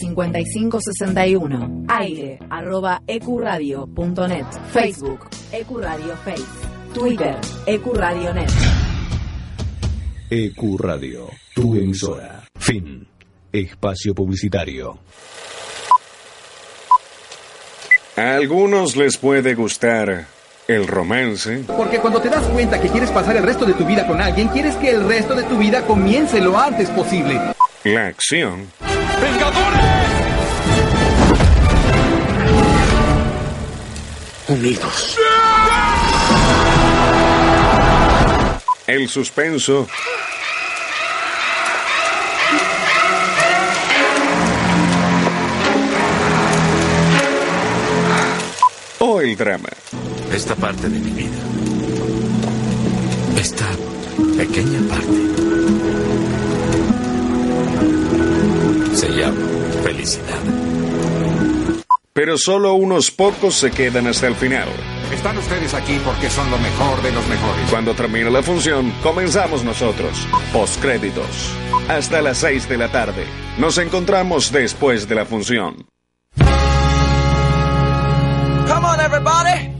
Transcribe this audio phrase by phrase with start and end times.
[0.00, 1.84] 5561.
[1.88, 4.46] Aire arroba ecuradio.net.
[4.72, 6.44] Facebook Ecuradio Face.
[6.94, 7.36] Twitter
[7.66, 8.50] Ecuradionet.
[10.30, 12.44] Ecuradio, tu emisora.
[12.58, 13.06] Fin.
[13.52, 14.98] Espacio publicitario.
[18.16, 20.26] A algunos les puede gustar
[20.66, 24.06] el romance, Porque cuando te das cuenta que quieres pasar el resto de tu vida
[24.06, 27.40] con alguien, quieres que el resto de tu vida comience lo antes posible.
[27.84, 28.66] la acción,
[34.48, 35.16] Unidos.
[38.88, 39.86] el suspenso
[48.98, 49.68] o el drama.
[50.32, 51.36] Esta parte de mi vida.
[53.38, 53.66] Esta
[54.38, 55.18] pequeña parte.
[58.96, 59.36] Se llama
[59.84, 60.67] felicidad.
[62.18, 64.66] Pero solo unos pocos se quedan hasta el final.
[65.12, 67.70] Están ustedes aquí porque son lo mejor de los mejores.
[67.70, 70.26] Cuando termine la función, comenzamos nosotros.
[70.52, 71.54] Postcréditos.
[71.88, 73.24] Hasta las 6 de la tarde.
[73.56, 75.86] Nos encontramos después de la función.
[78.66, 79.77] Come on, everybody.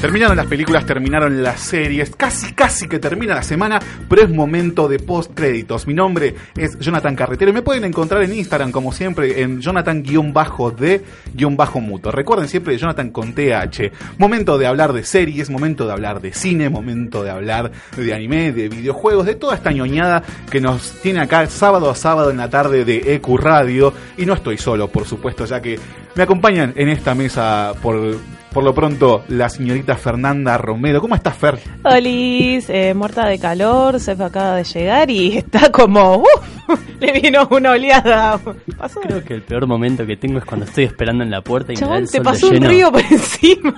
[0.00, 4.86] Terminaron las películas, terminaron las series, casi casi que termina la semana, pero es momento
[4.86, 5.88] de post créditos.
[5.88, 12.12] Mi nombre es Jonathan Carretero y me pueden encontrar en Instagram como siempre en Jonathan-D-Muto.
[12.12, 13.90] Recuerden siempre Jonathan con TH.
[14.18, 18.52] Momento de hablar de series, momento de hablar de cine, momento de hablar de anime,
[18.52, 22.48] de videojuegos, de toda esta ñoñada que nos tiene acá sábado a sábado en la
[22.48, 23.92] tarde de EQ Radio.
[24.16, 25.76] Y no estoy solo, por supuesto, ya que
[26.14, 28.16] me acompañan en esta mesa por
[28.52, 31.00] por lo pronto, la señorita Fernanda Romero.
[31.00, 31.58] ¿Cómo estás, Fer?
[31.84, 36.18] Olis, eh, muerta de calor, Sef acaba de llegar y está como...
[36.18, 36.24] ¡uh!
[37.00, 38.38] le vino una oleada.
[38.76, 39.00] ¿Pasó?
[39.00, 41.76] Creo que el peor momento que tengo es cuando estoy esperando en la puerta y
[41.76, 43.74] me da Chabón, el te sol pasó de un río por encima.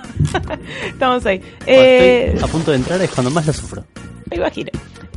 [0.85, 1.41] Estamos ahí.
[1.65, 3.83] Eh, estoy a punto de entrar es cuando más lo sufro.
[4.29, 4.69] me imagino.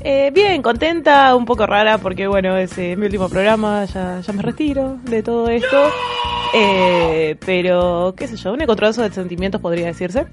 [0.07, 4.33] Eh, bien, contenta, un poco rara porque bueno, es eh, mi último programa, ya, ya
[4.35, 5.89] me retiro de todo esto.
[6.55, 10.27] Eh, pero, qué sé yo, un encontronazo de sentimientos podría decirse.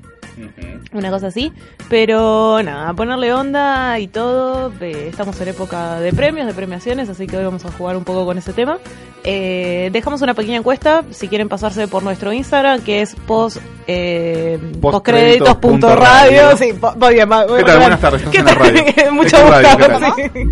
[0.94, 1.52] Una cosa así.
[1.90, 4.72] Pero nada, ponerle onda y todo.
[4.82, 8.04] eh, estamos en época de premios, de premiaciones, así que hoy vamos a jugar un
[8.04, 8.78] poco con ese tema.
[9.24, 14.58] Eh, dejamos una pequeña encuesta, si quieren pasarse por nuestro Instagram, que es post, eh,
[14.82, 15.96] postcréditos.radio.
[15.96, 16.58] radio.
[16.58, 17.80] Sí, po- bien, ¿Qué tal?
[17.80, 18.58] Buenas tardes, ¿Qué tal?
[19.14, 19.61] Mucho es gusto.
[19.62, 20.50] Radio, ¿qué sí.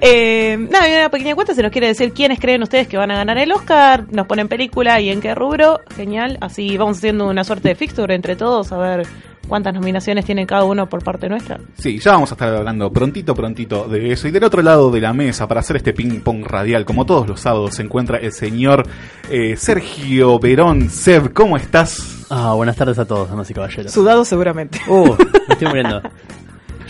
[0.00, 3.16] Eh, nada, una pequeña encuesta, si nos quiere decir quiénes creen ustedes que van a
[3.16, 6.38] ganar el Oscar, nos ponen película y en qué rubro, genial.
[6.40, 9.06] Así vamos haciendo una suerte de fixture entre todos, a ver
[9.48, 11.58] cuántas nominaciones tiene cada uno por parte nuestra.
[11.76, 14.28] Sí, ya vamos a estar hablando prontito, prontito de eso.
[14.28, 17.40] Y del otro lado de la mesa, para hacer este ping-pong radial, como todos los
[17.40, 18.84] sábados, se encuentra el señor
[19.30, 21.32] eh, Sergio Verón Seb.
[21.32, 22.24] ¿Cómo estás?
[22.30, 23.92] Ah, buenas tardes a todos, damas y caballeros.
[23.92, 24.80] Sudado seguramente.
[24.88, 25.14] Uh,
[25.48, 26.00] me estoy muriendo.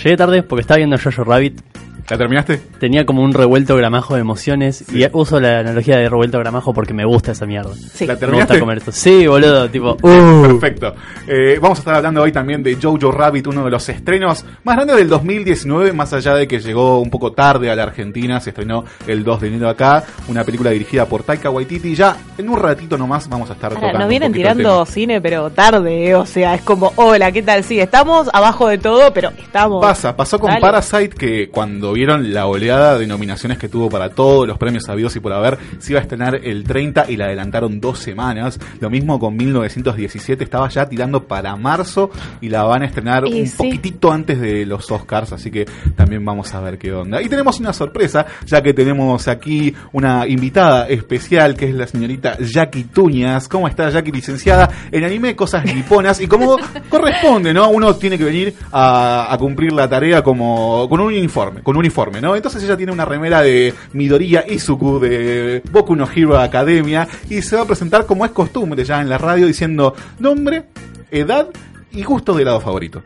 [0.02, 1.60] Llegué tarde porque estaba viendo Jojo Rabbit.
[2.08, 2.58] ¿La terminaste?
[2.78, 4.84] Tenía como un revuelto gramajo de emociones.
[4.92, 7.72] Y uso la analogía de revuelto gramajo porque me gusta esa mierda.
[7.74, 8.06] Sí.
[8.06, 8.54] ¿La Me terminaste?
[8.54, 8.92] gusta comer esto.
[8.92, 9.96] Sí, boludo, tipo.
[10.02, 10.42] Uh.
[10.42, 10.94] Perfecto.
[11.26, 14.76] Eh, vamos a estar hablando hoy también de Jojo Rabbit, uno de los estrenos más
[14.76, 18.50] grandes del 2019, más allá de que llegó un poco tarde a la Argentina, se
[18.50, 21.94] estrenó el 2 de enero acá, una película dirigida por Taika Waititi.
[21.94, 23.98] Ya en un ratito nomás vamos a estar Ahora, tocando.
[24.00, 27.62] nos un vienen tirando cine, pero tarde, eh, o sea, es como, hola, ¿qué tal?
[27.64, 29.80] Sí, estamos abajo de todo, pero estamos.
[29.84, 30.60] Pasa, pasó con Dale.
[30.60, 35.16] Parasite que cuando vieron la oleada de nominaciones que tuvo para todos los premios sabidos
[35.16, 38.58] y por haber, se iba a estrenar el 30 y la adelantaron dos semanas.
[38.80, 42.10] Lo mismo con 1917, estaba ya tirando para marzo
[42.40, 43.56] y la van a estrenar Y un sí.
[43.56, 45.66] poquitito antes de los Oscars, así que
[45.96, 47.22] también vamos a ver qué onda.
[47.22, 52.38] Y tenemos una sorpresa, ya que tenemos aquí una invitada especial que es la señorita
[52.40, 53.48] Jackie Tuñas.
[53.48, 56.20] ¿Cómo está Jackie, licenciada en anime, cosas niponas?
[56.20, 56.56] Y como
[56.88, 57.70] corresponde, ¿no?
[57.70, 61.81] Uno tiene que venir a, a cumplir la tarea como con un uniforme, con un
[61.82, 62.34] uniforme, ¿no?
[62.34, 67.56] Entonces ella tiene una remera de Midoriya Izuku de Boku no Hero Academia y se
[67.56, 70.64] va a presentar como es costumbre ya en la radio diciendo nombre,
[71.10, 71.48] edad
[71.90, 73.02] y gusto de helado favorito.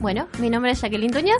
[0.00, 1.38] Bueno, mi nombre es Jacqueline Tuñas.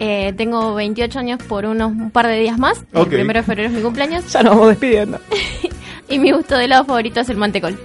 [0.00, 2.84] Eh, tengo 28 años por unos un par de días más.
[2.92, 4.30] El primero de febrero es mi cumpleaños.
[4.32, 5.18] Ya nos vamos despidiendo.
[6.10, 7.78] Y mi gusto de helado favorito es el mantecol.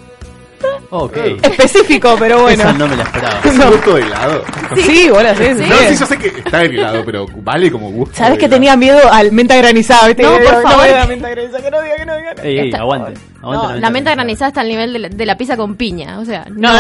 [0.89, 1.17] Ok.
[1.41, 2.63] Específico, pero bueno.
[2.63, 3.39] Esa no me la esperaba.
[3.43, 4.43] ¿Es un gusto de helado?
[4.75, 5.65] Sí, bueno, sí, sí.
[5.69, 8.15] No, sí, yo sé que está el helado, pero vale como gusto.
[8.15, 8.57] ¿Sabes de que helado.
[8.59, 10.07] tenía miedo al menta granizada?
[10.07, 10.23] ¿viste?
[10.23, 10.87] No, Que por favor.
[10.87, 12.33] No, la menta granizada, que no diga, que no diga.
[12.43, 13.13] Ey, ey, aguante.
[13.41, 16.19] aguante No, la menta granizada está al nivel de la, de la pizza con piña.
[16.19, 16.71] O sea, no.
[16.71, 16.79] No.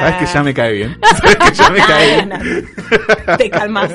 [0.00, 0.98] Sabes que ya me cae bien.
[1.16, 2.66] Sabes que ya me cae bien.
[3.38, 3.90] Te calmas.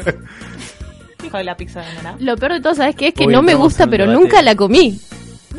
[1.24, 1.88] Hijo de la pizza de.
[2.25, 3.10] Lo peor de todo, ¿sabes qué?
[3.10, 4.19] Es que Hoy no me gusta, pero debate.
[4.24, 5.00] nunca la comí.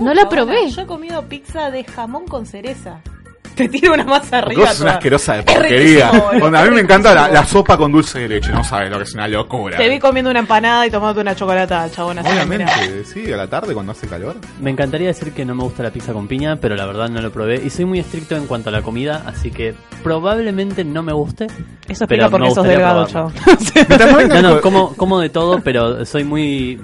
[0.00, 0.70] No la probé.
[0.70, 3.00] Yo he comido pizza de jamón con cereza.
[3.54, 4.60] Te tiro una masa arriba.
[4.62, 4.98] vos sos una toda.
[4.98, 6.04] asquerosa de Es porquería.
[6.10, 8.64] riquísimo, boludo, Onda, a mí es me encanta la, sopa con dulce de leche, no
[8.64, 9.76] sabes lo que es una locura.
[9.76, 12.22] Te vi comiendo una empanada y tomándote una chocolata, chabona.
[12.22, 14.36] Obviamente, sí, a la tarde cuando hace calor.
[14.60, 17.20] Me encantaría decir que no me gusta la pizza con piña, pero la verdad no
[17.20, 17.56] lo probé.
[17.62, 21.46] Y soy muy estricto en cuanto a la comida, así que probablemente no me guste.
[21.88, 23.32] Eso pero explica por me qué sos gustaría delgado, probarlo.
[23.34, 23.54] chavo.
[23.88, 26.80] Mientras no vengan No, no, con- como, como de todo, pero soy muy...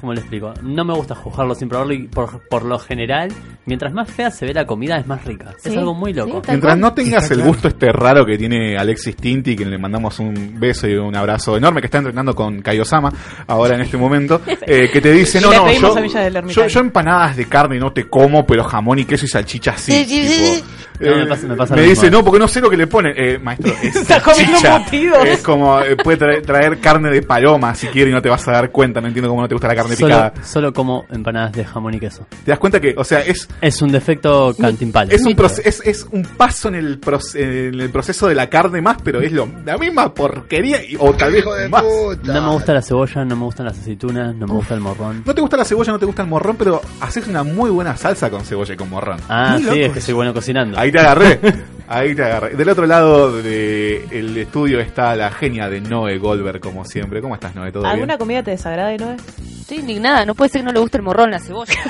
[0.00, 0.54] ¿Cómo le explico?
[0.62, 3.30] No me gusta juzgarlo sin probarlo y por lo general,
[3.70, 5.54] mientras más fea se ve la comida, es más rica.
[5.62, 6.40] es algo muy loco.
[6.44, 6.80] sí, Mientras cual.
[6.80, 10.88] no tengas el gusto este raro que tiene Alexis Tinti, que le mandamos un beso
[10.88, 13.12] y un abrazo enorme, que está entrenando con Kaiosama
[13.46, 17.46] ahora en este momento, eh, que te dice, no, no, yo, yo, yo empanadas de
[17.46, 20.04] carne no te como, pero jamón y queso y salchicha sí.
[20.04, 20.66] tipo,
[21.00, 22.76] No, me eh, pasa- me pasa me lo dice, no, porque no sé lo que
[22.76, 23.14] le ponen.
[23.16, 25.24] Eh, maestro, es Está comiendo embutidos.
[25.26, 28.46] Es como, eh, puede traer, traer carne de paloma si quiere y no te vas
[28.48, 29.00] a dar cuenta.
[29.00, 30.32] No entiendo cómo no te gusta la carne Solo, picada.
[30.44, 32.26] solo como empanadas de jamón y queso.
[32.44, 35.10] Te das cuenta que, o sea, es, Es un defecto cantimpalo.
[35.12, 37.00] es un, es, es un paso en el,
[37.34, 41.12] en el proceso de la carne más, pero es lo, la misma porquería, y- o
[41.12, 41.84] tal vez más.
[42.22, 45.22] No me gusta la cebolla, no me gustan las aceitunas, no me gusta el morrón.
[45.26, 47.96] No te gusta la cebolla, no te gusta el morrón, pero haces una muy buena
[47.96, 49.18] salsa con cebolla y con morrón.
[49.28, 50.78] Ah, sí, es que soy bueno cocinando.
[50.78, 51.38] Ahí te agarré.
[51.92, 52.54] Ahí te agarré.
[52.56, 57.20] Del otro lado del estudio está la genia de Noé Goldberg, como siempre.
[57.20, 57.72] ¿Cómo estás, Noé?
[57.72, 58.18] ¿Todo ¿Alguna bien?
[58.18, 59.16] comida te desagrada, no?
[59.60, 61.74] Estoy indignada, no puede ser que no le guste el morrón, la cebolla.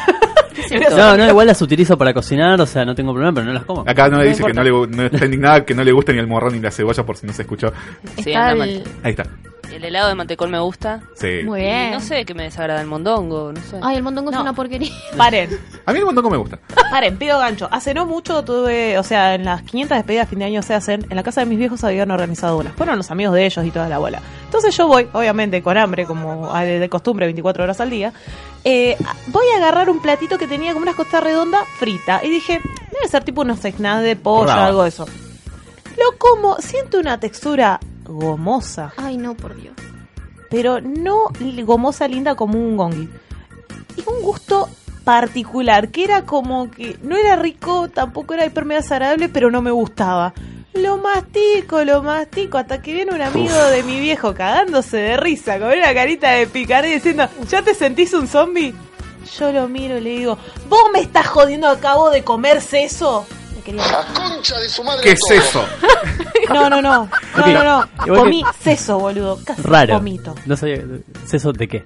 [0.97, 3.65] No, no, igual las utilizo para cocinar, o sea, no tengo problema, pero no las
[3.65, 3.83] como.
[3.87, 6.27] Acá No dice que no, le, no está indignada que no le guste ni el
[6.27, 7.73] morrón ni la cebolla, por si no se escuchó.
[8.17, 8.93] Sí, Está anda el- mal.
[9.03, 9.25] Ahí está.
[9.73, 11.01] El helado de mantecol me gusta.
[11.15, 11.43] Sí.
[11.45, 11.93] Muy Y bien.
[11.93, 13.79] no sé qué me desagrada el mondongo, no sé.
[13.81, 14.43] Ay, el mondongo es No.
[14.43, 14.91] una porquería.
[15.17, 15.49] Paren,
[15.87, 16.59] A mí el mondongo me gusta.
[16.91, 17.69] paren, pido gancho.
[17.71, 20.75] Hace no mucho tuve, o sea, en las 500 despedidas de fin de año se
[20.75, 22.73] hacen, en la casa de mis viejos habían organizado unas.
[22.73, 24.21] Fueron los amigos de ellos y toda la bola.
[24.47, 28.13] Entonces yo voy, obviamente, con hambre, como a- de costumbre, 24 horas al día.
[28.65, 28.97] Eh,
[29.29, 32.21] voy a agarrar un platito que tenía como una costa redonda frita.
[32.25, 32.61] Y dije,
[32.93, 34.61] debe ser tipo unos snacks de pollo, Bravo.
[34.61, 35.07] algo de eso.
[35.97, 38.93] Lo como, siento una textura gomosa.
[38.97, 39.75] Ay, no, por Dios.
[40.51, 41.29] pero no
[41.65, 43.09] gomosa linda como un gongi.
[43.97, 44.69] Y un gusto
[45.05, 49.63] particular, que era como que no era rico, tampoco era hiper mega desagradable, pero no
[49.63, 50.33] me gustaba.
[50.75, 55.59] Lo mastico, lo mastico, hasta que viene un amigo de mi viejo cagándose de risa,
[55.59, 58.73] con una carita de picardía diciendo, ¿ya te sentís un zombie?
[59.39, 60.39] Yo lo miro y le digo,
[60.69, 63.27] ¿vos me estás jodiendo acabo de comer seso?
[63.57, 64.07] Me quería matar.
[65.03, 65.65] ¿Qué es eso?
[66.49, 68.17] No, no, no, no, no, no.
[68.17, 69.39] Comí seso, boludo.
[69.45, 69.95] Casi Raro.
[69.95, 70.35] vomito.
[70.47, 70.83] No sabía.
[71.33, 71.85] ¿Eso de qué?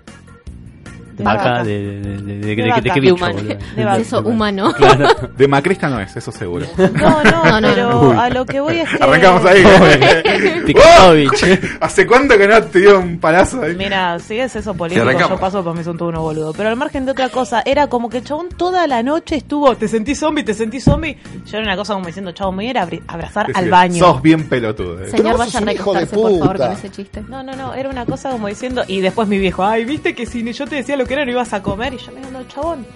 [1.16, 1.64] De vaca, vaca.
[1.64, 2.80] de, de, de, de- De de- vaca.
[2.80, 3.26] de qué bicho?
[3.26, 4.00] De.
[4.00, 4.72] Eso humano.
[4.74, 5.08] Claro.
[5.36, 6.66] De macrista no es, eso seguro.
[6.76, 8.20] No, no, No, no, pero no.
[8.20, 9.02] a lo que voy es que...
[9.02, 9.62] Arrancamos ahí.
[10.66, 11.76] Pikatovich.
[11.80, 13.74] ¿Hace cuánto que no te dio un palazo ahí?
[13.74, 16.52] Mira, si es eso político, yo paso por mí son todo uno boludo.
[16.52, 19.74] Pero al margen de otra cosa, era como que el chabón toda la noche estuvo,
[19.76, 20.44] ¿te sentís zombie?
[20.44, 21.18] ¿Te sentís zombie?
[21.46, 23.70] Yo era una cosa como diciendo, chabón, me voy a ir a abri- abrazar al
[23.70, 23.98] baño.
[23.98, 25.02] Sos bien pelotudo.
[25.02, 25.10] eh.
[25.10, 27.22] Señor, vos vaya sos a recostarse, por favor, con ese chiste.
[27.28, 30.26] No, no, no, era una cosa como diciendo, y después mi viejo, ay, viste que
[30.26, 32.30] si yo te decía lo que era no ibas a comer, y yo me digo,
[32.30, 32.86] no, chabón.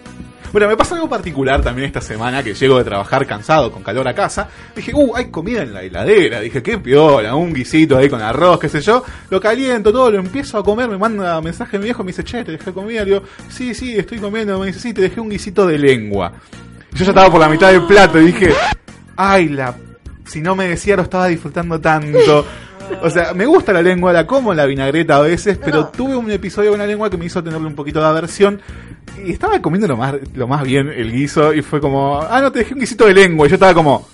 [0.51, 4.09] Bueno, me pasa algo particular también esta semana que llego de trabajar cansado con calor
[4.09, 4.49] a casa.
[4.75, 6.41] Dije, uh, hay comida en la heladera.
[6.41, 9.05] Dije, qué piola, un guisito ahí con arroz, qué sé yo.
[9.29, 10.89] Lo caliento, todo, lo empiezo a comer.
[10.89, 13.05] Me manda mensaje mi viejo, me dice, che, te dejé comida.
[13.05, 14.59] Digo, sí, sí, estoy comiendo.
[14.59, 16.33] Me dice, sí, te dejé un guisito de lengua.
[16.93, 18.49] Yo ya estaba por la mitad del plato y dije,
[19.17, 19.75] ay, la.
[20.25, 22.47] Si no me decía, lo estaba disfrutando tanto.
[23.03, 26.31] O sea, me gusta la lengua, la como la vinagreta a veces, pero tuve un
[26.31, 28.61] episodio con la lengua que me hizo tenerle un poquito de aversión.
[29.25, 32.53] Y estaba comiendo lo más, lo más bien el guiso y fue como, ah, no,
[32.53, 33.47] te dejé un guisito de lengua.
[33.47, 34.07] Y yo estaba como,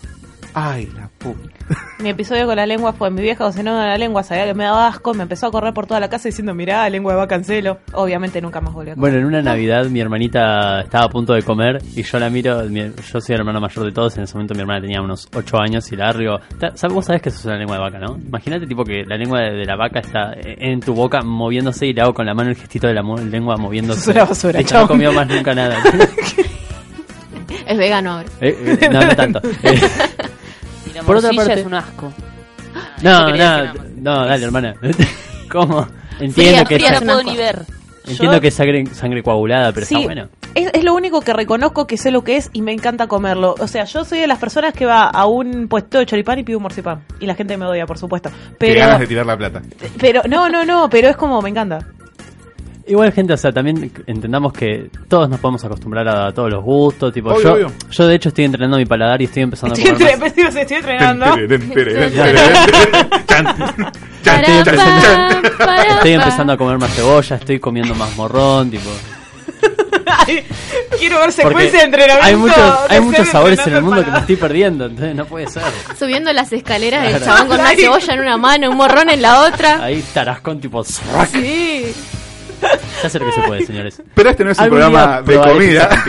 [0.55, 1.54] ay, la puta.
[2.01, 4.89] Mi episodio con la lengua fue mi vieja cocinando la lengua, sabía que me daba
[4.89, 7.45] asco, me empezó a correr por toda la casa diciendo, mirá, lengua de vaca en
[7.45, 7.79] celo.
[7.93, 9.11] Obviamente nunca más volvió a comer.
[9.13, 12.63] Bueno, en una Navidad mi hermanita estaba a punto de comer y yo la miro,
[12.65, 15.29] mi- yo soy el hermano mayor de todos, en ese momento mi hermana tenía unos
[15.35, 16.13] 8 años y la
[16.75, 18.17] ¿sabes, vos sabés que eso es una lengua de vaca, ¿no?
[18.19, 21.95] Imagínate tipo que la lengua de, de la vaca está en tu boca moviéndose y
[21.95, 24.01] le hago con la mano el gestito de la mo- lengua moviéndose.
[24.01, 25.77] Eso es una basura, Listo, no comió más nunca nada.
[27.67, 28.29] Es vegano ahora.
[28.43, 29.41] Eh, eh, no, no tanto.
[29.63, 30.24] Eh, Y
[30.95, 32.13] la Por otra parte- es un asco.
[33.03, 34.75] no, no, no, dale hermana.
[35.51, 35.87] ¿Cómo?
[36.21, 37.63] Entiendo Fría, que fría, es, no puedo ni ver.
[38.07, 40.29] entiendo Yo- que es sangre, sangre coagulada, pero Sí, está bueno.
[40.55, 43.57] Es, es lo único que reconozco que sé lo que es y me encanta comerlo.
[43.59, 46.45] O sea, yo soy de las personas que va a un puesto de choripán y
[46.45, 47.03] pide un morcipán.
[47.19, 48.31] Y la gente me odia, por supuesto.
[48.31, 49.63] Qué Pero, ganas de tirar la plata.
[49.99, 51.81] pero no, no, no, pero es como me encanta.
[52.87, 57.15] Igual, gente, o sea, también entendamos que todos nos podemos acostumbrar a, todos los gustos.
[57.15, 57.73] Tipo, Obvio, yo, obvio.
[57.91, 60.35] yo, de hecho, estoy entrenando mi paladar y estoy empezando Estoy, a comer entre, más.
[60.35, 61.27] estoy entrenando.
[64.25, 65.49] Estoy empezando,
[65.95, 68.91] estoy empezando a comer más cebolla, estoy comiendo más morrón, tipo.
[70.07, 70.45] Ay,
[70.99, 72.27] quiero ver Porque secuencia de entrenamiento.
[72.27, 75.47] hay muchos, hay muchos sabores en el mundo que me estoy perdiendo, entonces no puede
[75.49, 75.63] ser.
[75.99, 77.25] Subiendo las escaleras, el Claro.
[77.25, 79.83] chabón con una cebolla en una mano, un morrón en la otra.
[79.83, 80.85] Ahí tarascón tipo.
[80.85, 81.95] Sí.
[83.03, 84.03] Ya sé lo que se puede, señores.
[84.15, 85.89] Pero este no es un programa de comida.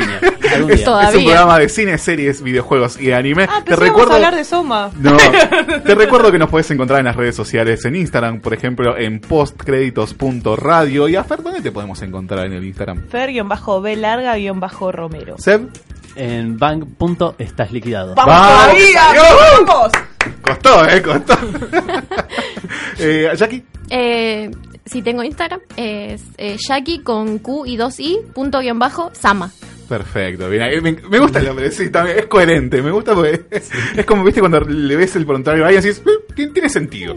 [0.56, 1.10] Algún Es, día.
[1.10, 3.48] es un programa de cine, series, videojuegos y anime.
[3.50, 4.14] Ah, te a recuerdo.
[4.14, 4.90] hablar de Soma.
[5.00, 5.18] No,
[5.86, 9.20] te recuerdo que nos puedes encontrar en las redes sociales, en Instagram, por ejemplo, en
[9.20, 11.08] postcréditos.radio.
[11.10, 13.08] Y a Fer, ¿dónde te podemos encontrar en el Instagram?
[13.10, 15.36] Fer-B larga-romero.
[15.38, 15.68] Seb,
[16.16, 16.86] En bank.
[17.40, 18.16] estás liquidado.
[18.16, 19.02] ¡Vamos Vamos, todavía!
[19.66, 19.92] ¡Vamos!
[20.42, 21.38] costó, eh, costó.
[23.00, 24.50] eh, Jackie, Eh,
[24.86, 29.52] si tengo Instagram, es eh, Jackie con Q y dos I, punto guion bajo, Sama.
[29.90, 30.50] perfecto.
[30.50, 32.82] Bien, me, me gusta el nombre, sí, también es coherente.
[32.82, 35.88] Me gusta porque es, es como, viste, cuando le ves el prontuario a alguien y
[35.88, 37.16] decís, "Eh, tiene, tiene sentido.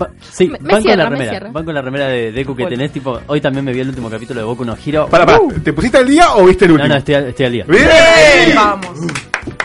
[0.00, 1.52] Va- sí, Me- me van con cierra, la me remera.
[1.52, 3.20] con la remera de Deku que tenés, tipo.
[3.26, 5.08] Hoy también me vi el último capítulo de Boku no Hero.
[5.10, 5.52] Para, para, Uh.
[5.60, 6.94] ¿te pusiste al día o viste el No, último?
[6.94, 7.64] no, estoy, al- estoy al día.
[7.68, 8.54] ¡Bien!
[8.56, 8.98] ¡Vamos!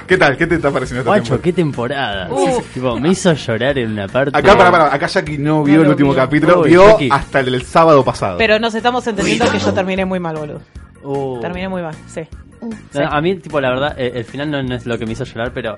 [0.08, 0.38] ¿Qué tal?
[0.38, 1.44] ¿Qué te está pareciendo esta Guacho, temporada?
[1.44, 2.30] qué temporada.
[2.74, 4.38] Tipo, me hizo llorar en una parte.
[4.38, 7.10] Acá, para, para, acá Jackie no vio No el último capítulo, Uy, vio Jackie.
[7.12, 8.38] hasta el, el sábado pasado.
[8.38, 10.62] Pero nos estamos entendiendo que yo terminé muy mal, boludo.
[11.04, 11.40] Uh.
[11.42, 12.22] Terminé muy mal, sí.
[12.94, 15.14] No, A mí, tipo, la verdad, eh, el final no, no es lo que me
[15.14, 15.78] hizo llorar, pero.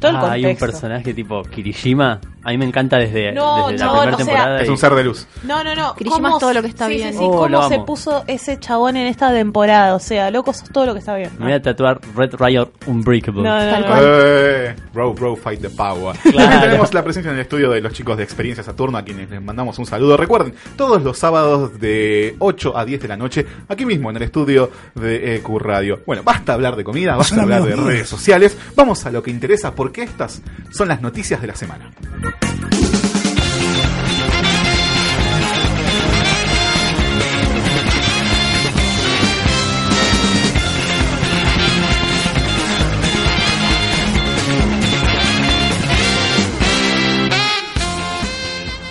[0.00, 2.20] Todo el Ah, hay un personaje tipo Kirishima.
[2.44, 4.62] A mí me encanta desde, No, desde la no, primera o sea, temporada.
[4.62, 5.26] es un ser de luz.
[5.42, 5.94] No, no, no.
[5.96, 7.12] Kirishima ¿Cómo es todo lo que está sí, bien.
[7.12, 9.94] Sí, sí, Oh, cómo se puso ese chabón en esta temporada.
[9.94, 11.30] O sea, loco, sos todo lo que está bien.
[11.38, 13.42] Me voy a tatuar Red Riot Unbreakable.
[13.42, 13.86] No, no, Tal no.
[13.88, 14.02] cual.
[14.04, 16.16] Eh, bro, bro, fight the power.
[16.22, 19.28] También tenemos la presencia en el estudio de los chicos de Experiencia Saturno, a quienes
[19.28, 20.16] les mandamos un saludo.
[20.16, 24.22] Recuerden, todos los sábados de 8 a 10 de la noche, aquí mismo en el
[24.22, 26.00] estudio de EQ Radio.
[26.06, 28.56] Bueno, basta hablar de comida, basta hablar de redes sociales.
[28.74, 31.90] Vamos a lo que interesa, porque estas son las noticias de la semana.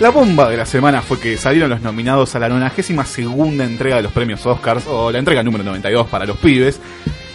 [0.00, 3.96] La bomba de la semana fue que salieron los nominados a la 92 segunda entrega
[3.96, 6.80] de los premios Oscars, o la entrega número 92 para los pibes.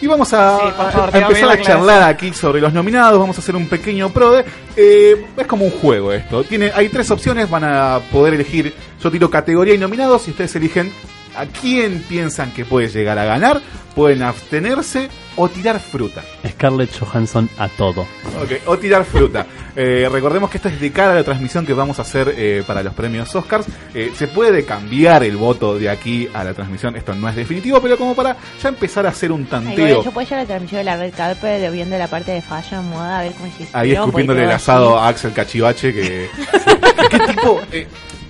[0.04, 3.18] Y vamos a, Sí, favor, empezar a charlar aquí sobre los nominados.
[3.18, 4.44] Vamos a hacer un pequeño pro de.
[4.76, 6.44] eh, es como un juego esto.
[6.44, 8.74] Tiene, hay tres opciones, van a poder elegir.
[9.02, 10.92] Yo tiro categoría y nominados y ustedes eligen
[11.36, 13.62] a quién piensan que puede llegar a ganar.
[13.96, 16.24] Pueden abstenerse o tirar fruta.
[16.48, 18.02] Scarlett Johansson a todo.
[18.42, 19.46] Ok, o tirar fruta.
[19.76, 22.64] Eh, recordemos que esto es de cara a la transmisión que vamos a hacer eh,
[22.68, 23.66] para los premios Oscars.
[23.96, 26.96] Eh, se puede cambiar el voto de aquí a la transmisión.
[26.96, 30.04] Esto no es definitivo, pero como para ya empezar a hacer un tanteo.
[30.04, 32.88] yo puedo ir a la transmisión de la Red Carpet viendo la parte de fashion,
[32.88, 33.76] moda, a ver cómo hiciste.
[33.76, 36.30] Ahí escupiéndole el asado a Axel Cachivache que...
[37.10, 37.60] ¿Qué tipo?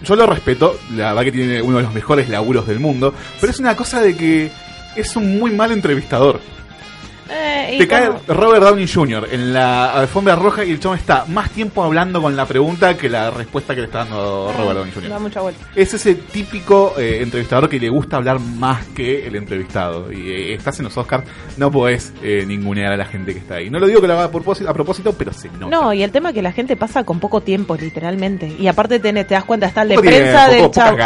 [0.03, 3.51] Yo lo respeto, la verdad que tiene uno de los mejores laburos del mundo, pero
[3.51, 4.51] es una cosa de que
[4.95, 6.39] es un muy mal entrevistador.
[7.29, 9.27] Eh, Te cae Robert Downey Jr.
[9.31, 13.09] en la alfombra roja y el chabón está más tiempo hablando con la pregunta que
[13.09, 15.19] la respuesta que le está dando Robert Downey Da Jr.
[15.19, 15.65] mucha vuelta.
[15.75, 20.11] Es ese típico eh, entrevistador que le gusta hablar más que el entrevistado.
[20.11, 21.23] Y eh, estás en los Oscars,
[21.57, 23.69] no podés eh, ningunear a la gente que está ahí.
[23.69, 25.67] No lo digo que lo haga a propósito, a propósito pero se nota.
[25.67, 28.53] No, y el tema es que la gente pasa con poco tiempo, literalmente.
[28.59, 30.97] Y aparte tenés, te das cuenta, está el de Poco prensa tiempo, del chavo.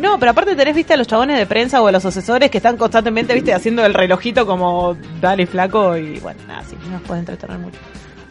[0.00, 2.58] No, pero aparte tenés, viste, a los chabones de prensa o a los asesores que
[2.58, 7.02] están constantemente, viste, haciendo el relojito como dale flaco y bueno, nada, sí, no nos
[7.02, 7.78] puede entretener mucho.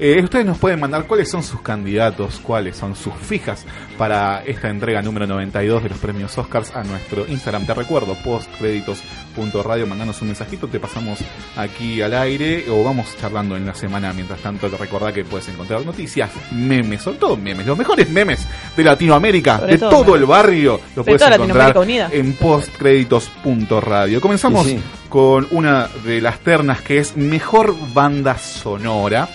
[0.03, 3.67] Eh, ustedes nos pueden mandar cuáles son sus candidatos, cuáles son sus fijas
[3.99, 7.67] para esta entrega número 92 de los premios Oscars a nuestro Instagram.
[7.67, 11.19] Te recuerdo, postcréditos.radio, mandanos un mensajito, te pasamos
[11.55, 14.11] aquí al aire o vamos charlando en la semana.
[14.11, 18.47] Mientras tanto, te recordá que puedes encontrar noticias, memes, sobre todo memes, los mejores memes
[18.75, 22.09] de Latinoamérica, Sobre de todo el barrio, lo De puedes toda encontrar Latinoamérica unida.
[22.11, 24.19] en postcréditos.radio.
[24.19, 24.83] Comenzamos Sí, sí.
[25.09, 29.29] con una de las ternas que es Mejor Banda Sonora.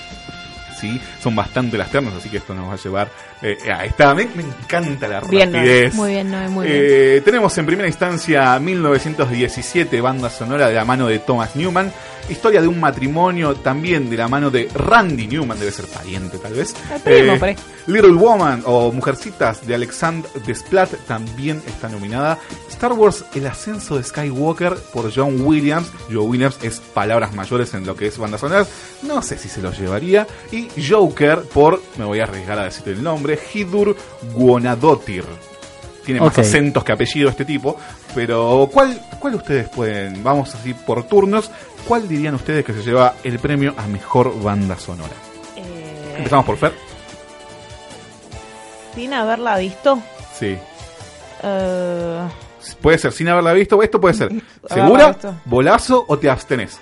[0.79, 3.11] Sí, son bastante las ternas, así que esto nos va a llevar
[3.47, 4.13] eh, a esta.
[4.13, 5.95] Me, me encanta la Bien, rapidez.
[5.95, 6.83] Muy bien, no, muy bien.
[6.85, 11.93] Eh, tenemos en primera instancia 1917, banda sonora de la mano de Thomas Newman.
[12.29, 16.55] Historia de un matrimonio también de la mano de Randy Newman, debe ser pariente tal
[16.55, 16.75] vez.
[17.05, 17.13] Por
[17.49, 17.57] ahí.
[17.87, 22.37] Little Woman o Mujercitas de Alexandre Desplat también está nominada.
[22.69, 25.87] Star Wars El ascenso de Skywalker por John Williams.
[26.11, 28.67] John Williams es palabras mayores en lo que es banda sonora.
[29.03, 30.27] No sé si se lo llevaría.
[30.51, 33.97] Y Joker por, me voy a arriesgar a decir el nombre, Hidur
[34.35, 35.25] Guonadotir.
[36.05, 37.77] tiene más acentos que apellido este tipo.
[38.15, 40.23] Pero, ¿cuál, ¿cuál ustedes pueden?
[40.25, 41.51] Vamos así por turnos.
[41.87, 45.13] ¿Cuál dirían ustedes que se lleva el premio a mejor banda sonora?
[45.57, 46.73] Eh, Empezamos por Fer.
[48.95, 49.99] Sin haberla visto.
[50.39, 50.57] Sí.
[51.43, 52.21] eh,
[52.81, 53.83] Puede ser sin haberla visto.
[53.83, 54.31] Esto puede ser
[54.69, 56.79] segura, bolazo o te abstenés.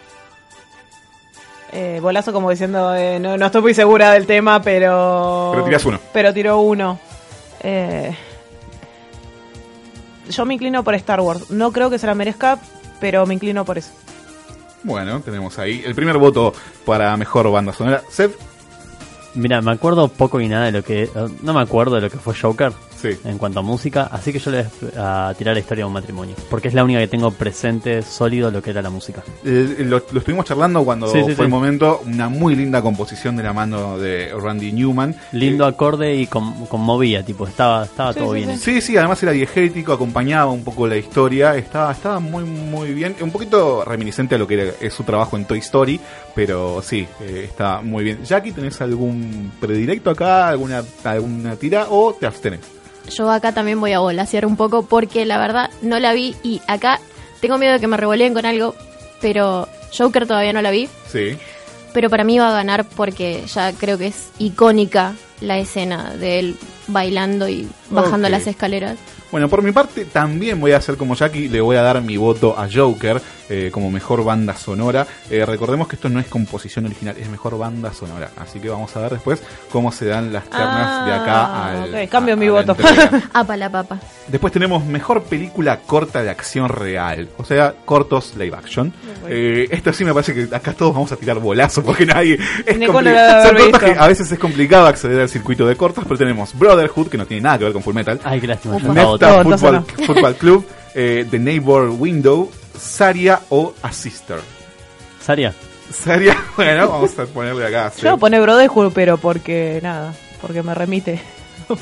[1.74, 5.50] Eh, bolazo como diciendo, eh, no, no estoy muy segura del tema, pero...
[5.52, 6.00] Pero tirás uno.
[6.12, 7.00] Pero tiró uno.
[7.60, 8.16] Eh,
[10.30, 11.50] yo me inclino por Star Wars.
[11.50, 12.58] No creo que se la merezca,
[13.00, 13.90] pero me inclino por eso.
[14.84, 16.54] Bueno, tenemos ahí el primer voto
[16.84, 18.02] para mejor banda sonora.
[18.08, 18.36] Seth,
[19.34, 21.10] Mira, me acuerdo poco y nada de lo que.
[21.42, 22.72] No me acuerdo de lo que fue Joker
[23.12, 23.18] sí.
[23.24, 25.92] en cuanto a música, así que yo le voy a tirar la historia de un
[25.92, 26.34] matrimonio.
[26.50, 29.22] Porque es la única que tengo presente, sólido, lo que era la música.
[29.44, 32.00] Eh, lo, lo estuvimos charlando cuando Sí, sí, fue el momento.
[32.06, 35.14] Una muy linda composición de la mano de Randy Newman.
[35.32, 38.58] Lindo acorde y con, conmovía, tipo, estaba, estaba Sí, todo sí, bien.
[38.58, 43.14] Sí, sí, además era diegético, acompañaba un poco la historia, estaba, estaba muy, muy bien,
[43.20, 46.00] un poquito reminiscente a lo que era- es su trabajo en Toy Story,
[46.34, 48.24] pero sí, eh, está muy bien.
[48.24, 52.60] Jackie, ¿tenés algún predilecto acá, alguna, alguna tira o te abstenés?
[53.10, 56.60] Yo acá también voy a volasear un poco porque la verdad no la vi y
[56.66, 57.00] acá
[57.40, 58.74] tengo miedo de que me revoleen con algo,
[59.20, 60.88] pero Joker todavía no la vi.
[61.10, 61.36] Sí.
[61.92, 66.38] Pero para mí va a ganar porque ya creo que es icónica la escena de
[66.38, 66.56] él
[66.88, 68.98] bailando y bajando las escaleras.
[69.30, 72.16] Bueno, por mi parte también voy a hacer como Jackie, le voy a dar mi
[72.16, 75.06] voto a Joker eh, como mejor banda sonora.
[75.30, 78.30] Eh, recordemos que esto no es composición original, es mejor banda sonora.
[78.36, 81.94] Así que vamos a ver después cómo se dan las ternas de acá Ah, al...
[81.94, 82.76] ok, cambio a- mi a voto.
[83.32, 83.98] Apa la papa.
[84.28, 88.92] Después tenemos mejor película corta de acción real, o sea, cortos live action.
[89.28, 92.38] Eh, esto sí me parece que acá todos vamos a tirar bolazo porque nadie.
[92.66, 92.86] Es Son
[93.56, 97.18] cortos que a veces es complicado acceder al circuito de cortos, pero tenemos Brotherhood, que
[97.18, 98.20] no tiene nada que ver con Full Metal.
[98.24, 98.78] Ay, qué lástima.
[98.78, 104.40] Nefta No, Football, Football Club, eh, The Neighbor Window, Saria o A Sister.
[105.20, 105.54] Saria,
[105.90, 107.92] Saria, bueno, vamos a ponerle acá.
[107.96, 111.20] Yo voy a poner Brotherhood, pero porque nada, porque me remite.
[111.68, 111.74] a.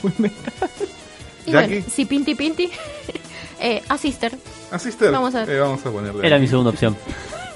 [1.45, 1.69] Y Jackie.
[1.75, 2.71] bueno, si Pinti Pinti,
[3.61, 4.33] eh, a Sister.
[4.71, 5.11] A Sister.
[5.11, 5.57] Vamos a ver.
[5.57, 6.27] Eh, vamos a ponerle.
[6.27, 6.97] era mi segunda opción.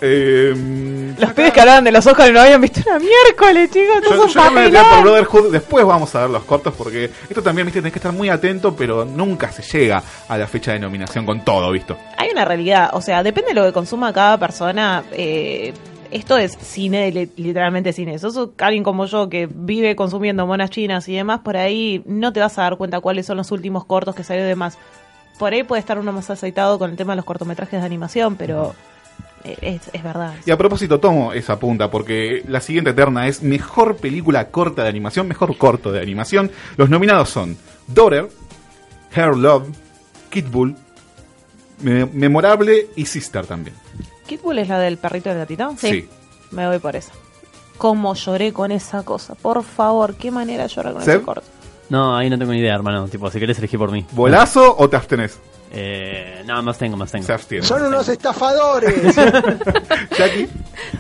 [0.00, 3.96] Eh, Los pibes que hablaban de los Oscars y no habían visto una miércoles, chicos.
[4.02, 5.02] Yo, yo no me por.
[5.02, 8.28] Brotherhood, después vamos a ver los cortos porque esto también, viste, tenés que estar muy
[8.28, 11.96] atento, pero nunca se llega a la fecha de nominación con todo, ¿visto?
[12.18, 15.04] Hay una realidad, o sea, depende de lo que consuma cada persona.
[15.12, 15.72] eh,
[16.08, 18.16] esto es cine, li- literalmente cine.
[18.20, 22.38] Sos alguien como yo que vive consumiendo monas chinas y demás, por ahí no te
[22.38, 24.78] vas a dar cuenta cuáles son los últimos cortos que salió y demás.
[25.36, 28.36] Por ahí puede estar uno más aceitado con el tema de los cortometrajes de animación,
[28.36, 28.74] pero
[29.60, 30.34] es, es verdad.
[30.44, 34.88] Y a propósito, tomo esa punta porque la siguiente terna es mejor película corta de
[34.88, 36.50] animación, mejor corto de animación.
[36.76, 37.56] Los nominados son
[37.86, 38.28] Daughter,
[39.14, 39.68] Hair Love,
[40.30, 40.76] Kid Bull,
[41.82, 43.76] Me- Memorable y Sister también.
[44.26, 45.74] ¿Kid Bull es la del perrito del gatito?
[45.78, 46.08] Sí.
[46.50, 47.12] Me voy por esa.
[47.78, 49.34] ¿Cómo lloré con esa cosa?
[49.34, 51.16] Por favor, qué manera llorar con Seb.
[51.16, 51.42] ese corto.
[51.90, 53.06] No, ahí no tengo ni idea, hermano.
[53.08, 54.04] Tipo, si querés elegir por mí.
[54.12, 55.38] ¿Bolazo o te abstenés?
[55.72, 57.26] Eh, no, más tengo, más tengo.
[57.26, 57.64] Se abstiene.
[57.66, 59.14] Son unos estafadores.
[60.18, 60.48] Jackie.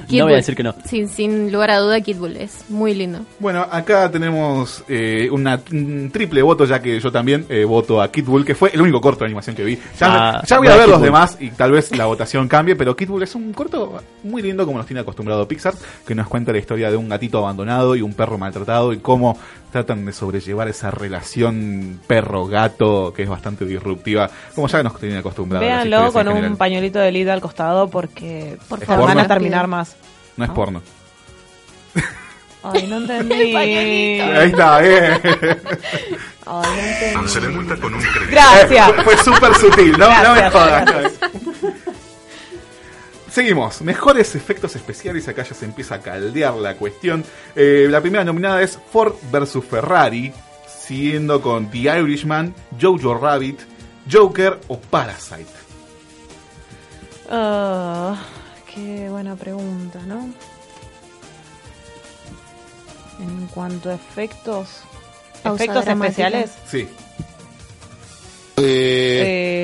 [0.08, 0.32] Kid No voy Bull.
[0.32, 0.74] a decir que no.
[0.84, 3.20] Sin, sin lugar a duda, Kid Bull es muy lindo.
[3.38, 8.10] Bueno, acá tenemos eh, una, un triple voto, ya que yo también eh, voto a
[8.10, 9.76] Kid Bull, que fue el único corto de animación que vi.
[9.98, 10.06] Ya,
[10.38, 11.06] Ah, ya voy a ver Kid los Bull.
[11.06, 14.64] demás y tal vez la votación cambie, pero Kid Bull es un corto muy lindo
[14.66, 15.74] como nos tiene acostumbrado Pixar,
[16.06, 19.38] que nos cuenta la historia de un gatito abandonado y un perro maltratado y cómo
[19.76, 25.66] tratan de sobrellevar esa relación perro-gato que es bastante disruptiva, como ya nos tienen acostumbrados.
[25.68, 29.08] Véanlo con un pañuelito de lida al costado porque Por ¿Es favor.
[29.08, 29.94] van a terminar más.
[30.38, 30.80] No es porno.
[32.62, 33.54] Ay, no entendí.
[33.54, 35.20] Ahí está, eh.
[36.46, 37.28] Ay, no entendí.
[37.28, 38.30] Se le multa con un crédito.
[38.30, 38.92] Gracias.
[38.92, 40.52] Fue, fue súper sutil, no, no me Gracias.
[40.52, 41.12] jodas.
[43.36, 47.22] Seguimos, mejores efectos especiales, acá ya se empieza a caldear la cuestión.
[47.54, 50.32] Eh, la primera nominada es Ford vs Ferrari,
[50.66, 53.60] siguiendo con The Irishman, Jojo Rabbit,
[54.10, 55.50] Joker o Parasite.
[57.28, 58.16] Ah,
[58.74, 60.30] qué buena pregunta, ¿no?
[63.20, 64.80] En cuanto a efectos.
[65.44, 66.52] ¿Efectos especiales?
[66.66, 66.88] Sí.
[68.56, 69.56] Eh...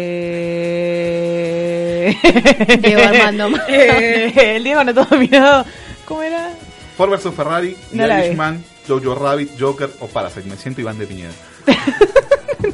[2.81, 3.49] Diego Armando.
[3.69, 5.65] Eh, el Diego no todo mirado.
[6.07, 6.51] ¿Cómo era?
[6.97, 8.19] Ford vs Ferrari, The No.
[8.19, 10.49] Irishman, Jojo Rabbit, Joker o Parasite.
[10.49, 11.33] Me siento Iván de Piñera.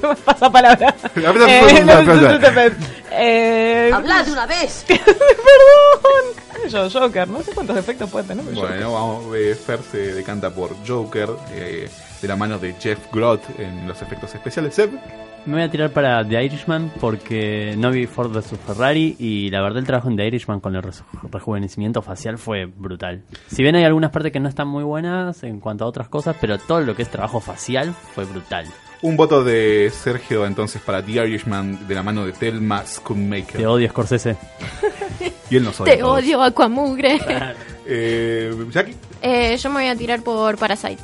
[0.03, 0.95] No me pasa palabra.
[1.17, 2.73] Eh,
[3.11, 4.85] eh, Habla de una vez.
[4.87, 5.11] Perdón.
[6.69, 8.45] Yo, Joker, no sé cuántos efectos puede tener.
[8.45, 8.75] pero Joker.
[8.77, 11.31] Bueno, vamos, eh, Fer se decanta por Joker.
[11.53, 11.89] eh,
[12.21, 14.75] de la mano de Jeff Groth en los efectos especiales.
[14.75, 14.91] Seb,
[15.47, 19.63] Me voy a tirar para The Irishman porque no vi Ford vs Ferrari y la
[19.63, 23.23] verdad el trabajo en The Irishman con el reju- rejuvenecimiento facial fue brutal.
[23.47, 26.37] Si bien hay algunas partes que no están muy buenas en cuanto a otras cosas,
[26.39, 28.67] pero todo lo que es trabajo facial fue brutal.
[29.01, 33.57] un voto de Sergio entonces para The Irishman de la mano de Thelma Schoonmaker.
[33.57, 34.37] Te odio Scorsese.
[35.51, 35.95] Y él nos odia.
[35.95, 36.19] Te todos.
[36.19, 37.19] odio, Aquamugre.
[37.91, 38.95] Eh, Jackie.
[39.23, 40.99] Eh, yo me voy a tirar por Parasite.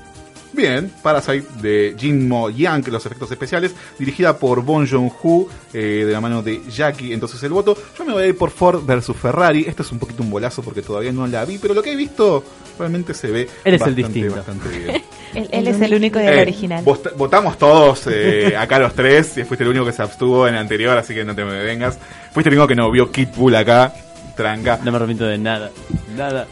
[0.55, 6.12] Bien, Parasite de Jin Mo Yang, los efectos especiales, dirigida por Bon Joon-ho, eh, de
[6.12, 7.12] la mano de Jackie.
[7.12, 9.64] Entonces el voto, yo me voy a ir por Ford versus Ferrari.
[9.67, 11.97] Esto es un poquito un bolazo porque todavía no la vi, pero lo que he
[11.97, 12.45] visto
[12.79, 14.37] realmente se ve Eres el bastante, distinto.
[14.37, 15.03] bastante bien.
[15.35, 16.85] Él, él es el único y el Eh, original.
[16.85, 20.55] vot- votamos todos eh, acá los tres, y fuiste el único que se abstuvo en
[20.55, 21.99] el anterior, así que no te me vengas.
[22.33, 23.93] Fuiste el único que no vio Kid Bull acá,
[24.37, 24.79] tranca.
[24.85, 25.73] No me arrepiento de nada.
[26.17, 26.47] Nada.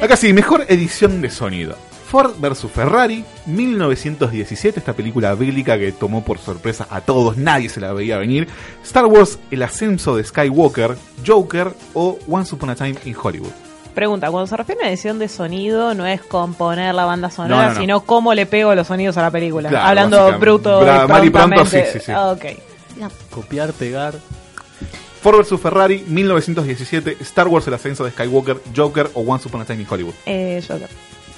[0.00, 1.76] Acá sí, mejor edición de sonido.
[2.12, 7.80] Ford vs Ferrari, 1917, esta película bélica que tomó por sorpresa a todos, nadie se
[7.80, 8.48] la veía venir.
[8.84, 10.94] Star Wars, El ascenso de Skywalker,
[11.26, 13.48] Joker o Once Upon a Time in Hollywood.
[13.94, 17.68] Pregunta, cuando se refiere a edición de sonido, no es componer la banda sonora, No,
[17.68, 17.80] no, no.
[17.80, 19.70] sino cómo le pego los sonidos a la película.
[19.70, 22.12] Claro, Hablando bruto Bra- mal y pronto, sí, sí, sí.
[22.12, 22.44] Ah, ok.
[23.30, 24.14] Copiar, pegar.
[25.22, 29.64] Ford vs Ferrari, 1917, Star Wars, El ascenso de Skywalker, Joker o Once Upon a
[29.64, 30.14] Time in Hollywood.
[30.26, 30.88] Eh, Joker.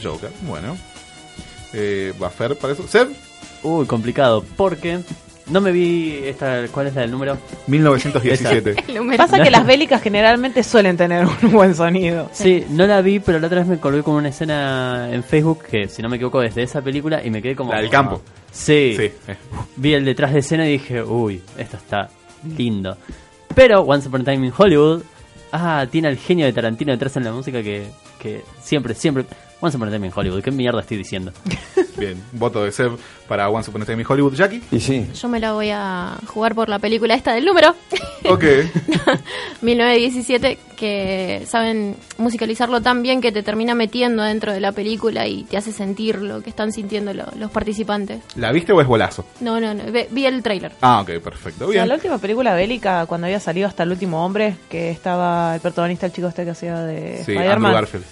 [0.04, 0.76] Joker, bueno.
[1.72, 2.86] Eh, ¿Va a Fer para eso?
[2.86, 3.08] ¿Seb?
[3.62, 4.44] Uy, complicado.
[4.56, 5.00] Porque
[5.46, 6.66] no me vi esta.
[6.70, 7.36] ¿Cuál es la del número?
[7.66, 8.76] 1917.
[9.16, 12.30] Pasa que las bélicas generalmente suelen tener un buen sonido.
[12.32, 15.64] Sí, no la vi, pero la otra vez me colgué con una escena en Facebook
[15.64, 17.72] que, si no me equivoco, es de esa película y me quedé como.
[17.72, 18.22] La del campo.
[18.50, 18.96] Sí.
[18.96, 19.12] Sí.
[19.76, 22.08] Vi el detrás de escena y dije, uy, esto está
[22.56, 22.96] lindo.
[23.54, 25.02] Pero Once Upon a Time in Hollywood,
[25.52, 27.86] ah, tiene al genio de Tarantino detrás en la música que,
[28.18, 29.26] que siempre, siempre.
[29.64, 31.32] Once Upon a Time in Hollywood, ¿qué mierda estoy diciendo?
[31.96, 32.92] Bien, voto de Seb
[33.28, 34.34] para Once Upon a Time in Hollywood.
[34.34, 34.62] Jackie.
[34.70, 35.06] Y sí.
[35.14, 37.74] Yo me la voy a jugar por la película esta del número.
[38.26, 38.42] Ok.
[39.60, 45.44] 1917, que saben musicalizarlo tan bien que te termina metiendo dentro de la película y
[45.44, 48.22] te hace sentir lo que están sintiendo lo- los participantes.
[48.36, 49.26] ¿La viste o es bolazo?
[49.40, 50.72] No, no, no, ve- vi el tráiler.
[50.80, 51.64] Ah, ok, perfecto.
[51.66, 51.88] O sea, Bien.
[51.88, 56.06] la última película bélica, cuando había salido hasta el último hombre, que estaba el protagonista,
[56.06, 57.72] el chico este que hacía de Sí, Spider-Man.
[57.74, 58.04] Garfield.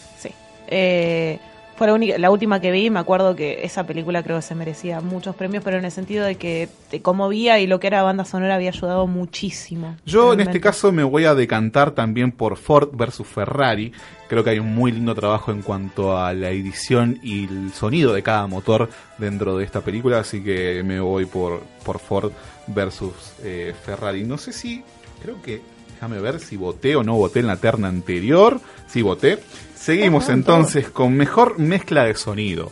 [0.72, 1.38] Eh,
[1.76, 4.54] fue la, única, la última que vi, me acuerdo que esa película creo que se
[4.54, 8.02] merecía muchos premios, pero en el sentido de que te conmovía y lo que era
[8.02, 9.96] banda sonora había ayudado muchísimo.
[10.04, 13.92] Yo en este caso me voy a decantar también por Ford versus Ferrari.
[14.28, 18.12] Creo que hay un muy lindo trabajo en cuanto a la edición y el sonido
[18.12, 22.32] de cada motor dentro de esta película, así que me voy por, por Ford
[22.66, 24.24] versus eh, Ferrari.
[24.24, 24.82] No sé si,
[25.22, 25.60] creo que,
[25.94, 28.60] déjame ver si voté o no voté en la terna anterior.
[28.86, 29.38] Sí, voté.
[29.82, 32.70] Seguimos entonces con mejor mezcla de sonido.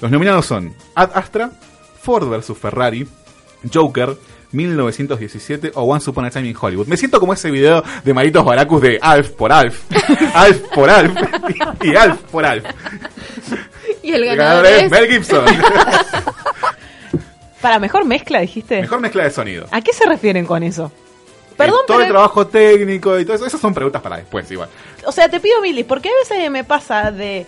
[0.00, 1.52] Los nominados son Ad Astra,
[2.02, 3.06] Ford vs Ferrari,
[3.72, 4.16] Joker,
[4.50, 6.88] 1917 o Once Upon a Time in Hollywood.
[6.88, 9.84] Me siento como ese video de Maritos Baracus de Alf por Alf,
[10.34, 11.14] Alf por Alf
[11.84, 12.64] y, Alf por Alf.
[14.02, 14.90] Y el El ganador ganador es es...
[14.90, 15.44] Mel Gibson.
[17.60, 18.80] Para mejor mezcla, dijiste.
[18.80, 19.68] Mejor mezcla de sonido.
[19.70, 20.90] ¿A qué se refieren con eso?
[21.66, 24.68] Perdón, todo pero- el trabajo técnico y todo eso, esas son preguntas para después igual.
[25.06, 27.46] O sea, te pido milis, porque a veces me pasa de.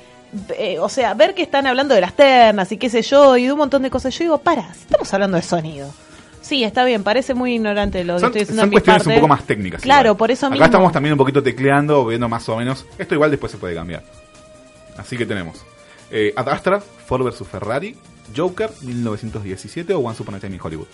[0.57, 3.45] eh, o sea, ver que están hablando de las ternas y qué sé yo, y
[3.47, 4.15] de un montón de cosas.
[4.19, 5.93] Yo digo, para, si estamos hablando de sonido.
[6.41, 9.15] Sí, está bien, parece muy ignorante lo que Son, estoy diciendo son en cuestiones un
[9.15, 9.81] poco más técnicas.
[9.83, 10.17] Claro, igual.
[10.17, 10.65] por eso Acá mismo.
[10.65, 12.85] estamos también un poquito tecleando, viendo más o menos.
[12.99, 14.03] Esto igual después se puede cambiar.
[14.97, 15.65] Así que tenemos
[16.11, 17.97] eh, Ad Astra, Ford vs Ferrari,
[18.37, 20.87] Joker, 1917 o Once Upon a Time in Hollywood.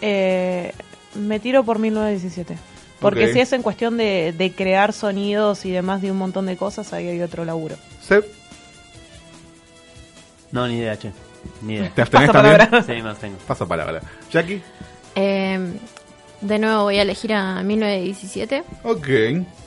[0.00, 0.72] Eh,
[1.14, 2.56] me tiro por 1917.
[3.00, 6.56] Porque si es en cuestión de, de crear sonidos y demás de un montón de
[6.56, 7.76] cosas, ahí hay otro laburo.
[10.50, 11.12] No, ni idea, che.
[11.62, 11.90] Ni idea.
[11.94, 12.56] ¿te abstenés también?
[12.58, 12.82] palabra.
[12.82, 13.36] Sí, me abstengo.
[13.46, 14.00] Pasa palabra.
[14.30, 14.62] Jackie,
[15.14, 15.58] Eh,
[16.40, 19.08] de nuevo voy a elegir a 1917 ok.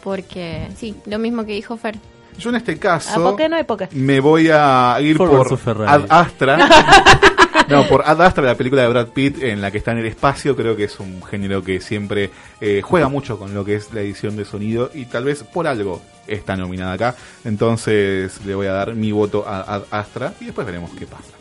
[0.04, 1.97] porque, sí, lo mismo que dijo Fer.
[2.38, 5.47] Yo en este ¿A caso por qué no hay me voy a ir por.
[5.88, 6.58] Ad Astra.
[7.72, 10.06] no, por Ad Astra, la película de Brad Pitt en la que está en el
[10.06, 10.56] espacio.
[10.56, 12.30] Creo que es un género que siempre
[12.60, 15.68] eh, juega mucho con lo que es la edición de sonido y tal vez por
[15.68, 17.16] algo está nominada acá.
[17.46, 21.32] Entonces le voy a dar mi voto a Ad Astra y después veremos qué pasa.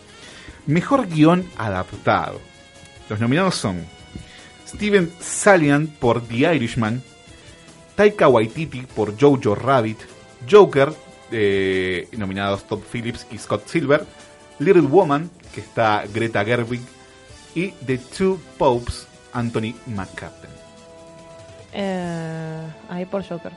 [0.66, 2.40] Mejor guion adaptado.
[3.08, 3.84] Los nominados son
[4.66, 7.02] Steven Salian por The Irishman,
[7.96, 9.98] Taika Waititi por Jojo Rabbit,
[10.48, 10.92] Joker,
[11.32, 14.04] eh, nominados Todd Phillips y Scott Silver,
[14.60, 16.80] Little Woman, que está Greta Gerwig,
[17.54, 20.50] y The Two Popes, Anthony McCarten.
[21.72, 23.52] Eh, ahí por Joker.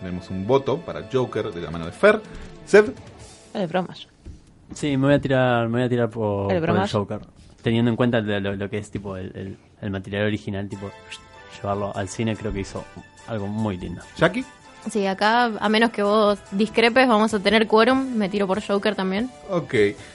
[0.00, 2.20] Tenemos un voto para Joker de la mano de Fer.
[2.64, 2.94] Seb,
[3.52, 4.06] Es de bromas.
[4.74, 6.88] Sí, me voy a tirar, me voy a tirar por, ¿El por el?
[6.88, 7.20] Joker.
[7.62, 10.90] Teniendo en cuenta lo, lo- lo que es tipo el, el- el material original, tipo
[11.56, 12.84] llevarlo al cine, creo que hizo
[13.26, 14.02] algo muy lindo.
[14.16, 14.44] ¿Jackie?
[14.90, 18.14] Sí, acá, a menos que vos discrepes, vamos a tener quórum.
[18.16, 19.28] Me tiro por Joker también.
[19.50, 19.74] Ok,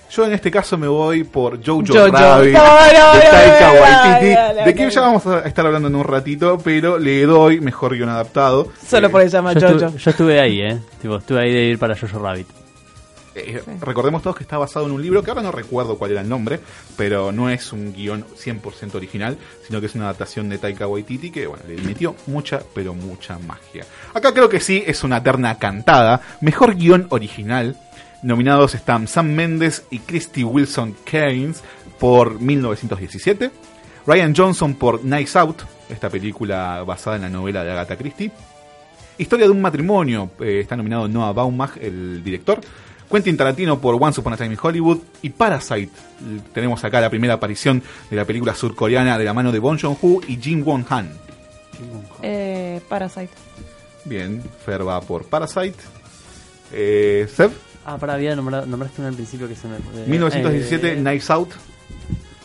[0.10, 2.08] yo en este caso me voy por Jojo, Jojo.
[2.08, 4.94] Rabbit No, no, de Taika no, Waititi, no, no, de quien no.
[4.94, 8.70] ya vamos a estar hablando en un ratito, pero le doy mejor guion adaptado.
[8.88, 9.74] Solo por eso se llama Yo, Jojo.
[9.86, 10.80] estuve, yo estuve ahí, eh.
[11.02, 12.48] Tipo, estuve ahí de ir para Jojo Rabbit.
[13.36, 16.22] Eh, Recordemos todos que está basado en un libro que ahora no recuerdo cuál era
[16.22, 16.60] el nombre,
[16.96, 21.32] pero no es un guion 100% original, sino que es una adaptación de Taika Waititi
[21.32, 23.86] que bueno, le metió mucha, pero mucha magia.
[24.14, 26.22] Acá creo que sí es una terna cantada.
[26.42, 27.76] Mejor guion original.
[28.24, 31.62] Nominados están Sam Mendes y Christy Wilson Keynes
[32.00, 33.52] por 1917.
[34.08, 38.32] Ryan Johnson por Nice Out, esta película basada en la novela de Agatha Christie.
[39.18, 42.60] Historia de un matrimonio, eh, está nominado Noah Baumbach, el director.
[43.10, 45.00] Quentin Tarantino por Once Upon a Time in Hollywood.
[45.22, 45.92] Y Parasite,
[46.54, 50.22] tenemos acá la primera aparición de la película surcoreana de la mano de Bong Joon-ho
[50.28, 51.12] y Jin Won-han.
[52.22, 53.30] Eh, Parasite.
[54.06, 55.76] Bien, Fer va por Parasite.
[56.72, 57.52] Eh, Seb,
[57.88, 59.76] Ah, para, había nombrado, nombraste uno al principio que se me.
[59.78, 61.50] eh, 1917, eh, Nice Out.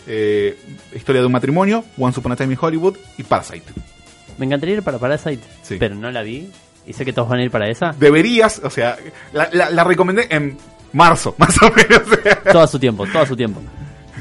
[0.07, 0.59] Eh,
[0.95, 3.65] Historia de un matrimonio, Once Upon a Time in Hollywood y Parasite.
[4.37, 5.77] Me encantaría ir para Parasite, Sí.
[5.79, 6.51] pero no la vi.
[6.91, 7.95] Y sé que todos van a ir para esa.
[7.97, 8.97] Deberías, o sea,
[9.33, 10.59] la, la- la recomendé en
[10.93, 12.03] marzo, más o menos.
[12.11, 12.43] o sea.
[12.43, 13.61] Todo a su tiempo, todo a su tiempo.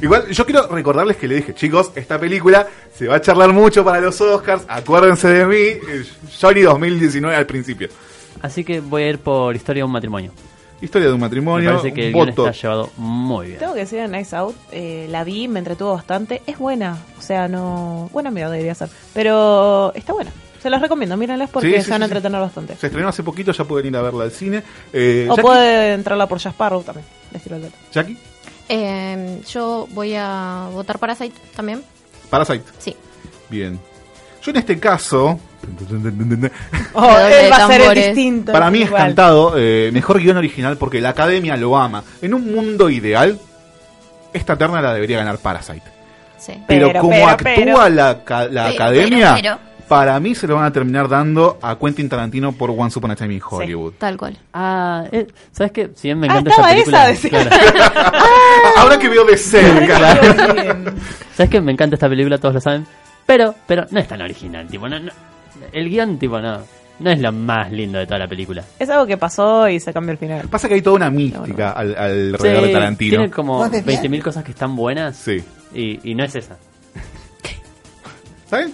[0.01, 3.83] Igual, yo quiero recordarles que le dije, chicos, esta película se va a charlar mucho
[3.83, 6.05] para los Oscars, acuérdense de mí, eh,
[6.39, 7.89] Johnny 2019 al principio.
[8.41, 10.31] Así que voy a ir por Historia de un matrimonio.
[10.79, 13.59] Historia de un Me matrimonio, parece que el está llevado muy bien.
[13.59, 16.41] Tengo que decir en Nice Out, eh, la vi, me entretuvo bastante.
[16.47, 18.09] Es buena, o sea, no.
[18.13, 18.87] Buena amiga debería ser.
[19.13, 20.31] Pero está buena.
[20.61, 22.75] Se las recomiendo, mírenlas porque Sí, sí, se van a entretener bastante.
[22.75, 24.61] Se estrenó hace poquito, ya pueden ir a verla al cine.
[24.91, 27.05] Eh, O Jackie, puede entrarla por Jasparrow también.
[27.31, 27.75] les tiro el dato.
[27.93, 28.17] Jackie,
[28.67, 31.81] Eh, yo voy a votar Parasite también.
[32.29, 32.63] Parasite.
[32.77, 32.95] Sí.
[33.49, 33.79] Bien.
[34.43, 35.39] Yo en este caso,
[36.93, 38.51] Oh, él va a ser el distinto.
[38.51, 39.01] para mí es igual.
[39.03, 42.03] cantado, eh, mejor guion original porque la academia lo ama.
[42.21, 43.39] En un mundo ideal,
[44.33, 45.81] esta terna la debería ganar Parasite.
[46.37, 46.53] Sí.
[46.67, 47.89] Pero, Pero, como pero, actúa pero.
[47.89, 49.68] la, ca- la academia, pero, pero.
[49.89, 53.15] Para mí se lo van a terminar dando a Quentin Tarantino por Once Upon a
[53.15, 53.93] Time in Hollywood.
[53.97, 54.37] Tal cual.
[54.53, 55.89] Ah, eh, ¿sabes qué?
[55.95, 57.09] Si bien me Ah, encanta esta película.
[57.09, 57.27] esa.
[58.77, 59.97] Ahora que veo de cerca.
[61.35, 61.59] ¿Sabes qué?
[61.59, 62.85] Me encanta esta película, todos lo saben.
[63.25, 65.11] Pero, pero no es tan original, tipo, no, no-
[65.73, 66.59] el guion, tipo, no,
[66.99, 68.63] no es lo más lindo de toda la película.
[68.79, 70.47] Es algo que pasó y se cambió el final.
[70.49, 73.09] Pasa que hay toda una mística al, alrededor Sí, de Tarantino.
[73.17, 75.43] Tiene como 20.000 cosas que están buenas Sí.
[75.73, 76.57] y, y no es esa.
[78.45, 78.73] ¿Está bien?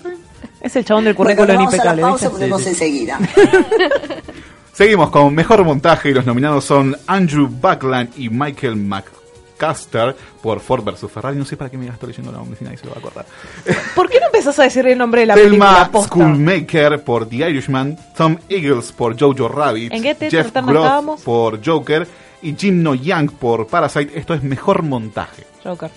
[0.62, 2.30] Es el chabón del currículo impecable, ¿viste?
[2.30, 2.70] Sí, sí.
[2.70, 3.20] enseguida.
[4.74, 10.84] Seguimos con mejor montaje y los nominados son Andrew Buckland y Michael McCuster por Ford
[10.84, 11.38] vs Ferrari.
[11.38, 13.00] No sé para qué me gasto leyendo la nombre si nadie se lo va a
[13.00, 13.26] acordar.
[13.96, 15.70] ¿Por qué no empezás a decir el nombre de la película?
[15.70, 16.08] Thelma Posta?
[16.10, 21.22] Schoolmaker por The Irishman, Tom Eagles por Jojo Rabbit, ¿En qué te- Jeff estábamos?
[21.22, 22.06] por Joker
[22.42, 24.20] y Jim No Young por Parasite.
[24.20, 25.48] Esto es mejor montaje.
[25.64, 25.90] Joker.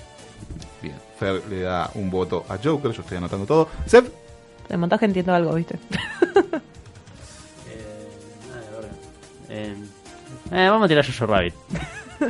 [0.81, 3.69] Bien, Fer le da un voto a Joker, yo estoy anotando todo.
[3.87, 4.05] Seb,
[4.69, 5.79] De montaje entiendo algo, ¿viste?
[9.51, 9.75] Eh,
[10.53, 11.55] eh, vamos a tirar Jojo Rabbit.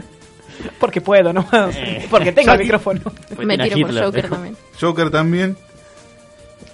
[0.79, 1.45] Porque puedo, ¿no?
[1.53, 2.07] Eh.
[2.11, 3.01] Porque tengo el micrófono.
[3.39, 4.57] Me tiro por Joker también.
[4.81, 5.57] Joker también.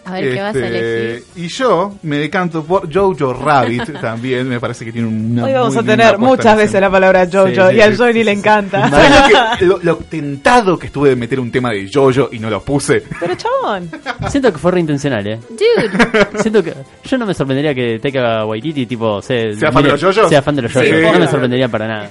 [0.06, 0.66] A ver qué vas a Este,
[1.10, 1.24] elegir.
[1.36, 5.74] Y yo me decanto por Jojo Rabbit también, me parece que tiene una Hoy vamos
[5.74, 8.90] muy a tener muchas veces la palabra Jojo Sí, y al sí, Johnny le encanta.
[8.90, 9.26] ¿Sabes lo,
[9.58, 12.60] que- lo- lo tentado que estuve de meter un tema de Jojo y no lo
[12.62, 13.02] puse?
[13.18, 13.90] Pero chabón,
[14.28, 15.38] Siento que fue reintencional, eh.
[15.50, 16.18] Dude.
[16.42, 20.00] Siento que yo no me sorprendería que Taika Waititi tipo se, ¿Sea fan de los
[20.02, 20.28] JoJos?
[20.28, 20.78] Sea fan de los Sí.
[20.80, 21.12] JoJos.
[21.14, 22.10] No me sorprendería para nada.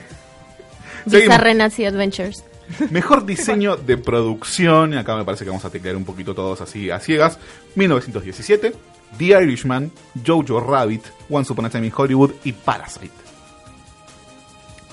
[1.05, 2.43] Bizarre Nazi Adventures.
[2.91, 6.89] Mejor diseño de producción, acá me parece que vamos a teclear un poquito todos así
[6.91, 7.37] a ciegas.
[7.75, 8.73] 1917,
[9.17, 9.91] The Irishman,
[10.25, 13.11] Jojo Rabbit, Once Upon a Time in Hollywood y Parasite.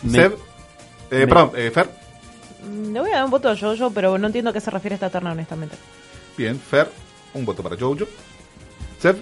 [0.03, 1.90] Me- Seb, eh, me- perdón, eh, Fer,
[2.64, 4.71] mm, le voy a dar un voto a Jojo, pero no entiendo a qué se
[4.71, 5.77] refiere esta terna, honestamente.
[6.37, 6.90] bien, Fer,
[7.35, 8.07] un voto para Jojo.
[8.99, 9.16] Seb,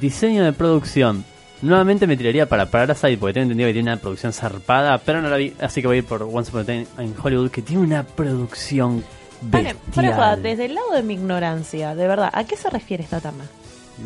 [0.00, 1.24] Diseño de producción.
[1.60, 5.28] Nuevamente me tiraría para Parasite porque tengo entendido que tiene una producción zarpada, pero no
[5.28, 7.62] la vi, así que voy a ir por Once Upon a Time in Hollywood que
[7.62, 9.02] tiene una producción
[9.42, 10.42] Vale, fuera de joda, bestial.
[10.42, 13.44] desde el lado de mi ignorancia, de verdad, ¿a qué se refiere esta terna?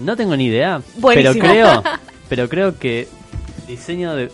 [0.03, 1.35] No tengo ni idea, Buenísimo.
[1.35, 1.83] pero creo,
[2.31, 3.07] pero creo que
[3.69, 4.31] diseño de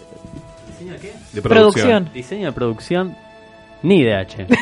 [0.71, 1.13] diseño de qué?
[1.33, 1.73] de Producción.
[2.05, 2.11] producción.
[2.15, 3.17] Diseño de producción
[3.83, 4.47] ni idea, che.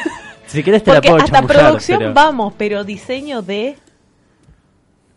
[0.46, 3.76] Si querés te Porque la puedo hasta producción pero- vamos, pero diseño de...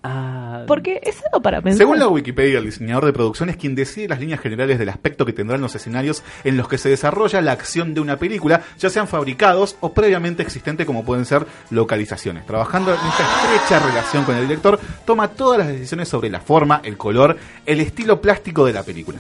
[0.02, 1.80] Ah, Porque es algo para pensar.
[1.80, 5.26] Según la Wikipedia, el diseñador de producción es quien decide las líneas generales del aspecto
[5.26, 8.90] que tendrán los escenarios en los que se desarrolla la acción de una película, ya
[8.90, 12.46] sean fabricados o previamente existentes como pueden ser localizaciones.
[12.46, 16.80] Trabajando en esta estrecha relación con el director, toma todas las decisiones sobre la forma,
[16.86, 17.36] el color,
[17.66, 19.20] el estilo plástico de la película.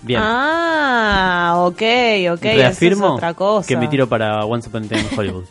[0.00, 0.20] bien.
[0.24, 1.82] Ah, ok, ok.
[1.82, 3.68] eso es Reafirmo otra cosa.
[3.68, 5.44] que me tiro para Once Upon a Time in Hollywood.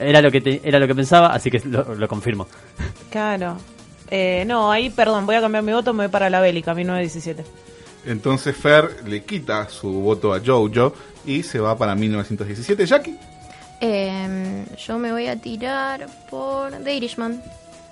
[0.00, 2.46] Era lo que te- era lo que pensaba, así que lo, lo confirmo.
[3.10, 3.56] Claro.
[4.10, 7.44] Eh, no, ahí, perdón, voy a cambiar mi voto, me voy para la bélica, 1917.
[8.06, 10.94] Entonces Fer le quita su voto a Jojo
[11.26, 12.86] y se va para 1917.
[12.86, 13.16] Jackie,
[13.80, 17.40] Eh, yo me voy a tirar por The Irishman.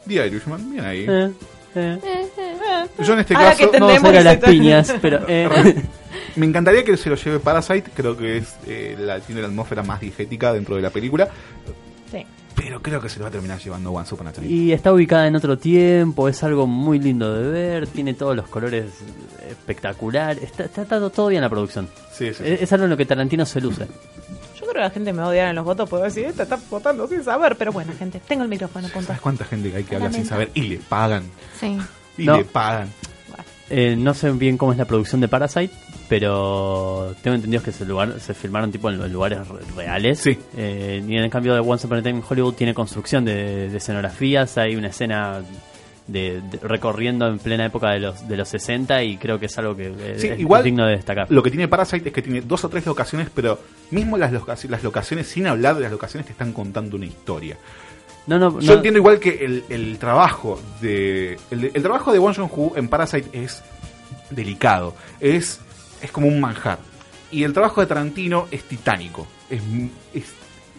[0.06, 1.06] The Irishman, bien ahí.
[1.08, 1.30] Eh,
[1.74, 1.98] eh.
[3.04, 3.70] Yo en este Ahora caso...
[3.70, 5.20] que Vamos a ir a las piñas, pero...
[5.28, 5.48] eh.
[6.36, 9.82] Me encantaría que se lo lleve Parasite, creo que es eh, la, tiene la atmósfera
[9.82, 11.28] más diegética dentro de la película.
[12.60, 14.48] Pero creo que se lo va a terminar llevando Once Upon a Time.
[14.48, 18.48] Y está ubicada en otro tiempo, es algo muy lindo de ver, tiene todos los
[18.48, 18.86] colores
[19.48, 21.88] espectaculares, está, está, está todo bien la producción.
[22.12, 22.42] Sí, sí, sí.
[22.44, 23.86] Es, es algo en lo que Tarantino se luce.
[23.86, 26.42] Yo creo que la gente me va a odiar en los votos, puedo decir, esta
[26.42, 29.06] está votando sin saber, pero bueno, gente, tengo el micrófono, punto.
[29.06, 30.50] ¿Sabes cuánta gente hay que habla sin saber?
[30.54, 31.24] Y le pagan.
[31.60, 31.78] Sí.
[32.18, 32.36] Y No.
[32.38, 32.88] le pagan.
[33.70, 35.70] Eh, no sé bien cómo es la producción de Parasite,
[36.08, 40.18] pero tengo entendido que se, lugar, se filmaron tipo en los lugares re- reales.
[40.18, 40.38] Sí.
[40.56, 43.68] Eh, y en el cambio de Once Upon a Time in Hollywood tiene construcción de,
[43.68, 45.42] de escenografías, hay una escena
[46.06, 49.58] de, de- recorriendo en plena época de los de los 60 y creo que es
[49.58, 51.26] algo que eh, Sí, es, igual es digno de destacar.
[51.30, 53.58] Lo que tiene Parasite es que tiene dos o tres locaciones, pero
[53.90, 57.58] mismo las, locaci- las locaciones, sin hablar de las locaciones, te están contando una historia.
[58.26, 62.18] No, no, Yo no- entiendo igual que el, el trabajo de el, el trabajo de
[62.18, 63.62] Won Jong-Hu en Parasite es
[64.30, 65.60] delicado, es
[66.02, 66.78] es como un manjar.
[67.30, 69.60] Y el trabajo de Tarantino es titánico, es,
[70.14, 70.24] es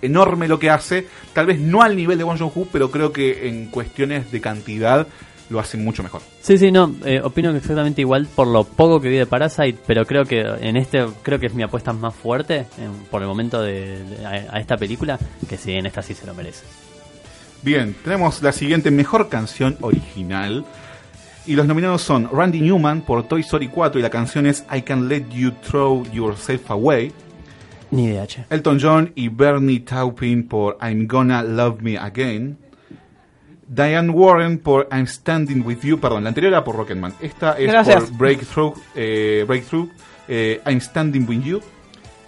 [0.02, 3.48] enorme lo que hace, tal vez no al nivel de Won Jong-Hu, pero creo que
[3.48, 5.08] en cuestiones de cantidad
[5.50, 6.22] lo hace mucho mejor.
[6.42, 9.78] Sí, sí, no, eh, opino que exactamente igual por lo poco que vi de Parasite,
[9.86, 12.66] pero creo que en este, creo que es mi apuesta más fuerte
[13.12, 16.26] por el momento de, de- a, a esta película, que sí, en esta sí se
[16.26, 16.66] lo merece.
[17.62, 20.66] Bien, tenemos la siguiente mejor canción original.
[21.50, 24.84] Y los nominados son Randy Newman por Toy Story 4 y la canción es I
[24.84, 27.12] Can Let You Throw Yourself Away.
[27.90, 28.46] Ni idea, che.
[28.52, 32.56] Elton John y Bernie Taupin por I'm Gonna Love Me Again.
[33.68, 36.00] Diane Warren por I'm Standing With You.
[36.00, 37.14] Perdón, la anterior era por Rocketman.
[37.20, 38.04] Esta es Gracias.
[38.06, 38.74] por Breakthrough.
[38.96, 39.90] eh, Breakthrough
[40.28, 41.62] eh, I'm Standing With You.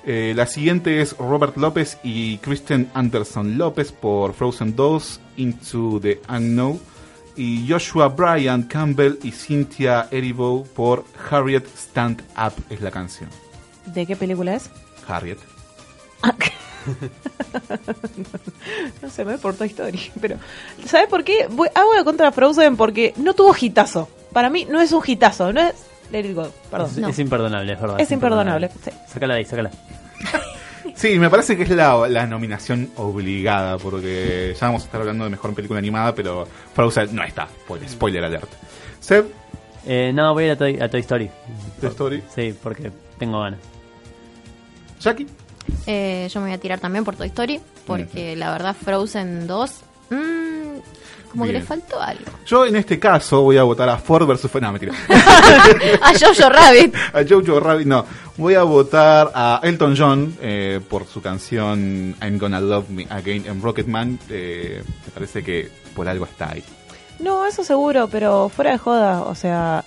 [0.04, 6.20] Eh, la siguiente es Robert López y Kristen Anderson López por Frozen 2 Into the
[6.28, 6.80] Unknown.
[7.36, 13.30] Y Joshua Bryan Campbell y Cynthia Erivo por Harriet Stand Up es la canción.
[13.86, 14.70] ¿De qué película es?
[15.08, 15.38] Harriet.
[19.02, 20.12] No sé, me por Toy Story.
[20.20, 20.38] Pero,
[20.86, 21.48] ¿sabes por qué?
[21.50, 24.10] Voy, hago la contra Frozen porque no tuvo hitazo.
[24.34, 25.76] Para mí no es un hitazo, no es.
[26.12, 26.90] Let it go, perdón.
[26.90, 28.00] Es, es imperdonable, es verdad.
[28.02, 28.70] Es imperdonable,
[29.08, 29.72] Sácala de ahí, sácala.
[30.96, 35.24] Sí, me parece que es la, la nominación obligada, porque ya vamos a estar hablando
[35.24, 37.48] de mejor película animada, pero Frozen no está.
[37.64, 38.50] Spoiler, spoiler alert.
[39.00, 39.26] Seb,
[39.86, 41.30] Eh, no, voy a ir a Toy, a Toy Story.
[41.80, 42.24] Toy Story.
[42.36, 43.60] Sí, porque tengo ganas.
[45.00, 45.26] Jackie.
[45.88, 49.72] Eh, yo me voy a tirar también por Toy Story, porque la verdad Frozen 2,
[50.12, 50.61] mm,
[51.32, 52.26] como que le faltó algo.
[52.46, 54.54] Yo en este caso voy a votar a Ford versus...
[54.62, 54.94] No, mentira.
[56.02, 56.96] a Jojo Rabbit.
[57.14, 58.06] a Jojo Rabbit, no.
[58.38, 63.46] Voy a votar a Elton John eh, por su canción I'm Gonna Love Me Again
[63.48, 64.20] en Rocketman.
[64.30, 66.64] Eh, me parece que por algo está ahí.
[67.20, 69.84] No, eso seguro, pero fuera de joda, o sea,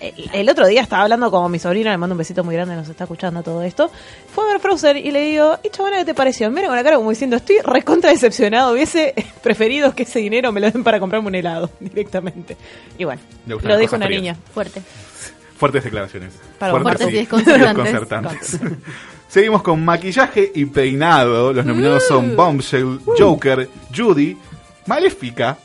[0.00, 2.74] el, el otro día estaba hablando con mi sobrina, le mando un besito muy grande,
[2.76, 3.90] nos está escuchando todo esto.
[4.34, 6.50] Fue a ver Frozen y le digo, ¿y chabona qué te pareció?
[6.50, 10.60] Mira con la cara como diciendo, estoy recontra decepcionado, hubiese preferido que ese dinero me
[10.60, 12.56] lo den para comprarme un helado directamente.
[12.98, 14.20] Y bueno, lo dijo una frías.
[14.22, 14.36] niña.
[14.52, 14.82] Fuerte.
[15.58, 16.34] Fuertes declaraciones.
[16.58, 17.84] Perdón, fuertes y y desconcertantes.
[17.84, 18.60] desconcertantes.
[19.28, 21.52] Seguimos con maquillaje y peinado.
[21.52, 24.36] Los nominados son Bombshell, Joker, Judy,
[24.86, 25.58] Maléfica,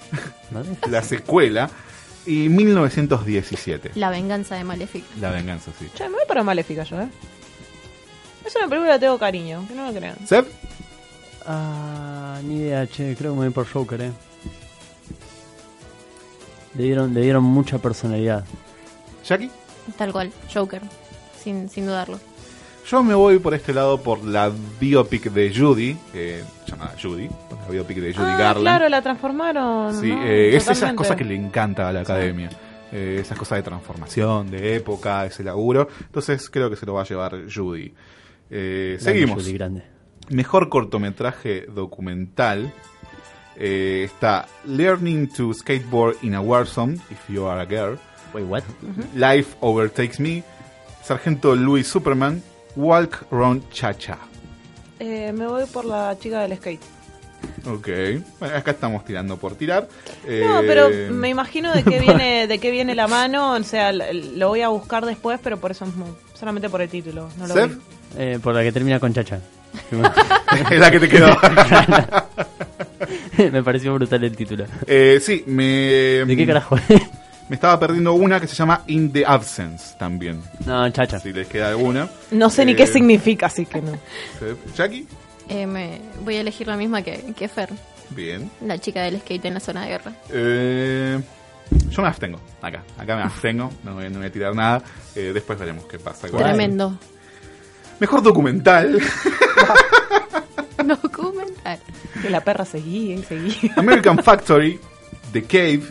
[0.90, 1.70] la secuela,
[2.26, 3.92] y 1917.
[3.96, 5.04] La venganza de Malefic.
[5.20, 5.88] La venganza, sí.
[5.94, 7.10] Che, me voy para Maléfica yo, ¿eh?
[8.46, 10.16] Es una película que tengo cariño, que no lo crean.
[10.28, 10.46] Seb,
[11.46, 14.12] Ah, ni idea, che, creo que me voy por Joker, eh.
[16.76, 18.46] Le dieron, le dieron mucha personalidad.
[19.26, 19.50] Jackie.
[19.98, 20.82] Tal cual, Joker,
[21.44, 22.20] sin, sin dudarlo.
[22.88, 27.30] Yo me voy por este lado por la biopic de Judy, eh, llamada Judy,
[27.62, 28.62] la biopic de Judy Ah, Garland.
[28.66, 30.00] claro, la transformaron.
[30.02, 30.24] Sí, ¿no?
[30.24, 32.50] eh, es esas cosas que le encanta a la academia.
[32.92, 35.88] Eh, esas cosas de transformación, de época, ese laburo.
[36.02, 37.94] Entonces creo que se lo va a llevar Judy.
[38.50, 39.44] Eh, Grande, seguimos.
[39.44, 39.84] Judy, grande.
[40.30, 42.74] Mejor cortometraje documental.
[43.56, 47.98] Eh, está Learning to Skateboard in a Warzone, If You Are a Girl.
[48.34, 48.64] Wait, what?
[49.16, 50.44] Life Overtakes Me.
[51.04, 52.44] Sargento Louis Superman.
[52.76, 54.18] Walk Run Cha Cha.
[55.00, 56.82] Eh, me voy por la chica del skate.
[57.66, 57.88] Ok.
[58.40, 59.88] Bueno, acá estamos tirando por tirar.
[60.28, 63.54] No, Eh, pero me imagino de qué viene, de qué viene la mano.
[63.54, 67.30] O sea, lo voy a buscar después, pero por eso mismo, solamente por el título.
[67.38, 67.74] No lo ¿Sef?
[67.76, 67.82] vi.
[68.18, 69.40] Eh, por la que termina con Chacha.
[70.72, 71.30] Es la que te quedó.
[73.52, 74.66] me pareció brutal el título.
[74.86, 75.64] Eh, sí, me.
[76.26, 76.76] ¿De qué carajo?
[77.52, 80.42] Me estaba perdiendo una que se llama In the Absence también.
[80.66, 81.20] No, Chacha.
[81.20, 82.08] Si les queda alguna.
[82.32, 83.92] No sé ni Eh, qué significa, así que no.
[84.74, 85.06] Jackie,
[85.50, 87.68] Eh, me voy a elegir la misma que, que Fer,
[88.12, 88.50] bien.
[88.66, 90.14] la chica del skate en la zona de guerra.
[90.30, 91.20] Eh,
[91.90, 92.40] yo me abstengo.
[92.62, 93.70] Acá, acá me abstengo.
[93.84, 94.82] No voy, no voy a tirar nada.
[95.14, 96.30] Eh, después veremos qué pasa.
[96.30, 96.98] con- Tremendo.
[98.00, 98.98] Mejor documental.
[100.86, 101.80] Documental.
[102.22, 103.74] Que la perra seguía y seguía.
[103.76, 104.80] American Factory,
[105.34, 105.82] The Cave,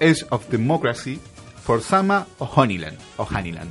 [0.00, 1.20] Edge of Democracy,
[1.62, 2.98] For Sama o Honeyland.
[3.16, 3.70] O Honeyland.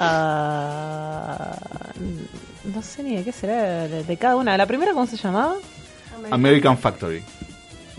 [0.00, 1.56] Ah,
[2.64, 4.56] no sé ni de qué será de, de cada una.
[4.56, 5.56] ¿La primera cómo se llamaba?
[6.30, 7.22] American Factory.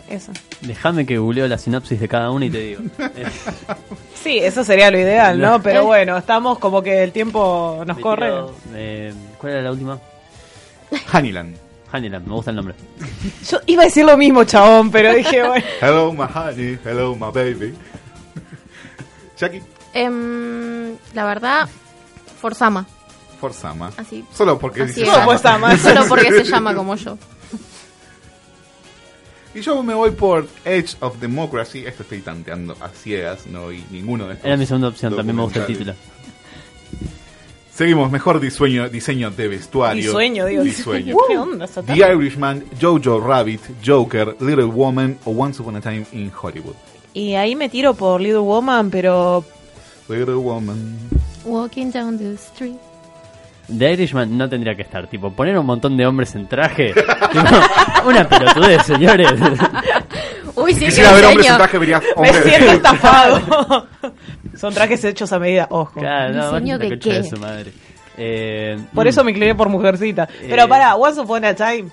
[0.10, 0.32] Esa.
[0.62, 2.82] Déjame que googleo la sinopsis de cada uno y te digo.
[4.22, 5.62] Sí, eso sería lo ideal, ¿no?
[5.62, 8.26] Pero bueno, estamos como que el tiempo nos me corre.
[8.26, 9.98] tiro, eh, ¿Cuál era la última?
[11.14, 11.56] Honeyland.
[11.92, 12.76] Honeyland, me gusta el nombre.
[13.50, 15.66] Yo iba a decir lo mismo, chabón, pero dije, bueno.
[15.82, 16.78] Hello, my honey.
[16.84, 17.74] Hello, my baby.
[19.38, 19.62] Jackie,
[19.94, 21.68] Em, la verdad,
[22.40, 22.86] Forzama.
[23.40, 23.92] For Sama.
[23.96, 24.26] Así.
[24.34, 25.26] Solo porque Así dice es.
[25.26, 25.78] Pues Sama.
[25.78, 27.18] Solo porque se llama como yo.
[29.56, 31.86] Y yo me voy por Edge of Democracy.
[31.86, 34.46] Esto estoy tanteando a ciegas, no vi ninguno de estos.
[34.46, 35.94] Era mi segunda opción, también me gusta el título.
[37.80, 40.04] Seguimos, mejor diseño, diseño de vestuario.
[40.04, 40.64] Disueño, digo.
[40.64, 41.16] Disueño.
[41.30, 41.94] ¿Qué onda esa The?
[41.96, 46.76] Irishman, Jojo Rabbit, Joker, Little Woman o Once Upon a Time in Hollywood.
[47.14, 49.46] Y ahí me tiro por Little Woman, pero
[50.10, 50.98] Little Woman.
[51.46, 52.76] Walking down the street.
[53.70, 56.94] The Irishman no tendría que estar, tipo, poner un montón de hombres en traje.
[57.32, 59.32] tipo, una pelotudez, señores.
[60.54, 63.88] Uy, sí, Quisiera qué ver hombres en traje, verías me hombres de- siento estafado.
[64.58, 66.00] Son trajes hechos a medida, ojo.
[66.00, 67.24] Claro, no, ¿Diseño la de qué?
[67.24, 67.74] su madre.
[68.18, 70.28] Eh, Por mm, eso me incliné por mujercita.
[70.48, 70.68] Pero Eh.
[70.68, 71.86] pará, Once Upon a Time.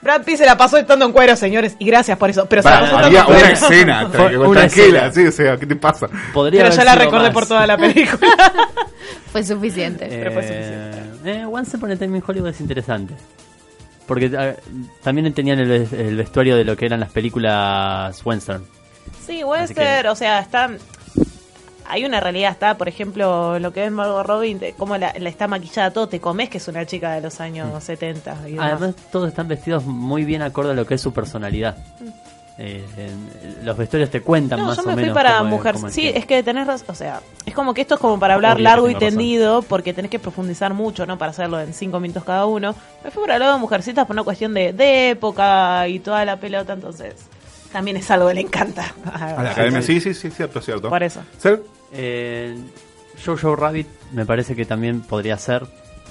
[0.00, 2.46] Brad Pitt se la pasó estando en cuero, señores, y gracias por eso.
[2.46, 3.40] Pero se la pasó había en cuero.
[3.44, 5.12] una escena, tranquila, una tranquila, escena.
[5.12, 6.08] sí, o sea, ¿qué te pasa?
[6.32, 7.32] podría Pero ya la recordé más.
[7.34, 8.18] por toda la película.
[9.32, 10.06] Fue suficiente.
[10.10, 10.92] pero fue Eh,
[11.24, 13.14] eh, Once Upon a Time in Hollywood es interesante.
[14.06, 14.56] Porque eh,
[15.04, 18.64] también tenían el, el vestuario de lo que eran las películas western.
[19.24, 20.68] Sí, Así Wester, que- o sea, está.
[21.86, 25.46] Hay una realidad, está, por ejemplo, lo que es Margot Robin, cómo la, la está
[25.48, 28.36] maquillada todo, te comes que es una chica de los años 70.
[28.46, 28.72] y demás.
[28.80, 31.76] Además, todos están vestidos muy bien acorde a lo que es su personalidad.
[32.58, 35.14] Eh, en- los vestuarios te cuentan No, más yo o me fui menos.
[35.14, 35.74] para cómo mujer.
[35.74, 36.86] cómo Sí, es que tenés razón.
[36.90, 39.08] O sea, es como que esto es como para hablar Obvio largo y razón.
[39.08, 41.16] tendido, porque tenés que profundizar mucho, ¿no?
[41.16, 42.74] Para hacerlo en cinco minutos cada uno.
[43.02, 46.36] Me fui para lado de mujercitas por una cuestión de, de época y toda la
[46.38, 47.14] pelota, entonces.
[47.72, 48.94] También es algo que le encanta.
[49.12, 50.88] A la academia, sí, sí, sí, cierto, cierto.
[50.90, 51.22] Por eso.
[51.38, 51.62] ¿Ser?
[51.92, 52.56] Eh,
[53.24, 55.66] Jojo Rabbit me parece que también podría ser.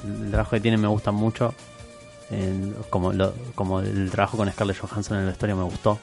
[0.06, 1.54] El trabajo que tiene me gusta mucho.
[2.32, 6.00] En- como, lo- como el trabajo con Scarlett Johansson en la historia me gustó.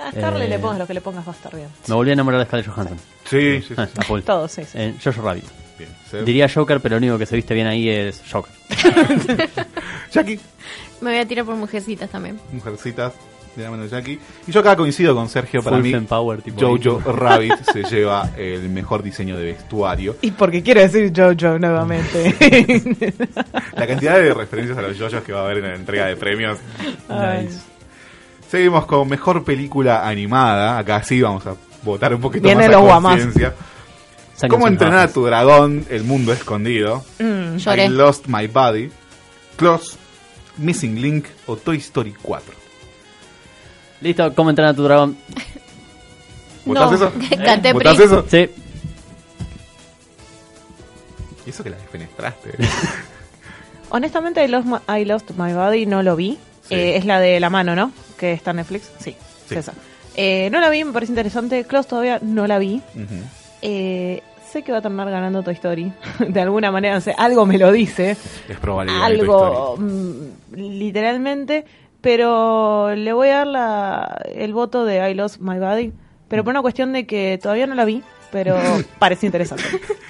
[0.00, 1.68] A Scarlett Eh, le pongas lo que le pongas, va a estar bien.
[1.88, 2.98] Me volví a enamorar de Scarlett Johansson.
[3.24, 3.74] Sí, sí, sí.
[3.74, 3.82] Sí.
[3.96, 4.20] a full.
[4.20, 4.78] Todo, sí, sí.
[4.78, 5.44] En Jojo Rabbit.
[5.78, 6.24] Bien, Ser.
[6.24, 8.52] Diría Joker, pero lo único que se viste bien ahí es Joker.
[10.12, 10.38] Jackie,
[11.00, 12.38] Me voy a tirar por mujercitas también.
[12.52, 13.12] mujercitas
[13.58, 14.18] de la mano de Jackie.
[14.46, 17.12] Y yo acá coincido con Sergio, para Full mí, fem power, tipo Jojo ahí.
[17.12, 20.16] Rabbit se lleva el mejor diseño de vestuario.
[20.22, 22.34] Y porque quiere decir Jojo nuevamente.
[23.74, 26.16] La cantidad de referencias a los JoJos que va a haber en la entrega de
[26.16, 26.58] premios.
[27.08, 27.60] Nice.
[28.48, 30.78] Seguimos con mejor película animada.
[30.78, 33.54] Acá sí vamos a votar un poquito Vienen más a conciencia.
[34.48, 35.84] ¿Cómo entrenar a tu dragón?
[35.90, 37.04] El mundo escondido.
[37.18, 37.56] Mm.
[37.56, 37.86] Lloré.
[37.86, 38.90] I Lost My Body.
[39.56, 39.96] Close.
[40.56, 42.67] Missing Link o Toy Story 4.
[44.00, 45.16] Listo, ¿cómo entrenar a tu dragón?
[46.64, 46.96] ¿Votás No.
[46.96, 47.12] eso?
[47.44, 48.04] Canté ¿Votás Pri.
[48.04, 48.24] eso?
[48.28, 48.48] Sí.
[51.46, 52.50] Y eso que la desfenestraste.
[53.90, 56.38] Honestamente, I Lost, My, I Lost My Body no lo vi.
[56.68, 56.74] Sí.
[56.74, 57.90] Eh, es la de la mano, ¿no?
[58.18, 58.90] Que está en Netflix.
[58.98, 59.54] Sí, Sí.
[59.54, 59.72] es esa.
[60.14, 61.64] Eh, no la vi, me parece interesante.
[61.64, 62.82] Close todavía no la vi.
[63.62, 64.22] Eh,
[64.52, 65.90] sé que va a terminar ganando Toy Story.
[66.28, 68.10] de alguna manera, no sé, algo me lo dice.
[68.48, 69.82] Es probable Algo, Story.
[69.90, 70.32] mm,
[70.78, 71.64] literalmente.
[72.00, 75.92] Pero le voy a dar la, el voto de I Lost My Body.
[76.28, 78.02] Pero por una cuestión de que todavía no la vi.
[78.30, 78.56] pero
[78.98, 79.64] parece interesante.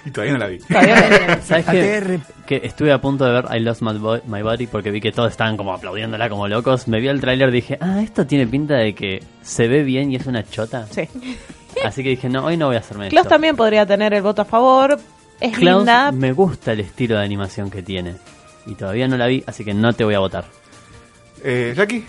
[0.04, 0.58] Y todavía no la vi.
[0.58, 1.42] Todavía no la vi.
[1.42, 2.20] ¿Sabes qué?
[2.46, 5.12] Que estuve a punto de ver I Lost My, Bo- My Body porque vi que
[5.12, 6.88] todos estaban como aplaudiéndola como locos.
[6.88, 10.10] Me vi el tráiler y dije, ah, esto tiene pinta de que se ve bien
[10.12, 10.86] y es una chota.
[10.90, 11.08] Sí.
[11.84, 13.34] Así que dije, no, hoy no voy a hacerme Klaus esto.
[13.34, 14.98] también podría tener el voto a favor.
[15.40, 16.10] Es Klaus, linda.
[16.10, 18.14] me gusta el estilo de animación que tiene.
[18.66, 20.44] Y todavía no la vi, así que no te voy a votar.
[21.44, 22.04] Eh, Jackie,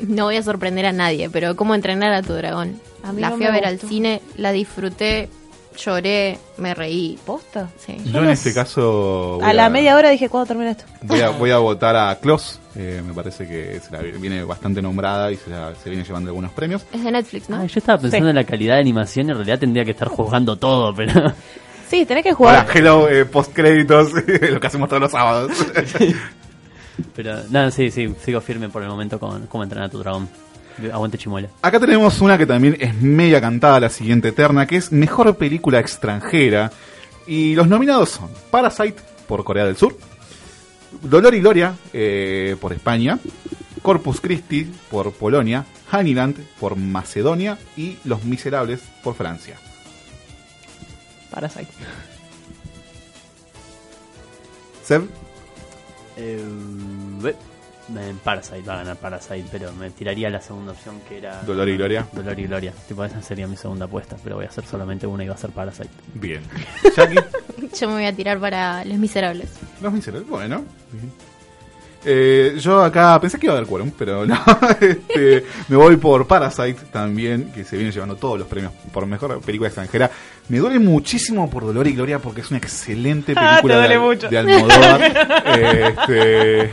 [0.00, 2.80] No voy a sorprender a nadie, pero ¿cómo entrenar a tu dragón?
[3.04, 3.86] A mí la no fui a ver gustó.
[3.86, 5.28] al cine, la disfruté,
[5.76, 7.18] lloré, me reí.
[7.24, 7.70] ¿Posta?
[7.84, 7.96] Sí.
[8.04, 10.84] yo en este caso A la media hora dije, ¿cuándo termina esto?
[11.02, 12.58] Voy a, voy a votar a Klaus.
[12.76, 16.30] Eh, me parece que se la viene bastante nombrada y se, la- se viene llevando
[16.30, 16.84] algunos premios.
[16.92, 17.64] Es de Netflix, ¿no?
[17.66, 20.56] Yo estaba pensando en la calidad de animación y en realidad tendría que estar juzgando
[20.56, 21.32] todo, pero...
[21.88, 22.66] Sí, tenés que Hola, jugar.
[22.72, 24.12] hello, eh, post créditos,
[24.52, 25.50] lo que hacemos todos los sábados.
[27.14, 30.28] Pero nada, sí, sí, sigo firme por el momento con cómo entrenar a tu dragón.
[30.92, 31.48] Aguante chimuela.
[31.60, 35.78] Acá tenemos una que también es media cantada, la siguiente eterna, que es Mejor Película
[35.78, 36.70] Extranjera.
[37.26, 38.96] Y los nominados son Parasite
[39.28, 39.96] por Corea del Sur,
[41.02, 43.18] Dolor y Gloria eh, por España,
[43.82, 49.56] Corpus Christi por Polonia, Honeyland por Macedonia y Los Miserables por Francia.
[51.30, 51.68] Parasite.
[54.84, 55.02] Seb,
[56.16, 56.38] Eh,
[57.28, 61.42] eh, Parasite va a ganar Parasite, pero me tiraría la segunda opción que era...
[61.42, 62.06] Dolor y Gloria.
[62.12, 62.72] Dolor y Gloria.
[62.86, 65.38] Tipo, esa sería mi segunda apuesta, pero voy a hacer solamente una y va a
[65.38, 65.90] ser Parasite.
[66.14, 66.42] Bien.
[66.96, 67.18] Jackie,
[67.78, 69.50] Yo me voy a tirar para Los Miserables.
[69.80, 70.64] Los Miserables, bueno.
[72.04, 74.38] Eh, yo acá pensé que iba a haber quórum, pero no.
[74.80, 79.40] Este, me voy por Parasite también, que se viene llevando todos los premios por mejor
[79.40, 80.10] película extranjera.
[80.50, 83.94] Me duele muchísimo por Dolor y Gloria porque es una excelente Ah, película te duele
[83.94, 84.28] de, mucho.
[84.28, 85.02] de Almodóvar.
[85.46, 86.70] este,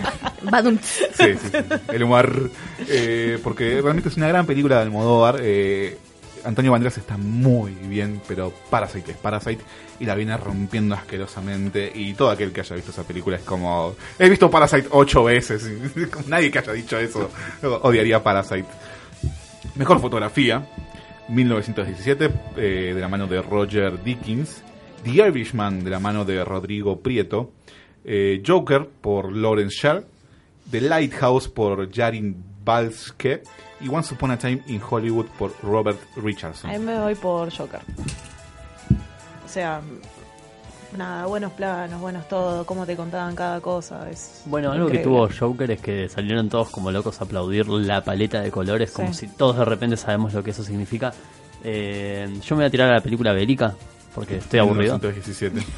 [0.81, 1.57] sí, sí, sí,
[1.93, 2.49] el humor.
[2.87, 5.37] Eh, porque realmente es una gran película de Almodóvar.
[5.41, 5.95] Eh,
[6.43, 9.63] Antonio Banderas está muy bien, pero Parasite es Parasite
[9.99, 11.91] y la viene rompiendo asquerosamente.
[11.93, 13.95] Y todo aquel que haya visto esa película es como.
[14.17, 15.69] He visto Parasite ocho veces.
[16.27, 17.29] Nadie que haya dicho eso
[17.83, 18.65] odiaría Parasite.
[19.75, 20.65] Mejor fotografía,
[21.29, 24.63] 1917, eh, de la mano de Roger Dickens.
[25.03, 27.51] The Irishman, de la mano de Rodrigo Prieto.
[28.09, 30.05] eh, Joker, por Lawrence Sher.
[30.71, 33.43] The Lighthouse, por Jarin Balske.
[33.81, 36.69] Y Once Upon a Time in Hollywood, por Robert Richardson.
[36.71, 37.81] Ahí me voy por Joker.
[39.45, 39.81] O sea,
[40.95, 44.09] nada, buenos planos, buenos todo, cómo te contaban cada cosa.
[44.09, 48.03] Es Bueno, algo que tuvo Joker es que salieron todos como locos a aplaudir la
[48.03, 49.27] paleta de colores, como Sí.
[49.27, 51.13] si todos de repente sabemos lo que eso significa.
[51.63, 53.73] Eh, yo me voy a tirar a la película bélica,
[54.15, 54.95] porque estoy aburrido.
[54.99, 55.61] 1917.
[55.61, 55.67] Sí.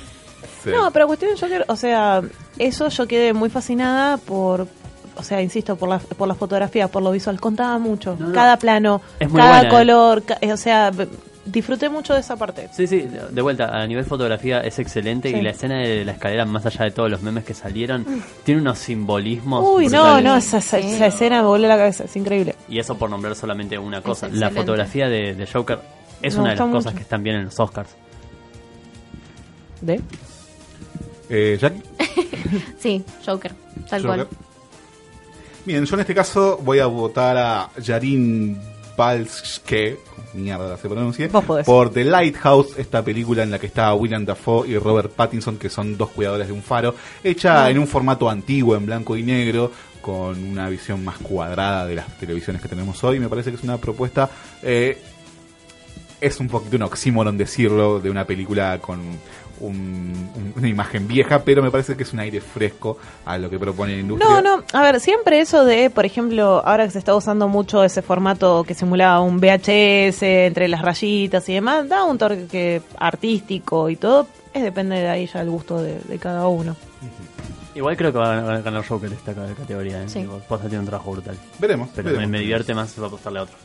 [0.72, 2.22] No, pero cuestión de Joker, o sea,
[2.58, 4.68] eso yo quedé muy fascinada por,
[5.16, 7.40] o sea, insisto, por la, por la fotografía, por lo visual.
[7.40, 8.34] Contaba mucho, No, no.
[8.34, 9.70] cada plano, cada buena, eh.
[9.70, 10.92] color, ca- o sea,
[11.52, 12.70] disfruté mucho de esa parte.
[12.72, 15.38] Sí, sí, de vuelta, a nivel fotografía es excelente Sí.
[15.38, 18.06] y la escena de la escalera, más allá de todos los memes que salieron,
[18.44, 19.64] tiene unos simbolismos.
[19.68, 20.24] Uy, no, brutales.
[20.24, 22.56] no, esa, esa- esa escena me voló la cabeza, es increíble.
[22.68, 24.28] Y eso por nombrar solamente una cosa.
[24.32, 25.80] La fotografía de, de Joker
[26.22, 26.96] es Me una de las cosas mucho.
[26.96, 27.90] que están bien en los Oscars.
[29.82, 30.02] ¿De?
[31.30, 31.82] Eh, Jackie.
[32.80, 33.54] Sí, Joker,
[33.90, 34.26] tal Joker.
[34.26, 34.38] cual.
[35.66, 38.58] Bien, yo en este caso voy a votar a Yarin
[39.00, 39.98] Balske,
[40.34, 40.90] mierda se
[41.44, 41.66] podés.
[41.66, 45.70] por The Lighthouse, esta película en la que está William Dafoe y Robert Pattinson, que
[45.70, 46.94] son dos cuidadores de un faro,
[47.24, 47.70] hecha Ah.
[47.70, 49.72] en un formato antiguo, en blanco y negro,
[50.02, 53.20] con una visión más cuadrada de las televisiones que tenemos hoy.
[53.22, 54.30] Me parece que es una propuesta...
[54.62, 54.98] eh,
[56.22, 59.00] es un poquito un oxímoron decirlo de una película con
[59.60, 63.50] un- un- una imagen vieja, pero me parece que es un aire fresco a lo
[63.50, 64.42] que propone la industria.
[64.42, 67.84] No, no, a ver, siempre eso de, por ejemplo, ahora que se está usando mucho
[67.84, 73.90] ese formato que simulaba un VHS entre las rayitas y demás, da un toque artístico
[73.90, 76.76] y todo, es depende de ahí ya el gusto de, de cada uno.
[77.76, 80.02] Igual creo que va a ganar- Joker esta ca- categoría.
[80.04, 80.10] ¿eh?
[80.10, 80.28] Sí.
[80.48, 81.38] Posta tiene un trabajo brutal.
[81.60, 81.90] Veremos.
[81.96, 82.28] Pero veremos.
[82.30, 83.56] me, me divierte más va a apostarle a otro.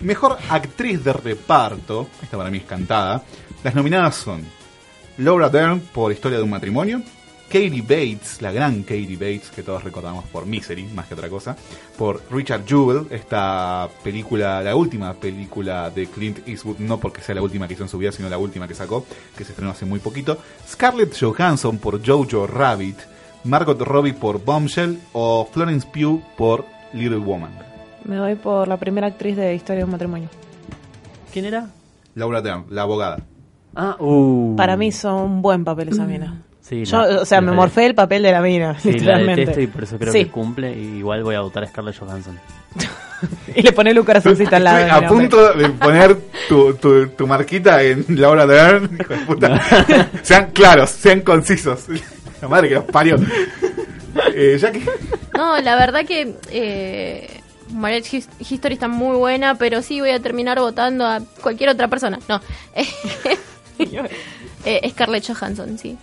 [0.00, 3.22] Mejor actriz de reparto, esta para mí es cantada.
[3.62, 4.44] Las nominadas son
[5.18, 7.00] Laura Dern por Historia de un matrimonio,
[7.46, 11.56] Katie Bates, la gran Katie Bates, que todos recordamos por Misery, más que otra cosa,
[11.96, 17.42] por Richard Jewell, esta película, la última película de Clint Eastwood, no porque sea la
[17.42, 19.06] última que hizo en su vida, sino la última que sacó,
[19.36, 20.36] que se estrenó hace muy poquito,
[20.68, 22.98] Scarlett Johansson por Jojo Rabbit,
[23.44, 27.52] Margot Robbie por Bombshell o Florence Pugh por Little Woman.
[28.04, 30.28] Me voy por la primera actriz de Historia de un matrimonio.
[31.32, 31.70] ¿Quién era?
[32.14, 33.18] Laura Dern, la abogada.
[33.76, 34.56] Ah, uh.
[34.56, 36.42] Para mí son un buen papel esa mina.
[36.62, 38.94] Sí, Yo, la- o sea, me de- morfé el papel de la mina, Sí, la
[38.96, 39.40] literalmente.
[39.42, 40.24] detesto y por eso creo Sí.
[40.24, 40.72] que cumple.
[40.76, 42.38] Y igual voy a votar a Scarlett Johansson.
[43.54, 44.78] Y le pone un corazoncito al lado.
[44.80, 46.16] Estoy a punto de poner
[46.50, 48.90] tu, tu, tu marquita en Laura Dern.
[49.00, 49.60] Hijo de puta.
[50.22, 51.86] sean claros, sean concisos.
[52.42, 53.16] La madre que los parió.
[54.34, 54.84] Eh, Jackie.
[55.34, 57.40] No, la verdad que eh,
[57.72, 61.88] Marriage His- History está muy buena, pero sí voy a terminar votando a cualquier otra
[61.88, 62.18] persona.
[62.28, 62.40] No.
[64.64, 65.96] Eh, Scarlett Johansson, sí.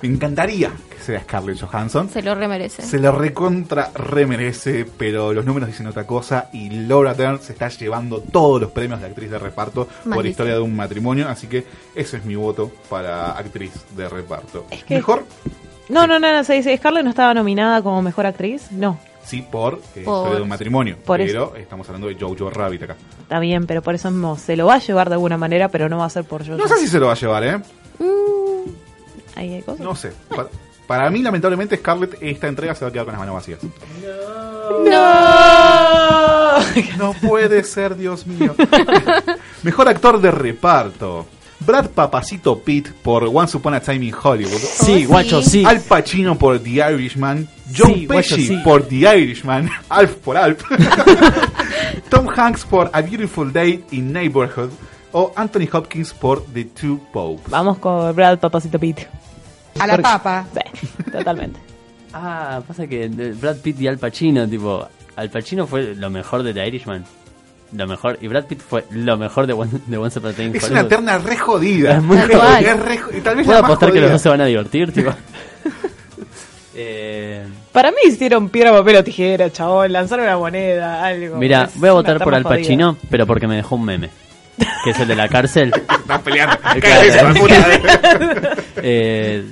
[0.00, 2.08] Me encantaría que sea Scarlett Johansson.
[2.08, 2.82] Se lo remerece.
[2.82, 7.68] Se lo recontra remerece, pero los números dicen otra cosa y Laura Dern se está
[7.68, 11.66] llevando todos los premios de actriz de reparto por historia de un matrimonio, así que
[11.94, 14.66] ese es mi voto para actriz de reparto.
[14.86, 15.24] que- Mejor,
[15.88, 18.70] No, no, no, no, se dice, Scarlett no estaba nominada como mejor actriz.
[18.70, 22.50] No, sí, por, eh, Por- historia de un matrimonio, Por pero estamos hablando de Jojo
[22.50, 22.96] Rabbit acá.
[23.22, 25.88] está bien, pero por eso mismo se lo va a llevar de alguna manera, pero
[25.88, 26.56] no va a ser por yo.
[26.56, 27.60] No sé si se lo va a llevar, ¿eh?
[29.36, 29.80] Ahí hay cosas.
[29.80, 30.12] No sé.
[30.28, 30.48] Para,
[30.86, 33.60] para mí, lamentablemente, Scarlett esta entrega se va a quedar con las manos vacías.
[35.88, 36.58] ¡No!
[36.98, 38.54] No puede ser, Dios mío.
[39.62, 41.26] Mejor actor de reparto.
[41.68, 44.56] Brad Papacito Pitt por Once Upon a Time in Hollywood.
[44.58, 45.62] Sí, Oh, guacho, sí.
[45.66, 47.46] Al Pacino por The Irishman.
[47.76, 48.56] John Sí, guacho, Pesci sí.
[48.64, 49.68] por The Irishman.
[49.90, 50.62] Alf por Alf.
[52.08, 54.70] Tom Hanks por A Beautiful Day in Neighborhood.
[55.12, 57.50] O Anthony Hopkins por The Two Popes.
[57.50, 59.06] Vamos con Brad Papacito Pete.
[59.78, 60.46] A la papa.
[60.52, 61.60] Sí, totalmente.
[62.10, 66.54] Ah, pasa que Brad Pitt y Al Pacino, tipo, Al Pacino fue lo mejor de
[66.54, 67.04] The Irishman.
[67.72, 68.18] Lo mejor.
[68.22, 70.80] Y Brad Pitt fue lo mejor de One, de Once Upon a Time Es Hollywood.
[70.80, 71.96] una terna re jodida.
[71.98, 72.74] Es muy Es jodida.
[72.74, 74.12] re jo- y tal vez Puedo apostar que los jodida.
[74.12, 75.10] dos se van a divertir, tipo.
[76.74, 79.92] eh, Para mí hicieron piedra, papel o tijera, chabón.
[79.92, 81.36] Lanzaron una moneda, algo.
[81.36, 82.58] mira, voy a votar por Al jodida.
[82.60, 84.10] Pacino, pero porque me dejó un meme.
[84.84, 85.70] Que es el de la cárcel.
[86.00, 86.56] Estás peleando.
[87.38, 87.54] Puta.
[88.82, 89.44] eh,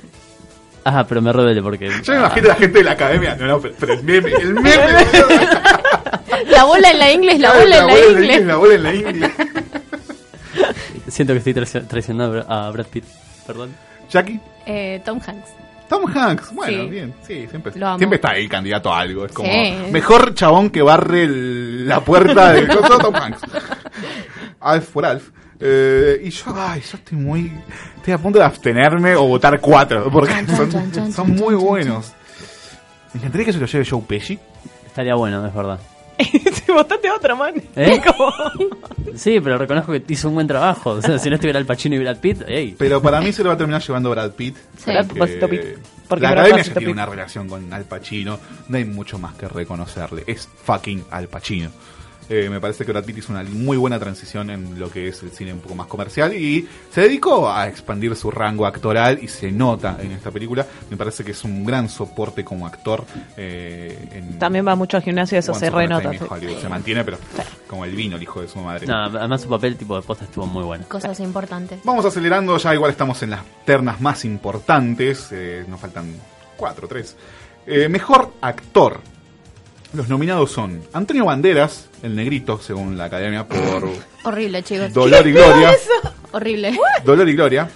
[0.83, 1.89] ah, pero me rebelde porque.
[2.03, 3.35] Yo me imagino a la gente de la academia.
[3.35, 4.69] No, no, pero, pero el meme, el meme.
[6.49, 8.45] La bola en la inglés, la bola en la inglés.
[8.45, 9.31] La bola en la inglés.
[11.07, 13.05] Siento que estoy traici- traicionando a Brad Pitt.
[13.45, 13.73] Perdón.
[14.09, 14.39] Jackie.
[14.65, 15.49] Eh, Tom Hanks.
[15.87, 16.89] Tom Hanks, bueno, Sí.
[16.89, 19.25] bien, sí, siempre, siempre está ahí candidato a algo.
[19.25, 19.73] Es como Sí.
[19.89, 23.39] mejor chabón que barre el- la puerta del coso, Tom Hanks.
[24.59, 25.29] Alf por Alf.
[25.61, 27.51] Eh, y yo, ay, yo estoy muy.
[27.95, 30.33] Estoy a punto de abstenerme o votar cuatro, porque
[31.13, 32.11] son, muy buenos.
[33.13, 34.37] Me encantaría que se lo lleve Joe Pesci.
[34.85, 35.79] Estaría bueno, es verdad.
[36.67, 37.53] Si votaste otra, man.
[37.75, 38.01] ¿Eh?
[39.15, 40.91] Sí, pero reconozco que hizo un buen trabajo.
[40.91, 42.75] O sea, si no estuviera Al Pacino y Brad Pitt, ey.
[42.77, 44.55] Pero para mí se lo va a terminar llevando Brad Pitt.
[44.77, 44.91] Sí.
[44.91, 45.61] Brad Pitt.
[46.07, 48.37] Porque la Brad academia ya tiene una relación con Al Pacino.
[48.67, 50.23] No hay mucho más que reconocerle.
[50.27, 51.71] Es fucking Al Pacino.
[52.29, 55.23] Eh, me parece que Brad Pitt hizo una muy buena transición en lo que es
[55.23, 59.27] el cine un poco más comercial y se dedicó a expandir su rango actoral y
[59.29, 60.65] se nota en esta película.
[60.89, 63.05] Me parece que es un gran soporte como actor.
[63.37, 66.11] eh, en También va mucho al gimnasio, eso se renota.
[66.59, 67.17] Se mantiene, pero
[67.67, 68.87] como el vino, el hijo de su madre.
[68.87, 70.85] No, además su papel tipo de posta estuvo muy bueno.
[70.87, 71.79] Cosas importantes.
[71.83, 75.29] Vamos acelerando, ya igual estamos en las ternas más importantes.
[75.31, 76.13] eh, nos faltan
[76.57, 77.15] cuatro, tres.
[77.65, 78.99] Eh, mejor actor.
[79.93, 83.89] Los nominados son Antonio Banderas, el negrito, según la academia, por
[84.25, 84.93] Horrible, chicos.
[84.93, 85.71] Dolor y Gloria.
[86.31, 86.77] Horrible.
[87.05, 87.69] Dolor y Gloria.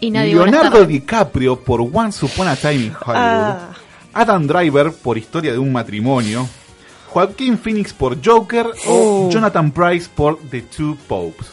[0.00, 0.84] Y nadie Leonardo.
[0.84, 3.16] DiCaprio por Once Upon a Time in Hollywood.
[3.16, 3.68] Ah.
[4.14, 6.48] Adam Driver por Historia de un matrimonio.
[7.08, 9.30] Joaquín Phoenix por Joker o Uh.
[9.30, 11.48] Jonathan Price por The Two Popes.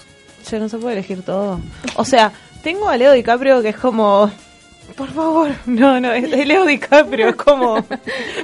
[0.45, 1.59] Che, no se puede elegir todo.
[1.95, 2.31] O sea,
[2.63, 4.29] tengo a Leo DiCaprio que es como.
[4.95, 7.83] Por favor, no, no, es, es Leo DiCaprio, es como.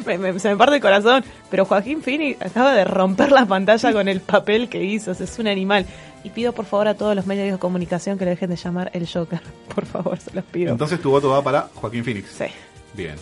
[0.06, 1.24] me- me- se me parte el corazón.
[1.52, 5.26] Pero Joaquín Phoenix acaba de romper la pantalla con el papel que hizo, o sea,
[5.26, 5.86] es un animal.
[6.24, 8.90] Y pido por favor a todos los medios de comunicación que le dejen de llamar
[8.94, 9.40] el Joker.
[9.74, 10.72] Por favor, se los pido.
[10.72, 12.30] Entonces tu voto va para Joaquín Phoenix.
[12.32, 12.46] Sí.
[12.94, 13.16] Bien.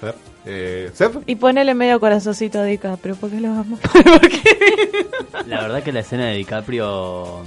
[0.00, 0.14] Fer.
[0.44, 1.22] Eh, Seb.
[1.24, 3.78] Y ponele medio corazoncito a DiCaprio, porque lo amo.
[5.46, 7.42] La verdad que la escena de DiCaprio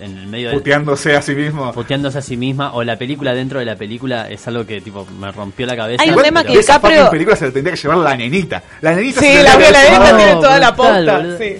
[0.00, 1.72] en el medio del- Puteándose a sí mismo.
[1.72, 5.06] puteándose a sí misma o la película dentro de la película es algo que tipo
[5.18, 6.02] me rompió la cabeza.
[6.02, 8.62] Hay un tema que DiCaprio- película se la tendría que llevar la nenita.
[8.80, 11.16] La nenita Sí, se la que violadita llevar- tiene toda la posta.
[11.18, 11.38] boludo.
[11.38, 11.56] Sí.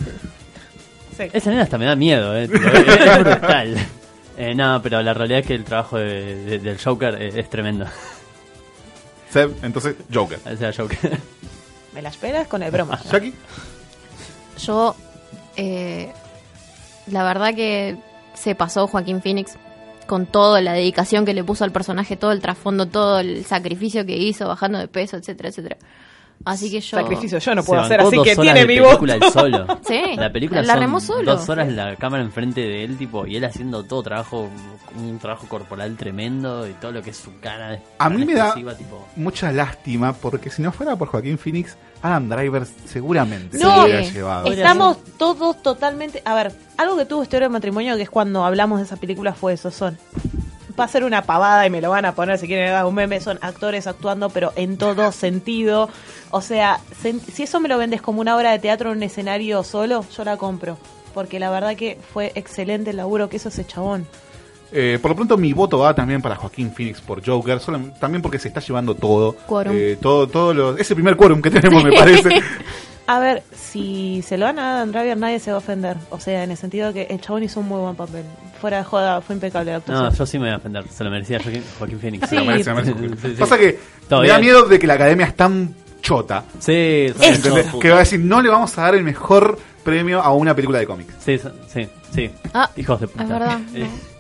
[1.32, 2.44] Esa nena hasta me da miedo, eh.
[2.44, 3.76] es, es brutal.
[4.36, 7.48] Eh, no, pero la realidad es que el trabajo de- de- del Joker es, es
[7.48, 7.86] tremendo.
[9.30, 10.38] Seb, entonces Joker.
[10.52, 11.18] O sea, Joker.
[11.92, 13.00] Me la esperas con el broma.
[13.10, 13.32] Jackie.
[14.58, 14.96] Yo,
[15.56, 16.12] eh,
[17.08, 17.96] la verdad que
[18.34, 19.56] se pasó Joaquín Phoenix
[20.06, 24.04] con toda la dedicación que le puso al personaje, todo el trasfondo, todo el sacrificio
[24.04, 25.76] que hizo, bajando de peso, etcétera, etcétera.
[26.44, 26.98] Así que yo...
[26.98, 29.26] Sacrificio yo no puedo hacer, así que tiene mi película voto.
[29.26, 29.66] él solo.
[29.86, 31.36] Sí, La película la son solo.
[31.36, 34.50] dos horas la cámara enfrente de él, tipo, y él haciendo todo trabajo,
[34.96, 37.80] un trabajo corporal tremendo y todo lo que es su cara.
[37.98, 42.28] A mí me da tipo, mucha lástima porque si no fuera por Joaquín Phoenix, Adam
[42.28, 44.52] Driver seguramente se No, hubiera llevado.
[44.52, 46.20] estamos todos totalmente...
[46.26, 49.32] A ver, algo que tuvo Historia de Matrimonio, que es cuando hablamos de esa película,
[49.32, 49.98] fue eso, son...
[50.78, 53.20] Va a ser una pavada y me lo van a poner si quieren un meme,
[53.20, 55.88] son actores actuando, pero en todo sentido.
[56.30, 59.02] O sea, se- si eso me lo vendes como una obra de teatro en un
[59.04, 60.76] escenario solo, yo la compro.
[61.14, 64.06] Porque la verdad que fue excelente el laburo que hizo ese chabón.
[64.76, 68.20] Eh, por lo pronto mi voto va también para Joaquín Phoenix por Joker, solo- también
[68.20, 69.34] porque se está llevando todo.
[69.46, 69.72] Quórum.
[69.76, 72.42] Eh, todo, todo lo, es el primer quórum que tenemos, me parece.
[73.06, 75.94] A ver, si se lo dan a Adam Driver, nadie se va a ofender.
[76.08, 78.24] O sea, en el sentido de que el chabón hizo un muy buen papel.
[78.58, 80.06] Fuera de joda, fue impecable la actuación.
[80.06, 80.88] No, yo sí me voy a ofender.
[80.88, 82.28] Se lo merecía Joaquín, Joaquín Phoenix.
[82.30, 83.16] Se lo merece, se lo merece.
[83.20, 83.40] Sí, sí.
[83.40, 86.44] Pasa que Todo me da miedo de que la academia es tan chota.
[86.60, 87.12] Sí.
[87.78, 90.78] Que va a decir, no le vamos a dar el mejor premio a una película
[90.78, 91.12] de cómics.
[91.18, 92.30] Sí, sí, sí.
[92.54, 93.22] Ah, Hijos de puta.
[93.24, 93.60] es verdad,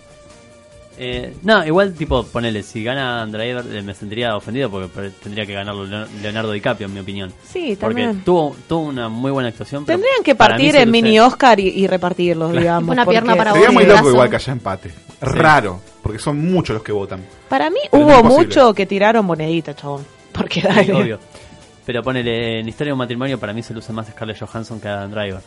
[0.98, 5.52] eh, no, igual, tipo, ponele, si gana Driver eh, me sentiría ofendido porque tendría que
[5.52, 7.32] ganarlo Leo- Leonardo DiCaprio, en mi opinión.
[7.44, 8.24] Sí, Porque también.
[8.24, 9.84] tuvo, tuvo una muy buena actuación.
[9.84, 12.90] pero Tendrían que partir luce- mini Oscar y, y repartirlos, digamos.
[12.90, 14.90] Una pierna porque- para Sería muy loco igual que haya empate.
[15.20, 17.24] Raro, porque son muchos los que votan.
[17.48, 20.04] Para mí Pero hubo mucho que tiraron monedita, chabón.
[20.32, 20.92] Porque Sí, dale.
[20.92, 21.18] obvio.
[21.86, 24.88] Pero ponele, en Historia de un matrimonio para mí se luce más Scarlett Johansson que
[24.88, 25.40] Adam Driver.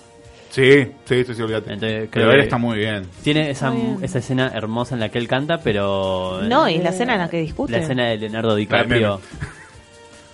[0.49, 1.73] Sí, sí, sí, sí, olvídate.
[1.73, 3.05] Entonces, creo Pero él que está muy bien.
[3.23, 4.03] Tiene esa, Muy bien.
[4.03, 6.41] esa escena hermosa en la que él canta, pero...
[6.43, 7.73] No, y la escena en la que discute.
[7.73, 9.21] La escena de Leonardo DiCaprio.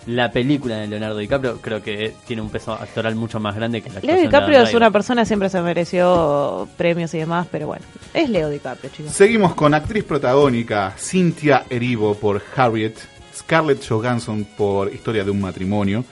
[0.05, 3.87] La película de Leonardo DiCaprio creo que tiene un peso actoral mucho más grande que
[3.87, 7.47] la Leo actuación de DiCaprio Adam es una persona, siempre se mereció premios y demás,
[7.49, 9.13] pero bueno, es Leo DiCaprio, chicos.
[9.13, 12.95] Seguimos con actriz protagónica Cynthia Erivo por Harriet,
[13.33, 16.03] Scarlett Johansson por Historia de un matrimonio,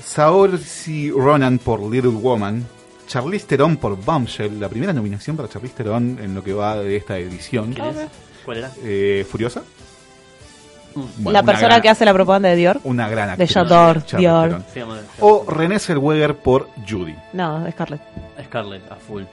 [0.00, 2.64] Saoirse Ronan por Little Woman,
[3.06, 6.96] Charlize Theron por Bombshell, la primera nominación para Charlize Theron en lo que va de
[6.96, 7.72] esta edición.
[7.72, 8.08] ¿Quién es?
[8.44, 8.70] ¿Cuál era?
[8.82, 9.62] Eh, ¿Furiosa?
[10.94, 12.80] Bueno, la persona gran- que hace la propaganda de Dior.
[12.84, 13.52] Una gran De actriz.
[13.52, 14.62] J'adore, Charlize Dior.
[14.72, 14.98] Theron.
[15.20, 17.16] O Renée Zellweger por Judy.
[17.32, 18.00] No, Scarlett.
[18.44, 19.24] Scarlett, a full.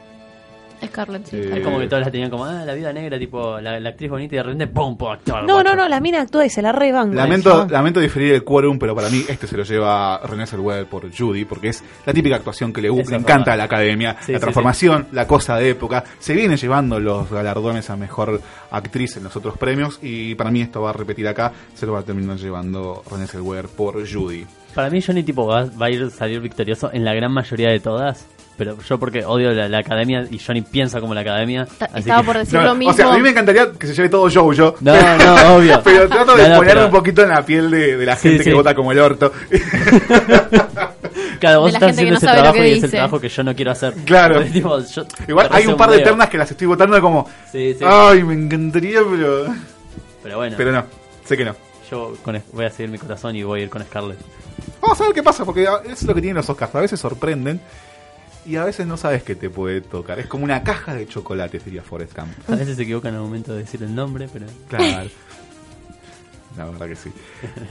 [0.87, 1.37] Scarlett, sí.
[1.37, 3.89] Eh, Es como que todas las tenían como, ah, la vida negra, tipo, la, la
[3.89, 4.97] actriz bonita y de repente, ¡pum!
[4.97, 5.11] ¡pum!
[5.11, 7.15] actor, No, no, no, la mina actúa y se la rebanca.
[7.15, 11.09] Lamento, lamento diferir el quórum, pero para mí este se lo lleva René Zellweger por
[11.15, 14.37] Judy, porque es la típica actuación que le, le encanta a la academia, Sí, la
[14.39, 16.03] sí, transformación, la cosa de época.
[16.19, 20.61] Se viene llevando los galardones a mejor actriz en los otros premios, y para mí
[20.61, 24.45] esto va a repetir acá, se lo va a terminar llevando René Zellweger por Judy.
[24.73, 27.79] Para mí Johnny tipo va, va a ir salir victorioso en la gran mayoría de
[27.81, 28.25] todas.
[28.61, 31.63] Pero yo porque odio la, la academia y Johnny piensa como la academia.
[31.63, 32.91] así Estaba que- por decir No, lo mismo.
[32.91, 34.75] o sea, a mí me encantaría que se lleve todo Jojo.
[34.81, 35.81] No, no, obvio.
[35.83, 38.15] pero trato de No, no, ponerme pero- un poquito en la piel de, de la
[38.15, 38.49] gente sí.
[38.51, 39.31] que vota como el orto.
[41.39, 43.71] Claro, vos estás haciendo no ese trabajo y es el trabajo que yo no quiero
[43.71, 43.93] hacer.
[44.05, 44.43] Claro.
[44.53, 47.83] Tipo, yo- Igual hay un par de ternas que las estoy votando como, Sí, sí.
[47.83, 49.45] ay, me encantaría, pero...
[50.21, 50.85] Pero bueno, Pero no,
[51.25, 51.55] sé que no.
[51.89, 54.19] yo con, voy a seguir mi corazón y voy a ir con Scarlett.
[54.81, 56.75] Vamos a ver qué pasa, porque es lo que tienen los Oscars.
[56.75, 57.59] A veces sorprenden
[58.45, 60.19] y a veces no sabes qué te puede tocar.
[60.19, 62.31] Es como una caja de chocolates, diría Forrest Gump.
[62.49, 64.47] A veces se equivocan al momento de decir el nombre, pero...
[64.67, 65.09] Claro.
[66.57, 67.11] La verdad que sí.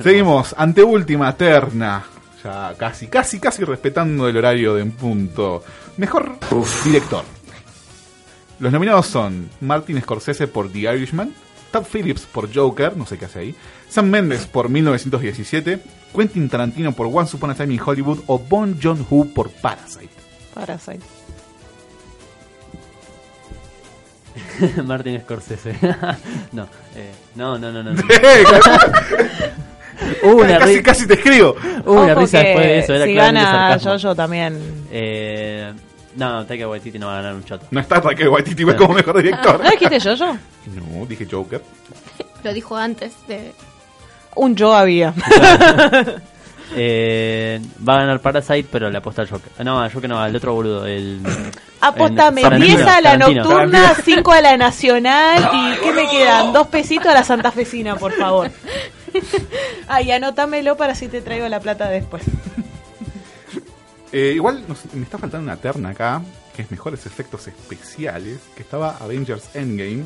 [0.02, 2.04] Seguimos, anteúltima terna.
[2.42, 5.62] Ya casi, casi, casi respetando el horario de en punto.
[5.98, 6.38] Mejor
[6.84, 7.24] director.
[8.58, 11.34] Los nominados son Martin Scorsese por The Irishman,
[11.72, 13.54] Todd Phillips por Joker, no sé qué hace ahí,
[13.88, 15.82] Sam Mendes por 1917,
[16.14, 20.19] Quentin Tarantino por Once Upon a Time in Hollywood o Bon Joon-ho por Parasite.
[20.54, 21.00] Parasite.
[24.84, 25.74] Martin Scorsese.
[26.52, 27.92] no, eh, no, no, no, no.
[27.92, 28.02] no.
[30.22, 31.54] Hubo una, casi, ri- casi te escribo.
[31.84, 32.94] hubo una Ojo risa después de eso.
[32.94, 33.78] Era si gana.
[33.78, 34.58] Jojo también.
[34.90, 35.72] Eh,
[36.16, 37.66] no, Taika Waititi no va a ganar un choto.
[37.70, 39.62] No está Taika Waititi como mejor director.
[39.62, 40.32] ¿No dijiste Jojo?
[40.34, 41.62] No, dije Joker.
[42.42, 43.52] Lo dijo antes de...
[44.36, 45.12] Un yo había.
[46.76, 49.50] Eh, va a ganar Parasite, pero le apuesta al Joker.
[49.64, 50.86] No, al Joker no, al otro boludo.
[50.86, 51.20] El,
[51.80, 53.42] Apostame, el Tarantino, 10 a la Tarantino.
[53.44, 56.52] nocturna, 5 a la nacional y ¿qué me quedan?
[56.52, 58.50] Dos pesitos a la santafesina, por favor.
[59.88, 62.22] Ay, anótamelo para si te traigo la plata después.
[64.12, 66.22] Eh, igual nos- me está faltando una terna acá,
[66.54, 70.04] que es mejores efectos especiales, que estaba Avengers Endgame.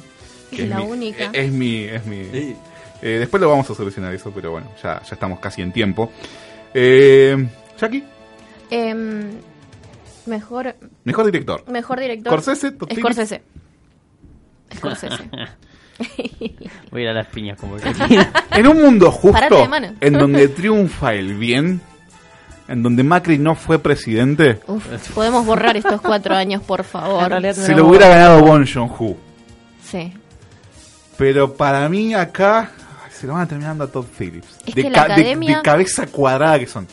[0.50, 1.24] Que Es la mi, única.
[1.24, 1.84] eh, Es mi...
[1.84, 2.56] Es mi
[3.02, 6.10] eh, después lo vamos a solucionar eso, pero bueno, ya, ya estamos casi en tiempo.
[6.75, 7.49] Eh,
[7.79, 8.05] Jackie,
[8.70, 9.31] Em,
[10.27, 11.64] mejor, mejor director.
[11.70, 12.33] mejor director.
[12.33, 12.72] Scorsese.
[12.97, 13.43] Scorsese.
[14.75, 15.31] Scorsese.
[16.91, 17.77] Voy a ir a las piñas como
[18.51, 19.68] En un mundo justo,
[20.01, 21.81] en donde triunfa el bien,
[22.66, 27.29] en donde Macri no fue presidente, Uf, podemos borrar estos cuatro años, por favor.
[27.29, 29.16] Realidad se lo hubiera ganado Bon Joon-ho.
[29.85, 30.12] Sí.
[31.16, 32.72] Pero para mí acá
[33.25, 34.59] se lo van a terminar dando a Todd Phillips.
[34.66, 36.87] Es de, que la ca- de- academia- de cabeza cuadrada que son.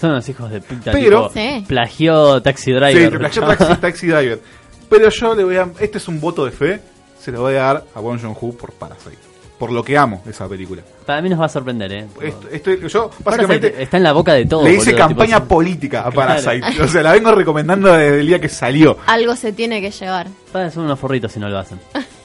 [0.00, 0.92] Son unos hijos de puta.
[0.92, 1.64] Pero- tipo, Sí.
[1.68, 3.12] Plagió Taxi Driver.
[3.12, 4.40] Sí, plagió Taxi, Taxi Driver.
[4.88, 5.68] Pero yo le voy a.
[5.78, 6.80] Este es un voto de fe.
[7.20, 9.18] Se lo voy a dar a Bong Joon-ho por Parasite.
[9.58, 10.82] Por lo que amo esa película.
[11.06, 12.06] Para mí nos va a sorprender, ¿eh?
[12.22, 13.82] Esto- esto- yo, Parasite básicamente.
[13.82, 14.64] está en la boca de todo.
[14.64, 16.42] Le hice boludo, campaña tipo, política a Claro.
[16.42, 16.82] Parasite.
[16.82, 18.96] O sea, la vengo recomendando desde el día que salió.
[19.06, 20.26] Algo se tiene que llevar.
[20.54, 21.78] Ah, Son unos forritos si no lo hacen.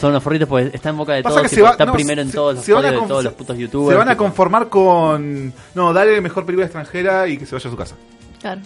[0.00, 1.42] Son unos forritos porque está en boca de Pasa todos.
[1.50, 2.96] que tipo, se va- está no, primero en se- todos los se van a de
[2.98, 3.92] todos los putos youtubers.
[3.94, 4.24] Se van a tipo.
[4.24, 5.52] conformar con.
[5.74, 7.94] No, dale mejor película extranjera y que se vaya a su casa.
[8.40, 8.60] Claro.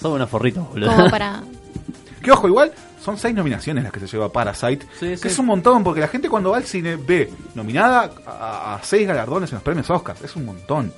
[0.00, 0.90] Son unos forritos, boludo.
[0.94, 1.42] Como para.
[2.22, 2.70] Que ojo, igual
[3.02, 4.86] son seis nominaciones las que se lleva Parasite.
[5.00, 5.22] Sí, sí.
[5.22, 8.82] Que es un montón, porque la gente cuando va al cine ve nominada a, a
[8.84, 10.22] seis galardones en los premios Oscars.
[10.22, 10.92] Es un montón.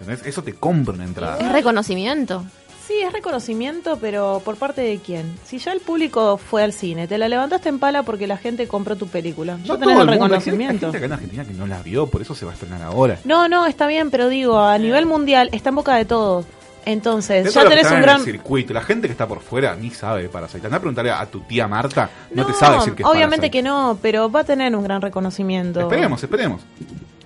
[0.00, 0.26] ¿Entendés?
[0.26, 1.36] Eso te compra una entrada.
[1.38, 2.44] Es reconocimiento.
[2.86, 5.34] Sí, es reconocimiento, pero ¿por parte de quién?
[5.44, 8.68] Si ya el público fue al cine, te la levantaste en pala porque la gente
[8.68, 9.58] compró tu película.
[9.62, 10.34] Ya No tenés todo el el mundo.
[10.34, 10.92] Hay gente, hay reconocimiento.
[10.92, 13.18] gente acá en Argentina que no la vio, por eso se va a estrenar ahora.
[13.24, 16.44] No, no, está bien, pero digo, a nivel mundial está en boca de todos.
[16.86, 18.22] Entonces, ya tenés un gran...
[18.22, 20.66] circuito, la gente que está por fuera ni sabe de Parasite.
[20.66, 23.62] Andá a preguntarle a tu tía Marta, no, No, te sabe decir que obviamente que
[23.62, 25.80] no, pero va a tener un gran reconocimiento.
[25.80, 26.60] Esperemos, esperemos.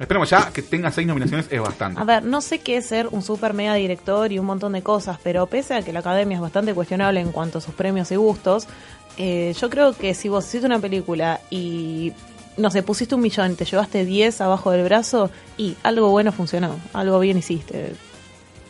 [0.01, 2.01] Esperemos ya que tenga seis nominaciones es bastante.
[2.01, 4.83] A ver, no sé qué es ser un super mega director y un montón de
[4.83, 8.11] cosas, pero pese a que la academia es bastante cuestionable en cuanto a sus premios
[8.13, 8.69] y gustos,
[9.17, 12.13] eh, yo creo que si vos hiciste una película y,
[12.57, 16.31] no sé, pusiste un millón y te llevaste 10 abajo del brazo y algo bueno
[16.31, 17.95] funcionó, algo bien hiciste,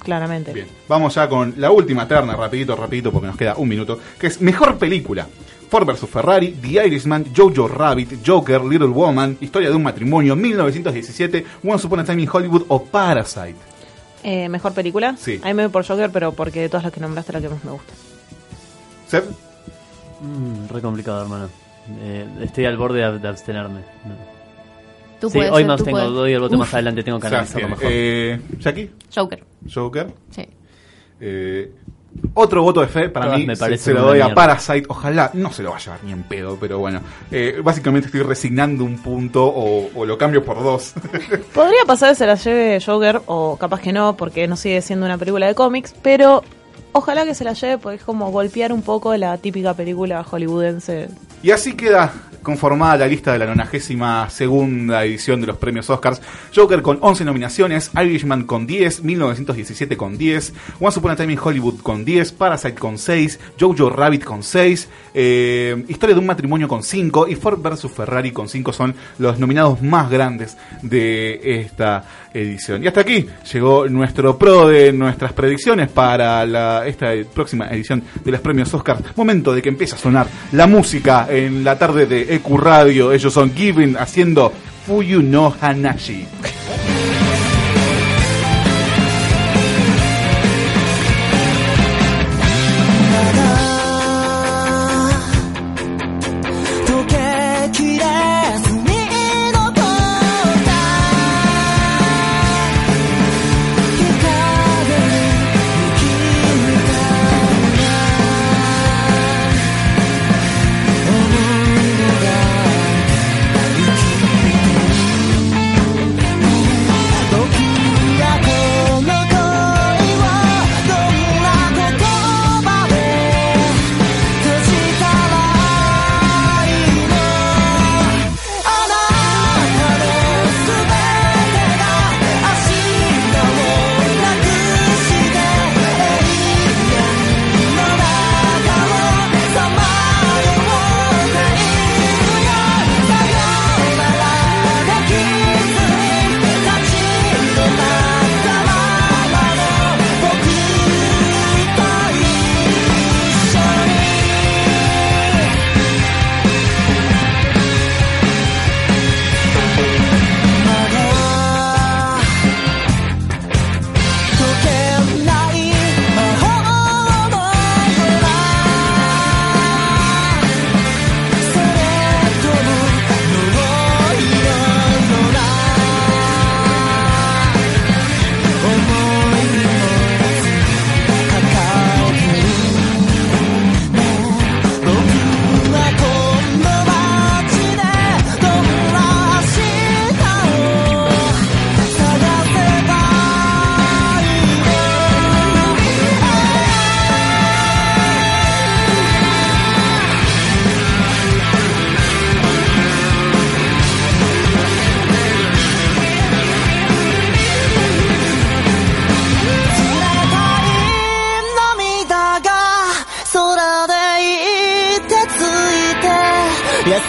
[0.02, 0.54] claramente.
[0.54, 4.28] Bien, vamos ya con la última terna, rapidito, rapidito, porque nos queda un minuto, que
[4.28, 5.26] es Mejor Película.
[5.68, 6.08] Ford vs.
[6.08, 12.00] Ferrari, The Irishman, Jojo Rabbit, Joker, Little Woman, Historia de un matrimonio, 1917, Once Upon
[12.00, 13.56] a Time in Hollywood o Parasite.
[14.24, 15.16] Eh, ¿Mejor película?
[15.16, 15.38] Sí.
[15.42, 17.48] A mí me voy por Joker, pero porque de todas las que nombraste la que
[17.48, 17.92] más me gusta.
[19.08, 19.24] Seb,
[20.20, 21.48] Mm, re complicado, hermano.
[22.00, 23.82] Eh, estoy al borde de, de abstenerme.
[25.20, 26.12] Tú sí, puedes hoy ser, más tú tengo, puedes.
[26.12, 26.58] doy el bote Uf.
[26.60, 27.84] más adelante, tengo que analizarlo mejor.
[27.88, 29.44] Eh, Jackie, Joker.
[29.72, 30.12] Joker.
[30.30, 30.42] Sí.
[31.20, 31.72] Eh,
[32.34, 34.34] otro voto de fe para Todas mí me se- lo doy a.
[34.34, 34.84] Parasite.
[34.88, 37.00] Ojalá no se lo va a llevar ni en pedo, pero bueno.
[37.30, 40.92] Eh, básicamente estoy resignando un punto o, o lo cambio por dos.
[41.54, 45.06] Podría pasar que se la lleve Joker, o capaz que no, porque no sigue siendo
[45.06, 46.42] una película de cómics, pero
[46.92, 51.08] ojalá que se la lleve, porque es como golpear un poco la típica película hollywoodense.
[51.42, 52.12] Y así queda
[52.42, 56.20] conformada la lista de la 92 segunda edición de los premios Oscars.
[56.54, 61.38] Joker con 11 nominaciones, Irishman con 10, 1917 con 10, Once Upon a Time in
[61.42, 66.68] Hollywood con 10, Parasite con 6, Jojo Rabbit con 6, eh, Historia de un matrimonio
[66.68, 67.90] con 5 y Ford vs.
[67.90, 72.82] Ferrari con 5 son los nominados más grandes de esta edición.
[72.82, 78.30] Y hasta aquí llegó nuestro pro de nuestras predicciones para la, esta próxima edición de
[78.30, 79.16] los premios Oscars.
[79.16, 83.12] Momento de que empiece a sonar la música en la tarde de EQ Radio.
[83.12, 84.52] Ellos son Giving haciendo
[84.86, 86.26] Fuyu no Hanashi.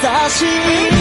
[0.02, 0.46] 優し
[0.96, 0.99] い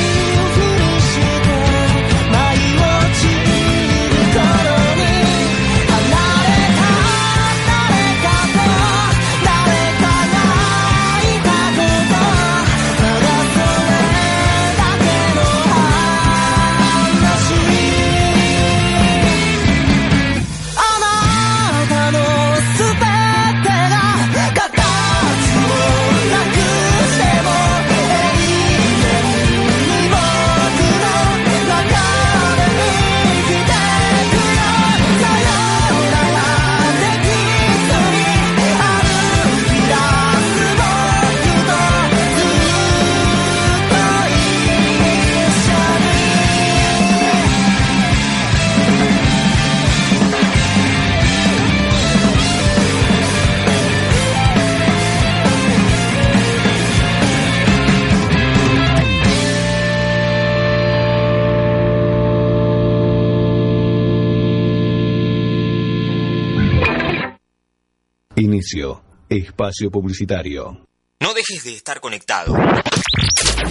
[69.29, 70.87] Espacio publicitario.
[71.21, 72.55] No dejes de estar conectado.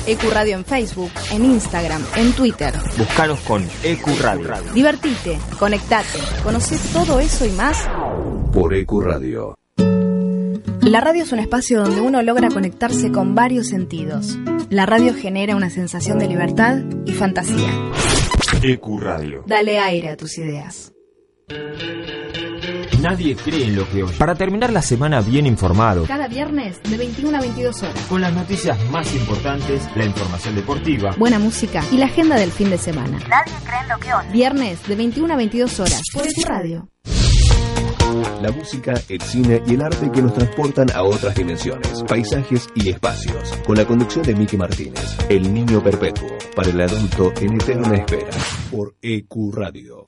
[0.06, 2.74] Ecuradio en Facebook, en Instagram, en Twitter.
[2.98, 4.74] Búscanos con EcuRadio.
[4.74, 7.88] Divertite, conectate, conoce todo eso y más.
[8.52, 9.56] Por Ecuradio.
[10.82, 14.38] La radio es un espacio donde uno logra conectarse con varios sentidos.
[14.70, 17.70] La radio genera una sensación de libertad y fantasía.
[18.62, 19.44] EcuRadio.
[19.48, 20.92] Dale aire a tus ideas.
[23.02, 24.18] Nadie cree en lo que oye.
[24.18, 28.06] Para terminar la semana bien informado, Cada viernes de 21 a 22 horas.
[28.10, 32.70] con las noticias más importantes, la información deportiva, Buena música y la agenda del fin
[32.70, 33.20] de semana.
[33.30, 34.30] Nadie cree en lo que oye.
[34.32, 36.02] Viernes de 21 a 22 horas.
[36.14, 36.90] Por Ecuradio.
[38.42, 42.90] La música, el cine y el arte que nos transportan a otras dimensiones, paisajes y
[42.90, 43.54] espacios.
[43.66, 48.30] Con la conducción de Miki Martínez, El Niño Perpetuo, para el adulto en eterna espera.
[48.72, 50.06] Por Ecuradio.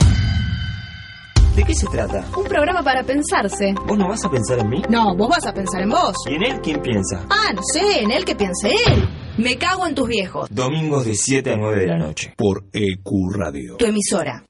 [1.55, 2.25] ¿De qué se trata?
[2.37, 3.73] Un programa para pensarse.
[3.85, 4.81] ¿Vos no vas a pensar en mí?
[4.89, 6.13] No, vos vas a pensar en vos.
[6.29, 7.25] ¿Y en él quién piensa?
[7.29, 9.07] Ah, no sé, en él que piense él.
[9.37, 10.49] Me cago en tus viejos.
[10.51, 12.33] Domingos de 7 a 9 de la noche.
[12.37, 13.77] Por Ecuradio.
[13.77, 14.43] Tu emisora.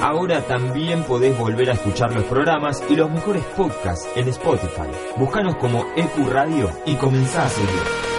[0.00, 4.88] Ahora también podés volver a escuchar los programas y los mejores podcasts en Spotify.
[5.16, 8.09] Búscanos como EcuRadio y comenzá a seguir.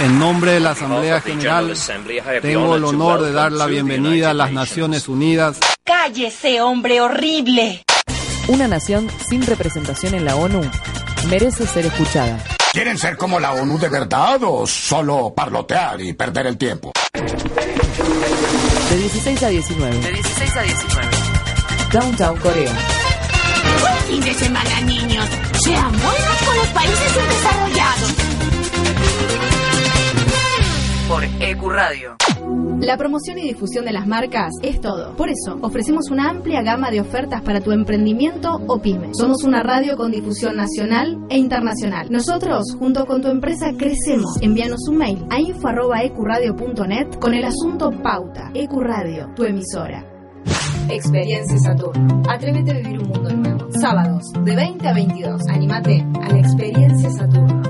[0.00, 1.74] En nombre de la Asamblea General,
[2.40, 5.58] tengo el honor de dar la bienvenida a las Naciones Unidas.
[5.84, 7.84] ¡Cállese, hombre horrible!
[8.48, 10.62] Una nación sin representación en la ONU
[11.28, 12.42] merece ser escuchada.
[12.72, 16.92] ¿Quieren ser como la ONU de verdad o solo parlotear y perder el tiempo?
[17.12, 19.98] De 16 a 19.
[19.98, 21.08] De 16 a 19.
[21.92, 22.72] Downtown Corea.
[23.80, 25.26] Buen fin de semana, niños.
[25.62, 27.79] Sean buenos con los países subdesarrollados.
[31.10, 32.14] Por Ecuradio.
[32.78, 35.16] La promoción y difusión de las marcas es todo.
[35.16, 39.08] Por eso, ofrecemos una amplia gama de ofertas para tu emprendimiento o pyme.
[39.14, 42.06] Somos una radio con difusión nacional e internacional.
[42.12, 44.40] Nosotros, junto con tu empresa, crecemos.
[44.40, 48.52] Envíanos un mail a info.ecuradio.net con el asunto Pauta.
[48.54, 50.06] Ecuradio, tu emisora.
[50.88, 52.22] Experiencia Saturno.
[52.28, 53.66] Atrévete a vivir un mundo nuevo.
[53.72, 55.42] Sábados, de 20 a 22.
[55.48, 57.62] Anímate a la Experiencia Saturno.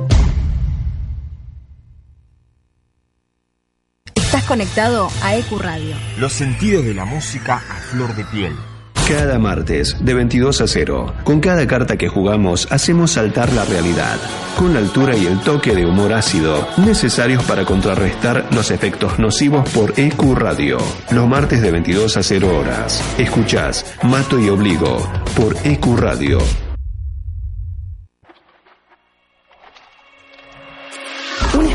[4.51, 5.95] Conectado a Ecuradio.
[6.19, 8.53] Los sentidos de la música a flor de piel.
[9.09, 14.19] Cada martes, de 22 a 0, con cada carta que jugamos hacemos saltar la realidad,
[14.59, 19.71] con la altura y el toque de humor ácido necesarios para contrarrestar los efectos nocivos
[19.71, 20.79] por EQ Radio.
[21.13, 26.39] Los martes de 22 a 0 horas, escuchás Mato y Obligo por EQ Radio.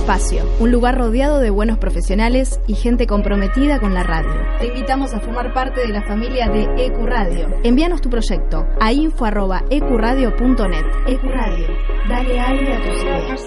[0.06, 4.30] Espacio, un lugar rodeado de buenos profesionales y gente comprometida con la radio.
[4.60, 7.48] Te invitamos a formar parte de la familia de Ecuradio.
[7.64, 10.86] Envíanos tu proyecto a info.ecuradio.net.
[11.08, 11.68] Ecuradio,
[12.08, 13.46] dale aire a tus ideas.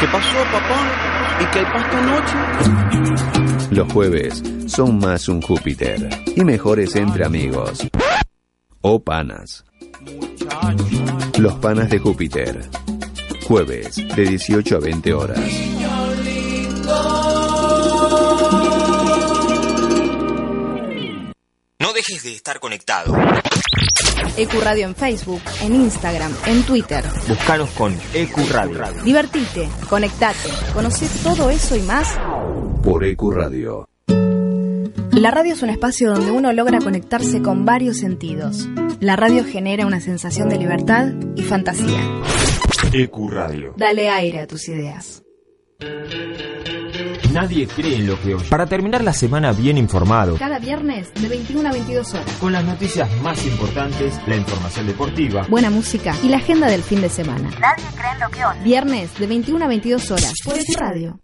[0.00, 0.88] ¿Qué pasó, papá?
[1.40, 2.36] ¿Y qué pasó anoche?
[3.70, 7.88] Los jueves son más un Júpiter y mejores entre amigos.
[8.84, 9.64] O panas.
[11.38, 12.68] Los panas de Júpiter.
[13.46, 15.38] Jueves de 18 a 20 horas.
[21.78, 23.14] No dejes de estar conectado.
[24.36, 27.04] Ecuradio en Facebook, en Instagram, en Twitter.
[27.28, 29.02] Búscanos con EcuRadio.
[29.04, 32.18] Divertite, conectate, conoce todo eso y más.
[32.82, 33.88] Por Ecuradio.
[35.12, 38.68] La radio es un espacio donde uno logra conectarse con varios sentidos.
[39.00, 42.00] La radio genera una sensación de libertad y fantasía.
[42.92, 43.74] Ecuradio.
[43.76, 45.22] Dale aire a tus ideas.
[47.32, 48.44] Nadie cree en lo que oye.
[48.50, 52.26] Para terminar la semana bien informado, Cada viernes de 21 a 22 horas.
[52.40, 57.00] con las noticias más importantes, la información deportiva, Buena música y la agenda del fin
[57.00, 57.48] de semana.
[57.58, 58.60] Nadie cree en lo que oye.
[58.62, 61.20] Viernes de 21 a 22 horas por Ecu Radio.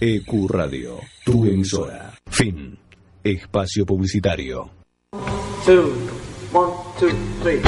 [0.00, 2.09] EQ Radio, tu emisora.
[2.30, 2.78] Fin.
[3.22, 4.70] Espacio publicitario.
[5.66, 5.92] Two,
[6.52, 7.10] one, two,
[7.42, 7.60] three.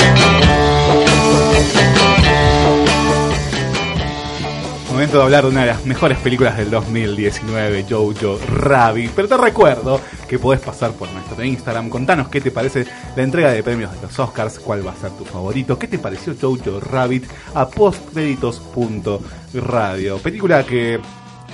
[4.90, 9.10] Momento de hablar de una de las mejores películas del 2019, Jojo Rabbit.
[9.16, 11.88] Pero te recuerdo que podés pasar por nuestro Instagram.
[11.88, 12.86] Contanos qué te parece
[13.16, 15.98] la entrega de premios de los Oscars, cuál va a ser tu favorito, qué te
[15.98, 20.18] pareció Jojo Rabbit a postcréditos.radio.
[20.18, 21.00] Película que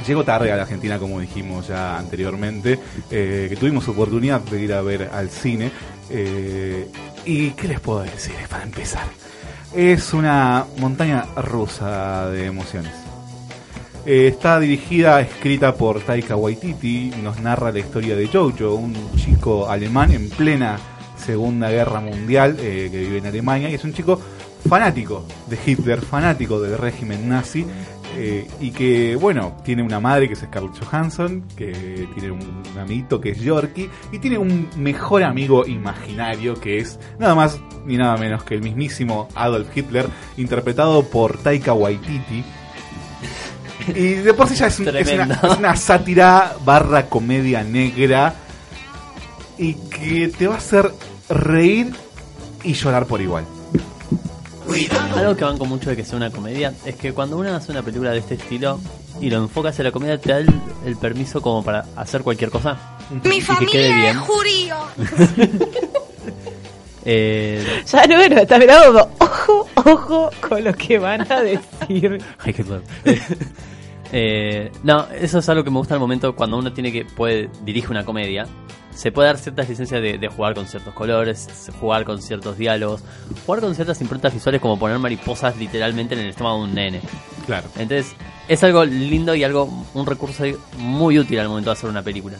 [0.06, 2.78] llegó tarde a la Argentina, como dijimos ya anteriormente,
[3.10, 5.70] eh, que tuvimos oportunidad de ir a ver al cine.
[6.10, 6.88] eh,
[7.24, 9.06] ¿Y qué les puedo decir para empezar?
[9.74, 12.92] Es una montaña rusa de emociones.
[14.06, 19.68] Eh, está dirigida, escrita por Taika Waititi, nos narra la historia de Jojo, un chico
[19.68, 20.78] alemán en plena
[21.16, 24.18] Segunda Guerra Mundial que vive en Alemania y es un chico
[24.66, 27.66] fanático de Hitler, fanático del régimen nazi
[28.20, 32.40] eh, y que, bueno, tiene una madre que es Scarlett Johansson, que tiene un,
[32.72, 37.58] un amiguito que es Yorkie y tiene un mejor amigo imaginario que es nada más
[37.86, 42.44] ni nada menos que el mismísimo Adolf Hitler, interpretado por Taika Waititi.
[43.94, 45.34] Y de por sí ya es, un- es una, Tremendo.
[45.52, 48.34] es una sátira barra comedia negra
[49.56, 50.90] y que te va a hacer
[51.30, 51.92] reír
[52.64, 53.44] y llorar por igual.
[55.16, 57.82] Algo que banco mucho de que sea una comedia es que cuando uno hace una
[57.82, 58.80] película de este estilo
[59.20, 60.48] y lo enfoca hacia la comedia, te da el,
[60.84, 62.76] el permiso como para hacer cualquier cosa.
[63.24, 64.76] Mi y que quede familia es judío.
[67.10, 72.22] Eh, Ya no, bueno, está mirando como, ojo, ojo con lo que van a decir.
[72.38, 72.64] Ay, qué.
[74.10, 77.50] Eh, no, eso es algo que me gusta al momento cuando uno tiene que puede
[77.62, 78.46] dirige una comedia.
[78.98, 81.46] Se puede dar ciertas licencias de, de jugar con ciertos colores,
[81.78, 83.00] jugar con ciertos diálogos,
[83.46, 87.00] jugar con ciertas improntas visuales como poner mariposas literalmente en el estómago de un nene.
[87.46, 87.68] Claro.
[87.76, 88.16] Entonces,
[88.48, 90.42] es algo lindo y algo un recurso
[90.78, 92.38] muy útil al momento de hacer una película.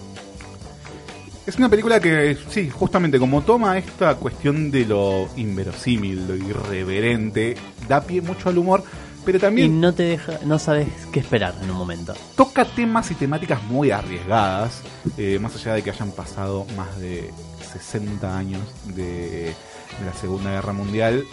[1.47, 7.57] Es una película que, sí, justamente como toma esta cuestión de lo inverosímil, lo irreverente,
[7.87, 8.83] da pie mucho al humor,
[9.33, 12.15] pero Y no te deja, no sabes qué esperar en un momento.
[12.35, 14.83] toca temas y temáticas muy arriesgadas,
[15.19, 17.31] eh, más allá de que hayan pasado más de
[17.73, 18.63] 60 años
[18.95, 21.25] de, de la Segunda Guerra Mundial.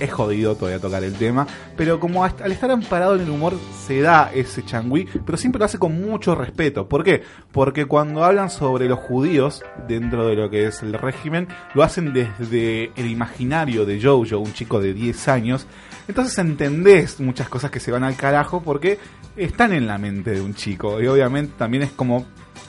[0.00, 1.46] Es jodido todavía tocar el tema,
[1.76, 3.54] pero como al estar amparado en el humor
[3.86, 6.88] se da ese changüí, pero siempre lo hace con mucho respeto.
[6.88, 7.22] ¿Por qué?
[7.52, 12.12] Porque cuando hablan sobre los judíos dentro de lo que es el régimen, lo hacen
[12.12, 15.68] desde el imaginario de Jojo, un chico de 10 años.
[16.08, 18.98] Entonces entendés muchas cosas que se van al carajo porque
[19.36, 21.00] están en la mente de un chico.
[21.00, 22.26] Y obviamente también es como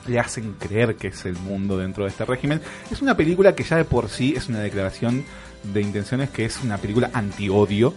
[0.07, 2.61] le hacen creer que es el mundo dentro de este régimen.
[2.91, 5.23] Es una película que ya de por sí es una declaración
[5.63, 7.93] de intenciones que es una película anti-odio.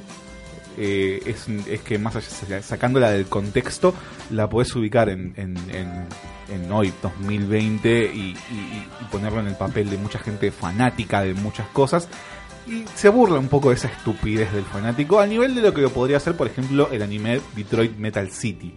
[0.80, 3.94] Eh, es, es que más allá, sacándola del contexto,
[4.30, 6.06] la podés ubicar en, en, en-
[6.50, 8.34] en hoy, 2020, y, y-
[9.00, 12.08] y ponerlo en el papel de mucha gente fanática de muchas cosas.
[12.68, 15.88] Y se burla un poco de esa estupidez del fanático, al nivel de lo que
[15.88, 18.74] podría ser, por ejemplo, el anime Detroit Metal City.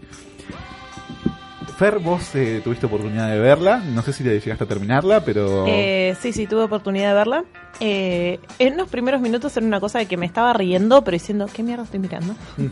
[1.77, 5.65] Fer, vos eh, tuviste oportunidad de verla, no sé si le llegaste a terminarla, pero...
[5.67, 7.43] Eh, sí, sí, tuve oportunidad de verla.
[7.79, 11.47] Eh, en los primeros minutos era una cosa de que me estaba riendo, pero diciendo,
[11.51, 12.33] ¿qué mierda estoy mirando?
[12.57, 12.69] Ujú.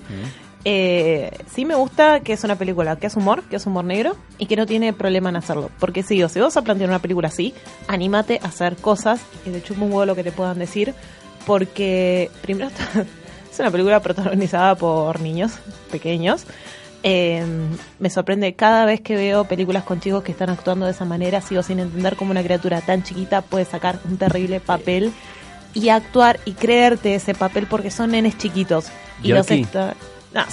[0.65, 4.17] Eh, sí me gusta que es una película que es humor, que es humor negro
[4.37, 5.69] y que no tiene problema en hacerlo.
[5.79, 7.53] Porque sí, o si vas a plantear una película así,
[7.87, 10.93] anímate a hacer cosas y te chupa un huevo lo que te puedan decir.
[11.45, 13.05] Porque primero está-
[13.51, 15.53] es una película protagonizada por niños
[15.91, 16.43] pequeños.
[17.01, 17.45] Eh,
[17.99, 21.39] me sorprende cada vez que veo películas con chicos que están actuando de esa manera,
[21.39, 25.13] sigo sin entender cómo una criatura tan chiquita puede sacar un terrible papel
[25.73, 28.87] y actuar y creerte ese papel porque son nenes chiquitos.
[29.23, 29.63] Y los Yorkie.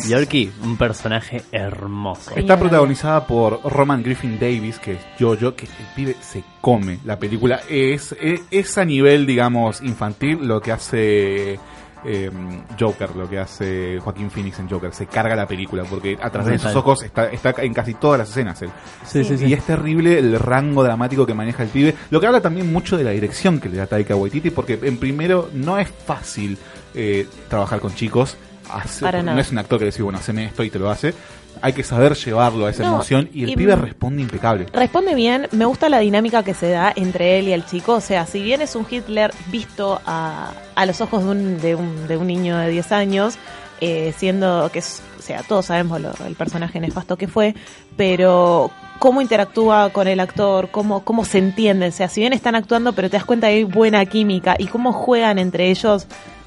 [0.09, 2.35] Yorkie, un personaje hermoso.
[2.35, 6.99] Está protagonizada por Roman Griffin Davis, que es Jojo, que el pibe se come.
[7.05, 11.59] La película es, es, es a nivel, digamos, infantil lo que hace
[12.05, 12.31] eh,
[12.79, 14.95] Joker, lo que hace Joaquín Phoenix en Joker.
[14.95, 18.19] Se carga la película porque a través de sus ojos está, está en casi todas
[18.19, 18.71] las escenas él.
[19.05, 19.47] Sí, sí, sí.
[19.47, 21.95] Y es terrible el rango dramático que maneja el pibe.
[22.11, 24.99] Lo que habla también mucho de la dirección que le da Taika Waititi, porque en
[24.99, 26.57] primero no es fácil
[26.95, 28.37] eh, trabajar con chicos.
[28.71, 31.15] Hace- Para no es un actor que decir, bueno, haceme esto y te lo hace.
[31.63, 34.67] Hay que saber llevarlo a esa No, emoción y el y- pibe responde impecable.
[34.75, 37.95] Responde bien, me gusta la dinámica que se da entre él y el chico.
[37.95, 41.75] O sea, si bien es un Hitler visto a, a los ojos de un, de
[41.75, 43.39] un, de un niño de 10 años,
[43.81, 47.55] eh, siendo que es, o sea, todos sabemos lo- el personaje nefasto que fue,
[47.97, 51.89] pero cómo interactúa con el actor, cómo, cómo se entienden.
[51.89, 54.67] O sea, si bien están actuando, pero te das cuenta que hay buena química y
[54.67, 56.07] cómo juegan entre ellos,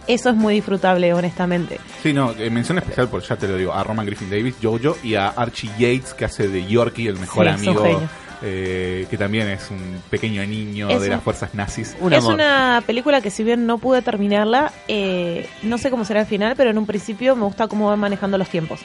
[0.10, 1.80] eso es muy disfrutable, honestamente.
[2.04, 4.98] Sí, no, eh, mención especial, por ya te lo digo, a Roman Griffin Davis, Jojo,
[5.04, 8.02] y a Archie Yates, que hace de Yorkie, el mejor Sí, amigo,
[8.42, 11.96] eh, que también es un pequeño niño Es de un- las fuerzas nazis.
[12.12, 16.26] es una película que si bien no pude terminarla, eh, no sé cómo será el
[16.26, 18.80] final, pero en un principio me gusta cómo van manejando los tiempos.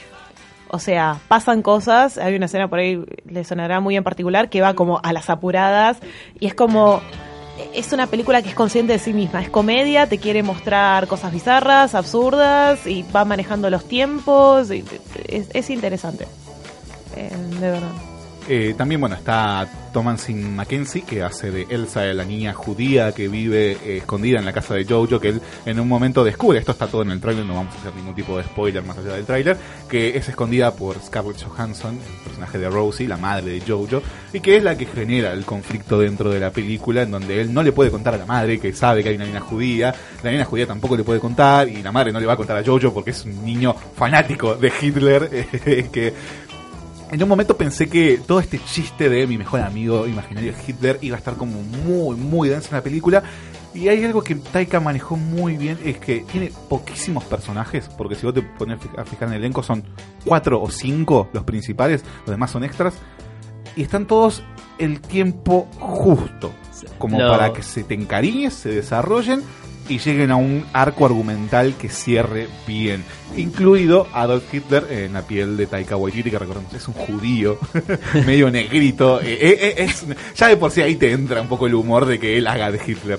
[0.68, 4.60] O sea, pasan cosas, hay una escena por ahí, le sonará muy en particular, que
[4.60, 5.98] va como a las apuradas
[6.40, 7.00] y es como...
[7.72, 11.32] Es una película que es consciente de sí misma, es comedia, te quiere mostrar cosas
[11.32, 14.84] bizarras, absurdas y va manejando los tiempos, y
[15.28, 16.26] es, es interesante,
[17.16, 18.13] Eh, de verdad.
[18.48, 23.72] Eh, también, bueno, está Thomasin Mackenzie, que hace de Elsa, la niña judía que vive
[23.72, 26.86] eh, escondida en la casa de Jojo, que él en un momento descubre, esto está
[26.86, 29.24] todo en el tráiler, no vamos a hacer ningún tipo de spoiler más allá del
[29.24, 29.56] tráiler,
[29.88, 34.02] que es escondida por Scarlett Johansson, el personaje de Rosie, la madre de Jojo,
[34.32, 37.54] y que es la que genera el conflicto dentro de la película, en donde él
[37.54, 40.30] no le puede contar a la madre que sabe que hay una niña judía, la
[40.30, 42.64] niña judía tampoco le puede contar, y la madre no le va a contar a
[42.64, 46.12] Jojo porque es un niño fanático de Hitler, eh, que
[47.14, 51.14] en un momento pensé que todo este chiste de mi mejor amigo imaginario Hitler iba
[51.14, 53.22] a estar como muy, muy denso en la película.
[53.72, 58.26] Y hay algo que Taika manejó muy bien, es que tiene poquísimos personajes, porque si
[58.26, 59.84] vos te pones a fijar en el elenco son
[60.24, 62.94] cuatro o cinco los principales, los demás son extras,
[63.76, 64.42] y están todos
[64.78, 66.52] el tiempo justo,
[66.98, 69.42] como para que se te encariñes, se desarrollen
[69.88, 73.04] y lleguen a un arco argumental que cierre bien.
[73.36, 77.58] Incluido Adolf Hitler en la piel de Taika Waititi, que recordemos es un judío,
[78.26, 79.20] medio negrito.
[79.20, 80.04] eh, eh, eh, es-
[80.36, 82.70] ya de por sí ahí te entra un poco el humor de que él haga
[82.70, 83.18] de Hitler.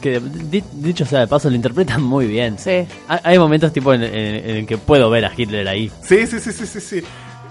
[0.00, 2.58] Que di- dicho sea de paso, lo interpretan muy bien.
[2.58, 2.86] Sí.
[3.08, 5.90] Hay, momentos tipo en, en- en el que puedo ver a Hitler ahí.
[6.02, 6.80] Sí, sí, sí, sí, sí.
[6.80, 7.02] sí.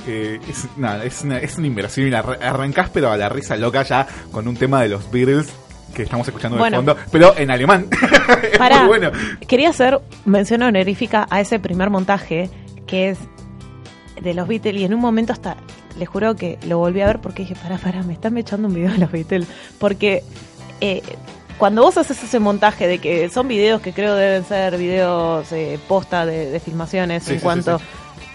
[0.08, 3.58] Eh, es, nada, es, una, es una inversión y la arrancás pero a la risa
[3.58, 5.48] loca ya con un tema de los Beatles
[5.94, 6.78] que estamos escuchando de Bueno.
[6.78, 7.88] fondo, pero en alemán.
[8.88, 9.12] bueno.
[9.48, 12.50] quería hacer mención honorífica a ese primer montaje
[12.88, 13.20] que es
[14.22, 15.56] de los Beatles y en un momento hasta,
[15.98, 18.74] les juro que lo volví a ver porque dije, pará, pará, me están echando un
[18.74, 19.48] video de los Beatles.
[19.80, 20.24] Porque
[20.82, 21.02] eh,
[21.58, 25.80] cuando vos haces ese montaje de que son videos que creo deben ser videos eh,
[25.88, 27.80] posta de, de filmaciones Sí, en sí, cuanto...
[27.80, 27.86] sí,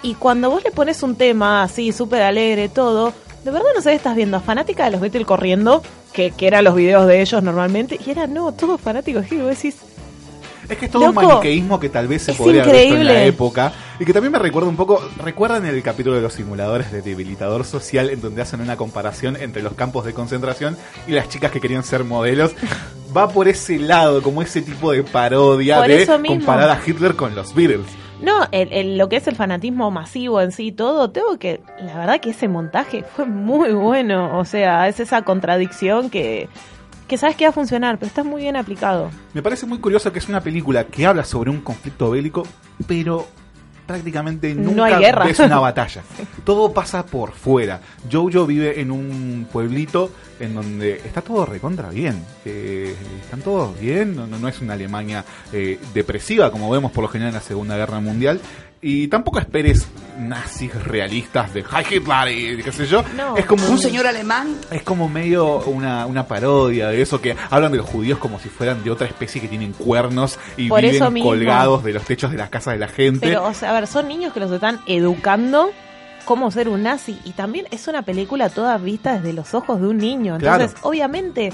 [0.02, 3.12] Y cuando vos le pones un tema así, súper alegre, todo,
[3.44, 5.82] de verdad no sabés, estás viendo a fanática de los Beatles corriendo,
[6.14, 9.30] que, que eran los videos de ellos normalmente, y era no, todos fanáticos.
[9.30, 9.76] Y vos decís,
[10.68, 13.24] Es que es todo un maniqueísmo que tal vez se podría haber visto en la
[13.24, 13.72] época.
[13.98, 15.02] Y que también me recuerda un poco.
[15.22, 19.62] ¿Recuerdan el capítulo de los simuladores de debilitador social en donde hacen una comparación entre
[19.62, 20.76] los campos de concentración
[21.06, 22.52] y las chicas que querían ser modelos?
[23.16, 27.34] Va por ese lado, como ese tipo de parodia Por de comparar a Hitler con
[27.34, 27.86] los Beatles.
[28.24, 31.96] No, el, el- lo que es el fanatismo masivo en sí, todo, tengo que, la
[31.98, 36.48] verdad que ese montaje fue muy bueno, o sea, es esa contradicción que,
[37.06, 39.10] que sabes que va a funcionar, pero está muy bien aplicado.
[39.34, 42.44] Me parece muy curioso que es una película que habla sobre un conflicto bélico,
[42.86, 43.26] pero
[43.86, 45.24] prácticamente No nunca hay guerra.
[45.26, 46.02] ves una batalla.
[46.44, 47.80] Todo pasa por fuera.
[48.10, 52.24] Jojo vive en un pueblito en donde está todo recontra bien.
[52.44, 57.02] Eh, están todos bien, no, no- no es una Alemania eh, depresiva como vemos por
[57.02, 58.40] lo general en la Segunda Guerra Mundial.
[58.86, 59.88] Y tampoco esperes
[60.18, 62.28] nazis realistas de High Hitler
[62.58, 63.02] y qué sé yo.
[63.16, 63.34] No.
[63.34, 64.56] Es como Un señor alemán.
[64.70, 68.50] es como medio una, una parodia de eso que hablan de los judíos como si
[68.50, 72.30] fueran de otra especie que tienen cuernos y Por viven eso colgados de los techos
[72.30, 73.26] de las casas de la gente.
[73.26, 75.70] Pero, o sea, a ver, son niños que los están educando
[76.26, 79.86] cómo ser un nazi, y también es una película toda vista desde los ojos de
[79.88, 80.88] un niño, entonces, Claro.
[80.88, 81.52] obviamente,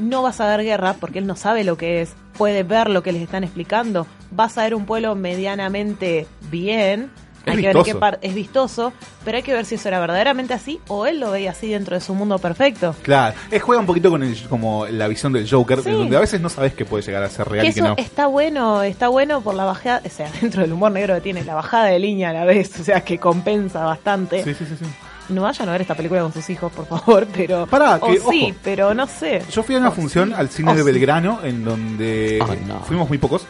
[0.00, 3.02] no vas a ver guerra porque él no sabe lo que es, puede ver lo
[3.02, 7.10] que les están explicando, vas a ver un pueblo medianamente bien,
[7.46, 8.18] Hay Es que ver qué vistoso.
[8.20, 8.92] es vistoso,
[9.24, 11.94] pero hay que ver si eso era verdaderamente así o él lo veía así dentro
[11.94, 12.94] de su mundo perfecto.
[13.02, 15.90] Claro, es juega un poquito con el, como la visión del Joker, Sí.
[15.90, 17.88] donde a veces no sabes que puede llegar a ser real Que y que eso
[17.88, 17.94] no.
[17.96, 21.42] está bueno, está bueno por la bajada, o sea, dentro del humor negro que tiene,
[21.44, 24.44] la bajada de línea a la vez, o sea, que compensa bastante.
[24.44, 24.84] Sí, sí, sí, sí.
[25.30, 27.66] No vayan a ver esta película con sus hijos, por favor, pero...
[27.66, 28.58] Pará, o que, sí, ojo.
[28.62, 29.42] pero no sé.
[29.50, 30.84] Yo fui a una función al cine de sí.
[30.84, 32.42] Belgrano, en donde
[32.86, 33.46] fuimos muy pocos,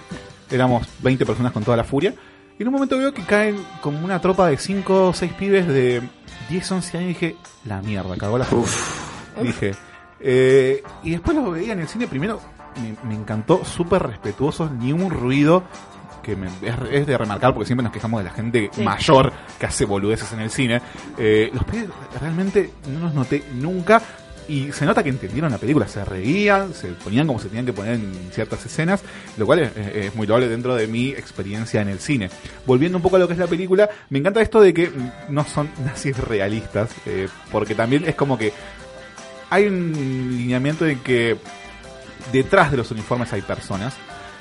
[0.51, 2.15] éramos 20 personas con toda la furia,
[2.59, 5.67] y en un momento veo que caen como una tropa de 5 o 6 pibes
[5.67, 6.03] de
[6.51, 8.47] 10, 11 años y dije, la mierda, cagó la
[9.43, 9.75] Dije,
[10.21, 12.41] eh, y después lo veía en el cine, primero
[12.77, 15.65] me, me encantó, súper respetuosos, ni un ruido
[16.23, 16.49] que me-
[16.93, 18.83] es, de remarcar porque siempre nos quejamos de la gente Sí.
[18.83, 20.81] mayor que hace boludeces en el cine.
[21.19, 21.89] Eh, los pibes
[22.21, 24.01] realmente no los noté nunca
[24.49, 27.73] y se nota que entendieron la película, se reían, se ponían como se tenían que
[27.73, 29.01] poner en ciertas escenas,
[29.37, 32.31] lo cual es, muy loable dentro de mi experiencia en el cine.
[32.67, 34.91] Volviendo un poco a lo que es la película, me encanta esto de que
[35.29, 38.53] no son nazis realistas, eh, porque también es como que
[39.51, 39.93] hay un
[40.37, 41.37] lineamiento en que
[42.33, 43.95] detrás de los uniformes hay personas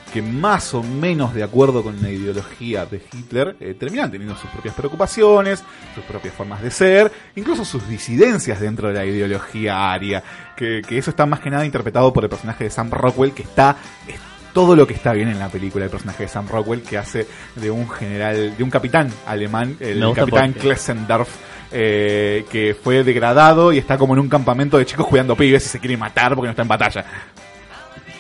[0.10, 4.50] que más o menos de acuerdo con la ideología de Hitler eh, terminan teniendo sus
[4.50, 5.64] propias preocupaciones,
[5.96, 10.24] sus propias formas de ser, incluso sus disidencias dentro de la ideología aria,
[10.56, 13.44] que, que eso está más que nada interpretado por el personaje de Sam Rockwell, que
[13.44, 13.78] está
[14.08, 14.20] es
[14.54, 17.28] todo lo que está bien en la película, el personaje de Sam Rockwell, que hace
[17.56, 21.30] de un general, de un capitán alemán, el capitán Klessendorf,
[21.72, 25.70] eh, que fue degradado y está como en un campamento de chicos cuidando pibes y
[25.70, 27.06] se quiere matar porque no está en batalla.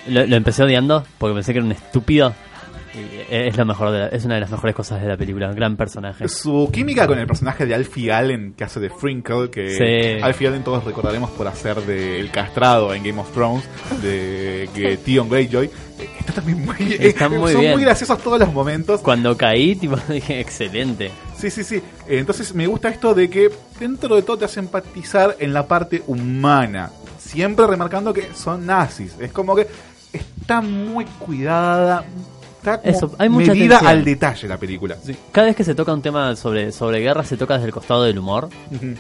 [0.09, 2.33] Lo, lo empecé odiando porque pensé que era un estúpido.
[2.91, 5.53] Y es lo mejor de la- es una de las mejores cosas de la película,
[5.53, 6.27] gran personaje.
[6.27, 9.69] Su química con el personaje de Alfie Allen, que hace de Frinkle, que
[10.17, 10.23] Sí.
[10.23, 13.63] Alfie Allen todos recordaremos por hacer de El Castrado en Game of Thrones,
[14.01, 15.69] de que Theon Greyjoy,
[16.19, 17.73] está también muy, Está eh, muy son bien.
[17.73, 19.01] muy graciosos todos los momentos.
[19.01, 21.11] Cuando caí, tipo, dije, excelente.
[21.37, 21.81] Sí, sí, sí.
[22.07, 26.01] Entonces me gusta esto de que dentro de todo te hace empatizar en la parte
[26.07, 26.89] humana.
[27.19, 29.13] Siempre remarcando que son nazis.
[29.19, 29.67] Es como que
[30.13, 32.03] está muy cuidada.
[32.57, 33.97] Está como Eso, hay mucha medida atención.
[33.99, 34.95] al detalle la película.
[35.31, 38.03] Cada vez que se toca un tema sobre, sobre guerra, se toca desde el costado
[38.03, 38.49] del humor.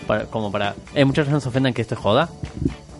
[0.07, 0.75] Para- como para.
[0.95, 2.29] Eh, muchas veces nos ofendan que esto es joda.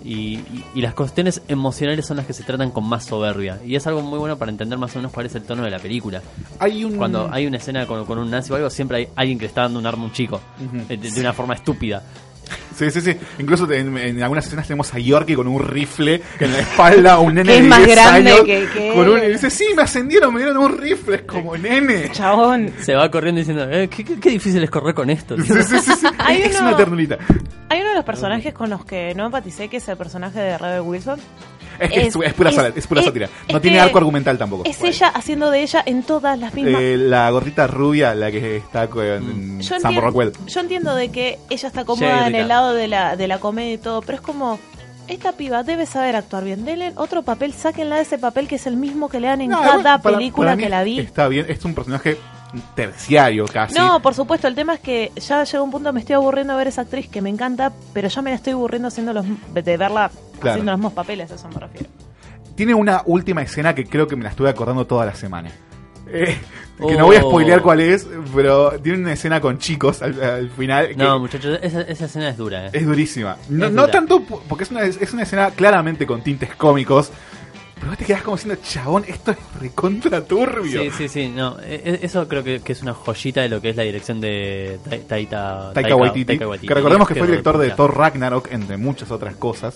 [0.03, 3.59] Y, y- y las cuestiones emocionales son las que se tratan con más soberbia.
[3.65, 5.69] Y es algo muy bueno para entender más o menos cuál es el tono de
[5.69, 6.21] la película.
[6.59, 6.95] Hay un...
[6.97, 9.47] Cuando hay una escena con, con un nazi o algo, siempre hay alguien que le
[9.49, 10.41] está dando un arma a un chico.
[10.89, 12.01] Eh, de, de una forma estúpida.
[12.79, 13.13] Sí, sí, sí.
[13.39, 17.35] Incluso en, en algunas escenas tenemos a Yorkie con un rifle en la espalda, un
[17.35, 18.45] nene Que es de más 10 grande años.
[18.45, 21.15] que- que con un- y dice, sí, me ascendieron, me dieron un rifle.
[21.17, 22.09] Es como, nene.
[22.13, 22.71] Chabón.
[22.81, 25.35] Se va corriendo diciendo, eh, qué, qué- qué difícil es correr con esto.
[25.37, 26.07] Sí, sí, sí, sí.
[26.19, 27.17] Hay es uno- una ternurita.
[27.67, 30.57] Hay uno de los personajes con los que no empaticé, que es el personaje de
[30.57, 31.19] Rebel Wilson.
[31.85, 33.29] Es que es, es pura, sala- es pura es- sátira.
[33.49, 34.63] No es tiene arco argumental tampoco.
[34.65, 36.81] Es ella haciendo de ella en todas las mismas.
[36.81, 40.33] Eh, la gordita rubia, la que está con yo, Sam Rockwell.
[40.47, 43.73] yo entiendo de que ella está cómoda en el lado de la, de la comedia
[43.73, 44.59] y todo, pero es como,
[45.07, 46.65] esta piba debe saber actuar bien.
[46.65, 49.49] Denle otro papel, sáquenla de ese papel que es el mismo que le dan en
[49.49, 50.99] No, cada para- película para mí que la vi.
[50.99, 52.17] Está bien, es un personaje
[52.75, 53.75] terciario casi.
[53.75, 56.57] No, por supuesto, el tema es que ya llegó un punto me estoy aburriendo de
[56.57, 59.77] ver esa actriz que me encanta, pero ya me la estoy aburriendo haciendo los de
[59.77, 60.09] verla
[60.39, 60.51] Claro.
[60.51, 61.89] haciendo los mismos papeles, a eso me refiero.
[62.55, 65.49] Tiene una última escena que creo que me la estuve acordando toda la semana.
[66.11, 66.37] Eh,
[66.87, 67.29] que no voy a Oh.
[67.29, 70.87] spoilear cuál es, pero tiene una escena con chicos al, al final.
[70.87, 72.69] que No, muchachos, esa, esa escena es dura, eh.
[72.73, 73.37] es durísima.
[73.49, 73.91] No, Es no dura.
[73.91, 77.11] tanto po- porque es una, es una escena claramente con tintes cómicos,
[77.79, 80.81] pero vos te quedás como diciendo, chabón, esto es recontra turbio.
[80.83, 83.61] Sí, sí, sí, no, e- e- eso creo que, que es una joyita de lo
[83.61, 86.67] que es la dirección de Taika Waititi, Taika Waititi.
[86.67, 87.71] que recordemos que fue el director de.
[87.71, 89.75] Thor Ragnarok, entre muchas otras cosas.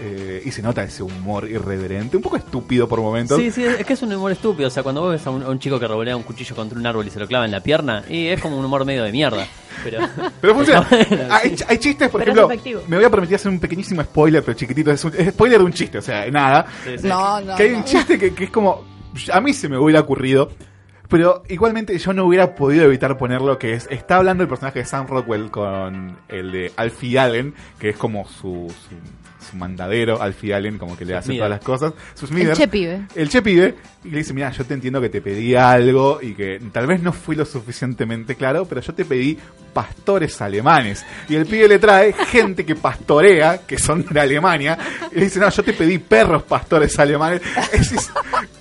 [0.00, 3.38] Eh, y se nota ese humor irreverente, un poco estúpido por momentos.
[3.38, 4.68] Sí, sí, es que es un humor estúpido.
[4.68, 6.78] O sea, cuando vos ves a un, a un chico que revolea un cuchillo contra
[6.78, 9.04] un árbol y se lo clava en la pierna, y es como un humor medio
[9.04, 9.46] de mierda.
[9.84, 9.98] Pero,
[10.40, 10.86] Pero funciona.
[11.30, 11.64] Hay, sí.
[11.66, 12.82] hay chistes, por Pero ejemplo.
[12.88, 14.90] Me voy a permitir hacer un pequeñísimo spoiler, pero chiquitito.
[14.90, 16.66] Es, un, es spoiler de un chiste, o sea, nada.
[16.84, 17.08] Sí, sí.
[17.08, 17.56] No, no.
[17.56, 17.78] que hay no.
[17.78, 18.84] un chiste que, que es como.
[19.32, 20.50] A mí se me hubiera ocurrido.
[21.12, 23.86] Pero igualmente yo no hubiera podido evitar ponerlo que es.
[23.90, 28.26] Está hablando el personaje de Sam Rockwell con el de Alfie Allen, que es como
[28.26, 28.94] su, su,
[29.42, 31.92] su mandadero, Alfie Allen, como que le hace todas las cosas.
[32.14, 33.02] Sus El che pibe.
[33.14, 33.74] El che pibe
[34.04, 37.02] y le dice, mira, yo te entiendo que te pedí algo y que tal vez
[37.02, 39.36] no fui lo suficientemente claro, pero yo te pedí
[39.72, 41.04] pastores alemanes.
[41.28, 44.78] Y el pibe le trae gente que pastorea, que son de Alemania,
[45.12, 47.40] y le dice, no, yo te pedí perros pastores alemanes.
[47.72, 48.10] Es, es-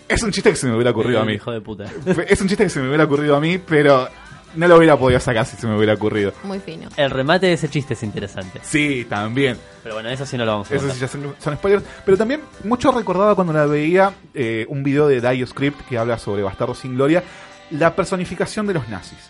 [0.07, 1.35] es un chiste que se me hubiera ocurrido a mí.
[1.35, 1.85] Hijo de puta.
[2.27, 4.09] Es un chiste que se me hubiera ocurrido a mí, pero
[4.55, 6.33] no lo hubiera podido sacar si se me hubiera ocurrido.
[6.43, 6.89] Muy fino.
[6.97, 8.59] El remate de ese chiste es interesante.
[8.63, 9.57] Sí, también.
[9.83, 11.83] Pero bueno, eso sí no lo vamos a Eso sí ya son, son spoilers.
[12.05, 16.17] Pero también mucho recordaba cuando la veía eh, un video de Dio Script que habla
[16.17, 17.23] sobre Bastardo sin Gloria,
[17.71, 19.29] la personificación de los nazis.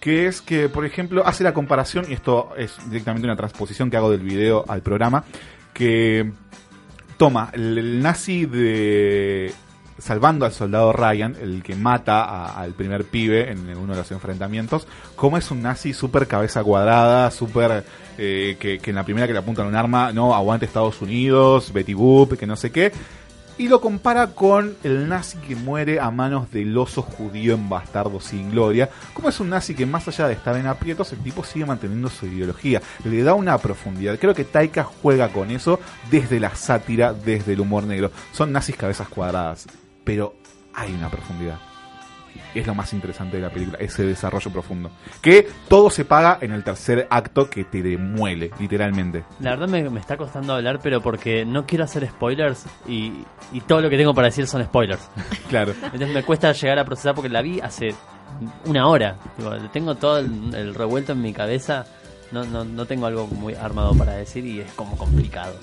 [0.00, 3.96] que es que, por ejemplo, hace la comparación, y esto es directamente una transposición que
[3.96, 5.24] hago del video al programa,
[5.72, 6.32] que
[7.16, 9.52] toma el, el nazi de
[10.00, 14.86] salvando al soldado Ryan, el que mata al primer pibe en uno de los enfrentamientos,
[15.16, 17.84] como es un nazi súper cabeza cuadrada, súper
[18.18, 21.72] eh, que, que en la primera que le apuntan un arma, no, aguante Estados Unidos,
[21.72, 22.92] Betty Boop, que no sé qué,
[23.60, 28.18] y lo compara con el nazi que muere a manos del oso judío en Bastardo
[28.18, 28.88] sin Gloria.
[29.12, 32.08] Como es un nazi que más allá de estar en aprietos, el tipo sigue manteniendo
[32.08, 32.80] su ideología.
[33.04, 34.18] Le da una profundidad.
[34.18, 35.78] Creo que Taika juega con eso
[36.10, 38.10] desde la sátira, desde el humor negro.
[38.32, 39.66] Son nazis cabezas cuadradas,
[40.04, 40.34] pero
[40.74, 41.58] hay una profundidad.
[42.54, 44.90] Es lo más interesante de la película, ese desarrollo profundo.
[45.20, 49.24] Que todo se paga en el tercer acto que te demuele, literalmente.
[49.40, 53.12] La verdad me, me está costando hablar, pero porque no quiero hacer spoilers y,
[53.52, 55.08] y todo lo que tengo para decir son spoilers.
[55.48, 55.72] Claro.
[55.82, 57.92] Entonces me cuesta llegar a procesar porque la vi hace
[58.64, 59.16] una hora.
[59.36, 61.84] Digo, tengo todo el, el revuelto en mi cabeza.
[62.30, 65.54] No, no, no tengo algo muy armado para decir y es como complicado.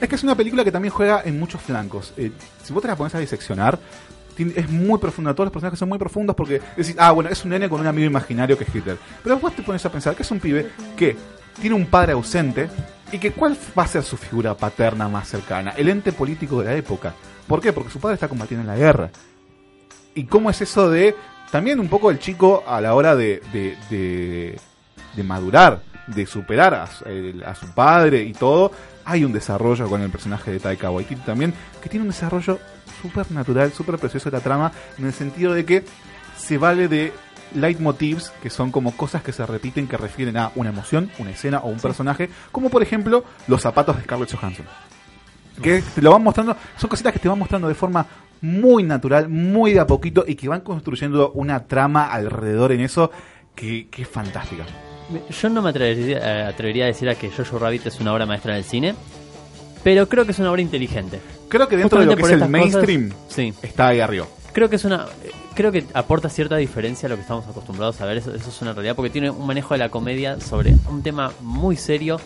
[0.00, 2.12] Es que es una película que también juega en muchos flancos.
[2.16, 2.30] Eh,
[2.62, 3.78] si vos te la pones a diseccionar,
[4.36, 5.32] es muy profunda.
[5.34, 7.86] Todos los personajes son muy profundos porque decís, ah, bueno, es un nene con un
[7.86, 8.98] amigo imaginario que es Hitler.
[9.22, 11.16] Pero vos te pones a pensar que es un pibe que
[11.60, 12.68] tiene un padre ausente
[13.12, 16.64] y que cuál va a ser su figura paterna más cercana, el ente político de
[16.66, 17.14] la época.
[17.46, 17.72] ¿Por qué?
[17.72, 19.10] Porque su padre está combatiendo en la guerra.
[20.16, 21.14] ¿Y cómo es eso de
[21.52, 24.60] también un poco el chico a la hora de, de, de-
[25.14, 28.72] de madurar, de superar a su padre y todo?
[29.04, 31.52] Hay un desarrollo con el personaje de Taika Waititi también,
[31.82, 32.58] que tiene un desarrollo
[33.02, 35.84] súper natural, súper precioso de la trama, en el sentido de que
[36.36, 37.12] se vale de
[37.54, 41.58] leitmotivs, que son como cosas que se repiten que refieren a una emoción, una escena
[41.58, 44.66] o un personaje, como por ejemplo los zapatos de Scarlett Johansson
[45.62, 48.06] que te lo van mostrando, son cositas que te van mostrando de forma
[48.40, 53.10] muy natural, muy de a poquito y que van construyendo una trama alrededor en eso
[53.54, 54.64] que, que es fantástica.
[55.40, 58.24] Yo no me atrevería, eh, atrevería a decir a que Jojo Rabbit es una obra
[58.26, 58.94] maestra del cine,
[59.82, 61.20] pero creo que es una obra inteligente.
[61.48, 63.54] Creo que dentro de lo que es Justamente el mainstream cosas- sí.
[63.62, 64.26] está ahí arriba.
[64.52, 65.06] Creo que es una
[65.54, 68.62] creo que aporta cierta diferencia a lo que estamos acostumbrados a ver, eso, eso es
[68.62, 72.18] una realidad porque tiene un manejo de la comedia sobre un tema muy serio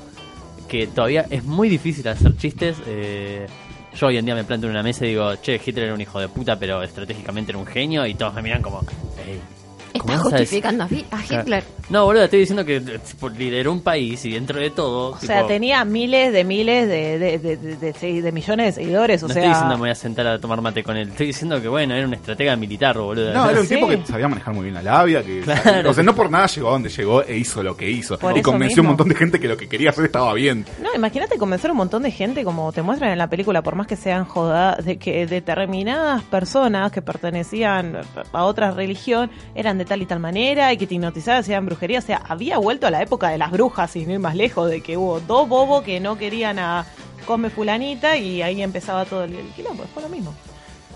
[0.66, 2.76] que todavía es muy difícil hacer chistes.
[2.86, 3.46] eh,
[3.94, 6.00] yo hoy en día me planto en una mesa y digo, che, Hitler era un
[6.00, 9.57] hijo de puta, pero estratégicamente era un genio y todos me miran como, "Ey, ¿cómo
[9.93, 10.62] Está vas a decir?".
[10.62, 11.65] justificando a, Hitler.
[11.90, 13.01] No, boludo, estoy diciendo que eh,
[13.39, 15.12] lideró un país y dentro de todo...
[15.12, 18.82] O sea, tenía miles de miles de, de, de, de- de segui- de millones de
[18.82, 19.23] seguidores.
[19.23, 21.28] O no sea, estoy diciendo me voy a sentar a tomar mate con él, estoy
[21.28, 23.32] diciendo que bueno, era un estratega militar, boludo.
[23.32, 23.74] No, era un Sí.
[23.77, 25.90] tipo que sabía manejar muy bien la labia, que Claro.
[25.90, 28.19] o sea, no por nada llegó a donde llegó e hizo lo que hizo.
[28.19, 28.89] Por y convenció a un mismo.
[28.90, 30.66] montón de gente que lo que quería hacer estaba bien.
[30.82, 33.74] No, imagínate convencer a un montón de gente, como te muestran en la película, por
[33.77, 37.97] más que sean jodadas, de que determinadas personas que pertenecían
[38.32, 41.98] a otra religión eran de tal y tal manera y que te hipnotizaban, hacían brujería.
[41.98, 44.80] O sea, había vuelto a la época de las brujas, no ir más lejos, de
[44.80, 46.86] que hubo dos bobos que no querían a
[47.26, 49.84] Come Fulanita y ahí empezaba todo el, el quilombo.
[49.94, 50.34] Fue lo mismo.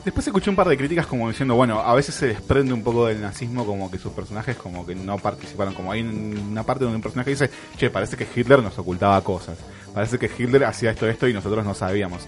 [0.05, 3.07] Después escuché un par de críticas como diciendo, bueno, a veces se desprende un poco
[3.07, 6.97] del nazismo como que sus personajes como que no participaron, como hay una parte donde
[6.97, 9.59] un personaje dice, che, parece que Hitler nos ocultaba cosas,
[9.95, 12.23] parece que Hitler hacía esto, esto y nosotros no sabíamos.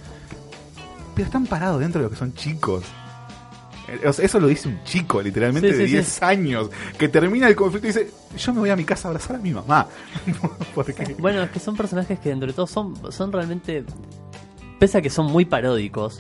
[1.17, 2.85] Pero están parados dentro de lo que son chicos.
[4.03, 6.19] Eso lo dice un chico, literalmente Sí, de sí, 10 sí.
[6.25, 9.37] años, que termina el conflicto y dice, yo me voy a mi casa a abrazar
[9.37, 9.87] a mi mamá.
[10.75, 13.85] Porque Bueno, es que son personajes que dentro de todo son, son realmente,
[14.79, 16.19] pese a que son muy paródicos,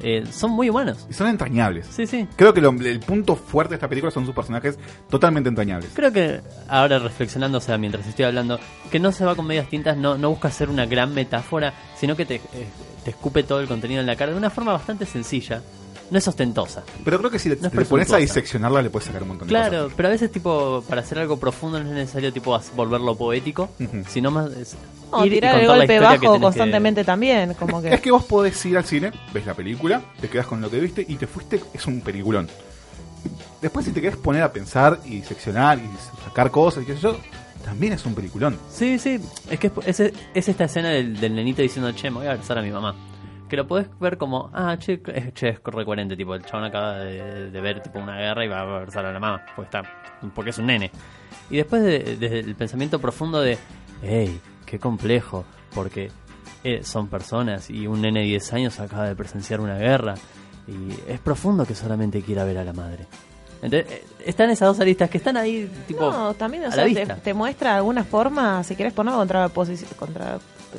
[0.00, 1.06] eh, son muy humanos.
[1.08, 1.86] y son entrañables.
[1.90, 2.28] Sí, sí.
[2.36, 5.90] Creo que lo- el punto fuerte de esta película son sus personajes totalmente entrañables.
[5.94, 8.58] Creo que ahora reflexionando, o sea, mientras estoy hablando,
[8.90, 12.16] que no se va con medias tintas, no, no busca hacer una gran metáfora, sino
[12.16, 12.40] que te, eh,
[13.02, 15.62] te escupe todo el contenido en la cara de una forma bastante sencilla.
[16.10, 16.82] No es ostentosa.
[17.04, 19.48] Pero creo que si le, No le pones a diseccionarla le puedes sacar un montón
[19.48, 19.68] de cosas.
[19.70, 23.70] Claro, pero a veces tipo para hacer algo profundo no es necesario tipo volverlo poético,
[24.08, 24.76] sino más es
[25.10, 27.54] O ir y tirar el golpe bajo que- constantemente también.
[27.54, 27.92] Como que...
[27.94, 30.78] Es que vos podés ir al cine, ves la película, te quedas con lo que
[30.78, 32.48] viste y te fuiste, es un peliculón.
[33.62, 35.88] Después si te querés poner a pensar y seccionar y
[36.24, 37.16] sacar cosas y qué sé yo,
[37.64, 38.58] también es un peliculón.
[38.70, 39.18] Sí, sí,
[39.50, 42.32] es que es, es- es esta escena del, del nenito diciendo, che, me voy a
[42.32, 42.94] abrazar a mi mamá.
[43.48, 46.94] Que lo podés ver como, ah, che, es, che, es recoherente, tipo, el chabón acaba
[46.98, 49.82] de, de ver tipo una guerra y va a abrazar a la mamá, porque, está,
[50.34, 50.90] porque es un nene.
[51.50, 53.58] Y después de- desde el pensamiento profundo de,
[54.02, 55.44] hey, qué complejo,
[55.74, 56.10] porque
[56.64, 60.14] eh, son personas y un nene de 10 años acaba de presenciar una guerra
[60.66, 63.06] y es profundo que solamente quiera ver a la madre.
[63.64, 66.86] Entonces, eh, están esas dos aristas que están ahí, tipo, No, también, o a sea,
[66.86, 67.16] la te, vista.
[67.16, 70.38] te muestra alguna forma, si querés poner contra, contra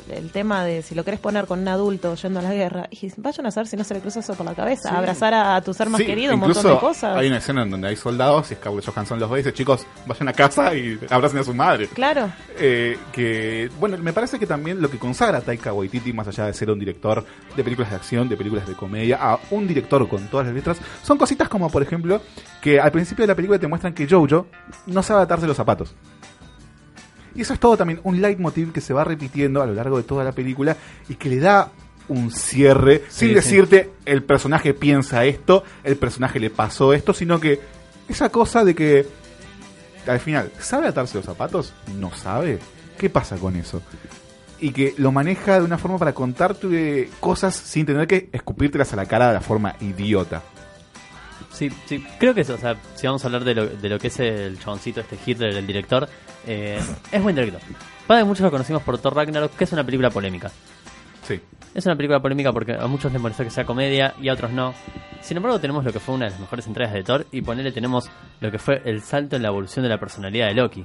[0.09, 3.09] el tema de si lo querés poner con un adulto yendo a la guerra, y
[3.17, 4.95] vayan a saber si no se le cruza eso por la cabeza, Sí.
[4.95, 7.15] abrazar a, tu ser más Sí, querido, un montón de cosas.
[7.17, 9.85] Hay una escena en donde hay soldados y Scarlett Johansson los ve y dice, chicos,
[10.05, 11.87] vayan a casa y abracen a su madre.
[11.87, 12.29] Claro.
[12.59, 16.45] Eh, que, bueno, me parece que también lo que consagra a Taika Waititi, más allá
[16.47, 17.23] de ser un director
[17.55, 20.77] de películas de acción, de películas de comedia, a un director con todas las letras,
[21.03, 22.21] son cositas como, por ejemplo,
[22.61, 24.47] que al principio de la película te muestran que Jojo
[24.87, 25.95] no sabe atarse los zapatos.
[27.35, 30.03] Y eso es todo también un leitmotiv que se va repitiendo a lo largo de
[30.03, 30.77] toda la película
[31.09, 31.69] y que le da
[32.07, 33.33] un cierre Sí, sin sí.
[33.33, 37.59] decirte el personaje piensa esto, el personaje le pasó esto, sino que
[38.07, 39.07] esa cosa de que
[40.07, 41.73] al final, ¿sabe atarse los zapatos?
[41.99, 42.59] ¿No sabe?
[42.97, 43.81] ¿Qué pasa con eso?
[44.59, 48.95] Y que lo maneja de una forma para contarte cosas sin tener que escupírtelas a
[48.95, 50.43] la cara de la forma idiota.
[51.55, 53.97] Sí, sí, creo que eso, o sea, si vamos a hablar de lo, de lo
[53.97, 56.05] que es el chaboncito, este Hitler, el director,
[56.45, 56.77] eh,
[57.09, 57.61] es buen director.
[58.05, 60.51] Padre, muchos lo conocimos por Thor Ragnarok, que es una película polémica.
[61.23, 61.39] Sí.
[61.73, 64.51] Es una película polémica porque a muchos les molestó que sea comedia y a otros
[64.51, 64.73] no.
[65.21, 67.71] Sin embargo, tenemos lo que fue una de las mejores entregas de Thor y ponele
[67.71, 68.09] tenemos
[68.41, 70.83] lo que fue el salto en la evolución de la personalidad de Loki.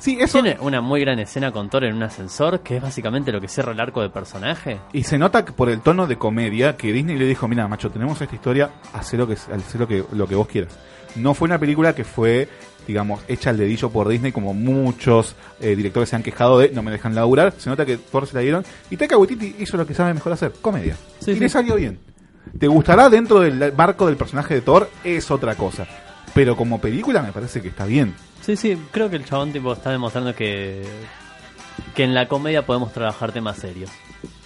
[0.00, 0.42] Sí, eso...
[0.42, 3.48] Tiene una muy gran escena con Thor en un ascensor, que es básicamente lo que
[3.48, 4.78] cierra el arco de personaje.
[4.94, 7.90] Y se nota que por el tono de comedia que Disney le dijo, mira, macho,
[7.90, 10.76] tenemos esta historia, haz lo que, hacé lo que, lo que vos quieras.
[11.16, 12.48] No fue una película que fue,
[12.86, 16.82] digamos, hecha al dedillo por Disney, como muchos eh, directores se han quejado de, no
[16.82, 17.52] me dejan laburar.
[17.58, 18.64] Se nota que Thor se la dieron.
[18.90, 20.96] Y Taika Waititi hizo lo que sabe mejor hacer, comedia.
[21.18, 21.40] Sí, y sí.
[21.40, 21.98] le salió bien.
[22.58, 24.88] ¿Te gustará dentro del marco del personaje de Thor?
[25.04, 25.86] Es otra cosa.
[26.34, 28.14] Pero como película me parece que está bien.
[28.42, 30.82] Sí, sí, creo que el chabón tipo está demostrando que
[31.94, 33.90] que en la comedia podemos trabajar temas serios.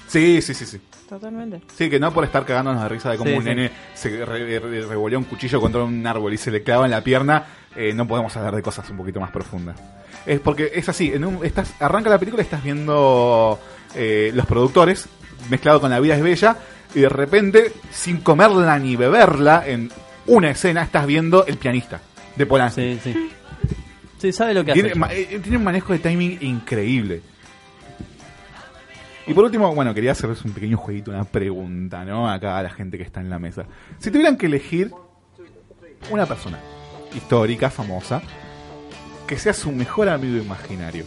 [0.09, 0.81] Sí, sí, sí, sí.
[1.09, 1.61] Totalmente.
[1.77, 3.49] Sí, que no por estar cagándonos de risa de cómo Sí, un sí.
[3.51, 6.93] nene se re- re- revolvió un cuchillo contra un árbol y se le clava en
[6.93, 7.45] la pierna,
[7.77, 9.77] eh, no podemos hablar de cosas un poquito más profundas.
[10.25, 13.59] Es porque es así, en un, estás, arranca la película y estás viendo
[13.95, 15.07] eh, los productores
[15.51, 16.57] mezclado con La vida es bella
[16.95, 19.91] y de repente, sin comerla ni beberla, en
[20.27, 22.01] una escena estás viendo el pianista
[22.37, 22.99] de Polanski.
[23.03, 23.31] Sí, sí.
[24.19, 24.99] Sí, sabe lo que Tiene, hace.
[24.99, 27.21] ma- eh, tiene un manejo de timing increíble.
[29.27, 32.29] Y por último, bueno, quería hacerles un pequeño jueguito, una pregunta, ¿no?
[32.31, 33.65] Acá a la gente que está en la mesa.
[33.99, 34.91] Si tuvieran que elegir
[36.11, 36.59] una persona
[37.15, 38.21] histórica, famosa,
[39.27, 41.07] que sea su mejor amigo imaginario,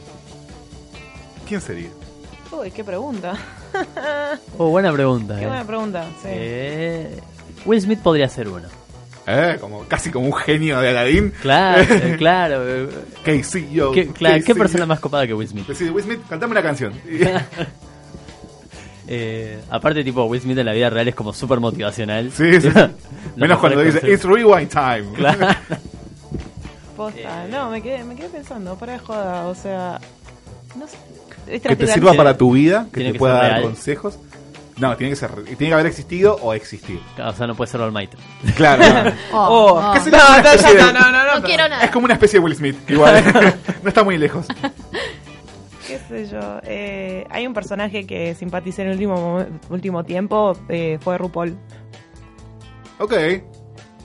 [1.47, 1.89] ¿quién sería?
[2.51, 3.35] Uy, qué pregunta.
[4.57, 5.35] Oh, buena pregunta.
[5.35, 5.47] Qué eh.
[5.47, 6.27] buena pregunta, sí.
[6.31, 7.19] Eh,
[7.65, 8.67] Will Smith podría ser uno.
[9.29, 9.57] ¿Eh?
[9.59, 11.33] Como, casi como un genio de Aladdin.
[11.41, 12.63] Claro, eh, claro.
[12.65, 12.89] eh.
[13.23, 13.91] Casey, yo.
[13.91, 14.55] ¿Qué, claro, ¿qué Casey.
[14.55, 15.67] persona más copada que Will Smith?
[15.67, 16.93] Decide, Will Smith, cantame una canción.
[19.09, 22.29] Eh, aparte, tipo, Will Smith en la vida real es como súper motivacional.
[22.31, 22.67] Sí, sí.
[23.37, 25.05] Menos cuando dice, it's rewind time.
[25.15, 25.47] Claro.
[26.97, 27.47] Posta.
[27.49, 29.99] No, me quedé, me quedé pensando, para de joda, o sea.
[30.75, 30.97] No sé.
[31.49, 33.61] ¿viste que te sirva para tu vida, que Tiene te que pueda dar real.
[33.61, 34.19] consejos.
[34.77, 36.99] No, tiene que ser, tiene que haber existido o existir.
[37.23, 38.11] O sea, no puede ser All Might.
[38.55, 38.83] Claro.
[38.83, 39.11] no.
[39.33, 40.91] Oh, ¿Qué oh.
[40.93, 41.83] No, no, no, quiero nada.
[41.83, 43.23] Es como una especie de Will Smith, igual.
[43.83, 44.45] no está muy lejos.
[45.87, 46.59] qué sé yo.
[46.63, 51.57] Eh, hay un personaje que simpaticé en el último, último tiempo, eh, fue RuPaul.
[52.99, 53.13] Ok.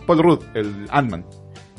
[0.06, 1.24] Paul Rudd, el Ant-Man.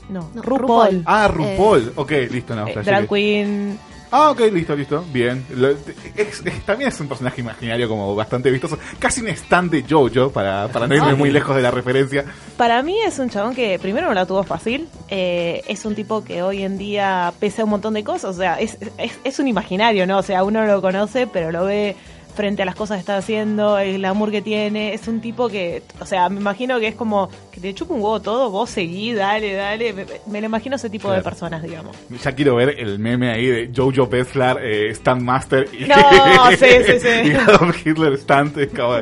[0.09, 0.59] No, No, RuPaul.
[0.61, 1.03] RuPaul.
[1.05, 1.93] Ah, RuPaul.
[1.95, 2.67] ok, listo, no.
[2.67, 3.79] Eh, drag que- Queen.
[4.15, 5.03] Ah, ok, listo, listo.
[5.11, 5.43] Bien.
[5.55, 5.79] Lo- es-
[6.15, 8.77] es- también es un personaje imaginario como bastante vistoso.
[8.99, 11.15] Casi un stand de Jojo, para, para no irme Ah.
[11.15, 12.23] muy lejos de la referencia.
[12.55, 14.87] Para mí es un chabón que primero no la tuvo fácil.
[15.09, 18.35] eh, es un tipo que hoy en día pesa un montón de cosas.
[18.35, 20.17] O sea, es, es, es un imaginario, ¿no?
[20.19, 21.95] O sea, uno no lo conoce, pero lo ve
[22.35, 24.93] frente a las cosas que está haciendo, el glamour que tiene.
[24.93, 28.01] Es un tipo que, o sea, me imagino que es como que te chupa un
[28.01, 29.93] huevo todo, vos seguí, dale, dale.
[29.93, 31.95] Me, me lo imagino ese tipo de personas, digamos.
[32.23, 35.95] Ya quiero ver el meme ahí de Jojo Bessler, eh, Stand Master y, No,
[36.51, 37.07] sí, sí, sí.
[37.29, 38.57] y Adolf Hitler Stand.
[38.59, 38.97] es como-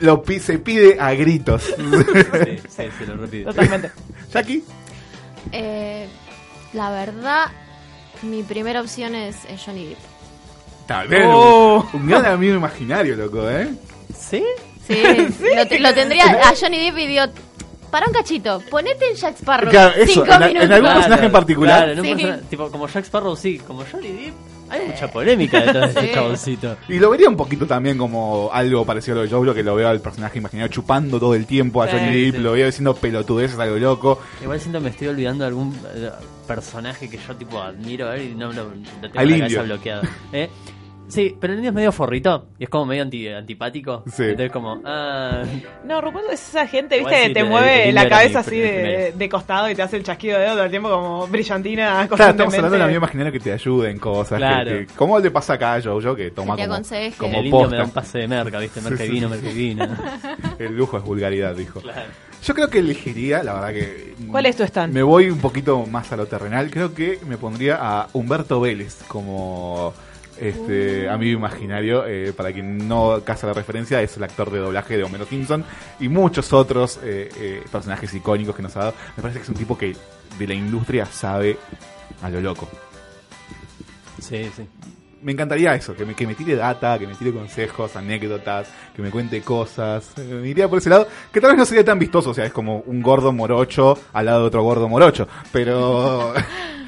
[0.00, 1.62] lo pi- se pide a gritos.
[1.74, 3.50] Sí, sí, se lo repito.
[3.50, 3.90] Totalmente.
[4.32, 4.62] Jackie.
[5.52, 6.06] Eh,
[6.72, 7.46] la verdad,
[8.22, 9.98] mi primera opción es, es Johnny Depp.
[10.84, 11.86] Está bien, Oh.
[11.94, 13.68] un, un gran amigo imaginario, loco, ¿eh?
[14.18, 14.44] ¿Sí?
[14.86, 15.02] Sí,
[15.56, 17.18] Lo, te- lo tendría a Johnny Depp y
[17.90, 19.70] para un cachito, ponete en Jack Sparrow.
[19.70, 21.76] Claro, eso, cinco en la- en algún personaje en particular.
[21.84, 22.12] Claro, en un Sí.
[22.14, 23.58] personaje- tipo, como Jack Sparrow, sí.
[23.66, 24.34] Como Johnny Depp,
[24.74, 26.76] hay mucha polémica detrás de este chaboncito.
[26.88, 29.74] Y lo vería un poquito también como algo parecido a lo de Jojo, que lo
[29.74, 32.40] veo al personaje imaginario chupando todo el tiempo a Sí, Johnny Depp, sí.
[32.42, 34.20] lo veo diciendo pelotudeces a lo loco.
[34.42, 36.10] Igual siento que me estoy olvidando de algún eh,
[36.46, 38.70] personaje que yo tipo admiro a ver y no, no, lo
[39.10, 40.02] tengo Al la cabeza bloqueado.
[40.32, 40.50] ¿Eh?
[41.06, 44.02] Sí, pero el indio es medio forrito y es como medio anti, antipático.
[44.10, 44.22] Sí.
[44.24, 45.42] Entonces como, ah,
[45.84, 49.28] No, RuPaul es esa gente, viste, sí, que te mueve la cabeza así de, de
[49.28, 52.54] costado y te hace el chasquido de dedo todo el tiempo como brillantina Claro, estamos
[52.54, 54.38] hablando de un amigo imaginario que te ayude en cosas.
[54.38, 54.70] que- Claro.
[54.70, 56.82] que- ¿Cómo le pasa acá a Jojo que toma Que te como,
[57.18, 58.80] como el indio me da un pase de merca, ¿viste?
[58.80, 59.34] Merca vino, sí.
[59.34, 59.88] merca vino.
[60.58, 61.80] El lujo es vulgaridad, dijo.
[61.80, 62.02] Claro.
[62.42, 64.14] Yo creo que elegiría, la verdad que...
[64.30, 64.92] ¿Cuál es tu stand?
[64.92, 66.70] Me voy un poquito más a lo terrenal.
[66.70, 69.94] Creo que me pondría a Humberto Vélez como
[70.40, 72.04] este amigo imaginario.
[72.06, 75.64] eh, para quien no casa la referencia, es el actor de doblaje de Homero Simpson
[76.00, 78.94] y muchos otros eh, eh, personajes icónicos que nos ha dado.
[79.16, 79.96] Me parece que es un tipo que
[80.38, 81.56] de la industria sabe
[82.22, 82.68] a lo loco.
[84.20, 84.66] Sí, sí.
[85.22, 89.00] Me encantaría eso, que me, que me tire data, que me tire consejos, anécdotas, que
[89.00, 90.12] me cuente cosas.
[90.18, 92.52] Me iría por ese lado, que tal vez no sería tan vistoso, o sea, es
[92.52, 96.34] como un gordo morocho al lado de otro gordo morocho, pero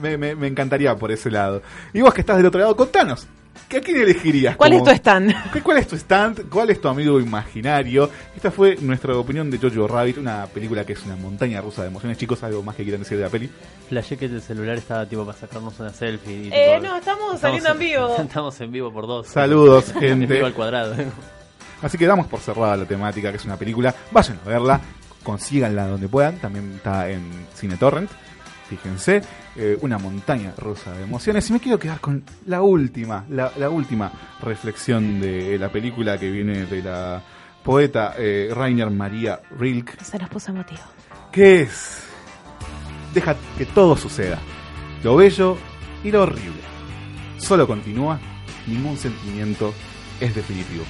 [0.00, 1.62] me, me- me encantaría por ese lado.
[1.92, 3.26] Y vos que estás del otro lado, contanos,
[3.68, 4.56] ¿que ¿a quién elegirías?
[4.56, 5.34] ¿Cuál es como- tu stand?
[5.52, 6.48] ¿Qué- ¿Cuál es tu stand?
[6.48, 8.10] ¿Cuál es tu amigo imaginario?
[8.34, 11.88] Esta fue nuestra opinión de Jojo Rabbit, una película que es una montaña rusa de
[11.88, 12.18] emociones.
[12.18, 13.50] Chicos, ¿algo más que quieran decir de la peli?
[13.88, 16.44] Flashé que el celular estaba tipo para sacarnos una selfie.
[16.44, 18.16] y, Eh, no, estamos saliendo en vivo.
[18.18, 19.26] Estamos en vivo por dos.
[19.28, 20.34] Saludos, En gente.
[20.34, 20.94] vivo al cuadrado.
[21.82, 23.92] Así que damos por cerrada la temática, que es una película.
[24.12, 24.80] Vayan a verla,
[25.24, 26.36] consíganla donde puedan.
[26.38, 28.08] También está en Cine Torrent.
[28.70, 29.20] Fíjense,
[29.56, 31.48] eh, una montaña rusa de emociones.
[31.50, 34.10] Y me quiero quedar con la última, la, la última
[34.42, 37.22] reflexión de la película que viene de la
[37.62, 40.80] poeta eh, Rainer Maria Rilke, Se nos puso emotivo.
[41.30, 42.02] que es
[43.14, 44.38] deja que todo suceda,
[45.04, 45.56] lo bello
[46.02, 46.62] y lo horrible.
[47.36, 48.18] Solo continúa,
[48.66, 49.74] ningún sentimiento
[50.20, 50.84] es definitivo.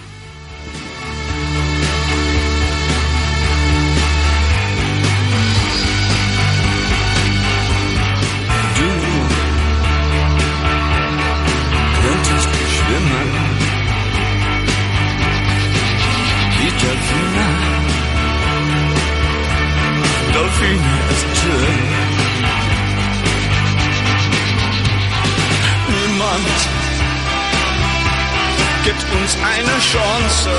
[29.92, 30.56] kuszące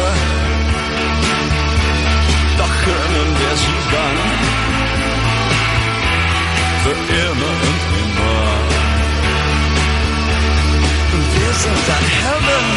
[2.57, 3.77] Dachem der sie
[6.83, 8.43] für immer und immer.
[11.35, 12.72] Wir sind ein Heaven.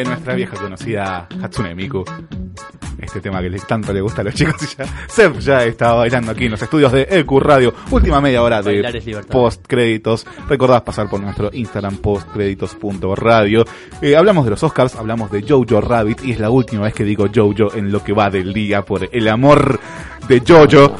[0.00, 2.04] De nuestra vieja conocida Hatsune Miku.
[2.98, 6.32] Este tema que tanto le gusta a los chicos y ya Seb ya está bailando
[6.32, 7.74] aquí en los estudios de EQ Radio.
[7.90, 9.30] Última media hora de Bailar es libertad.
[9.30, 10.26] post créditos.
[10.48, 13.64] Recordad pasar por nuestro Instagram postcréditos.radio.
[14.00, 17.04] Eh, hablamos de los Oscars, hablamos de Jojo Rabbit y es la última vez que
[17.04, 19.80] digo Jojo en lo que va del día por el amor
[20.28, 20.96] de Jojo.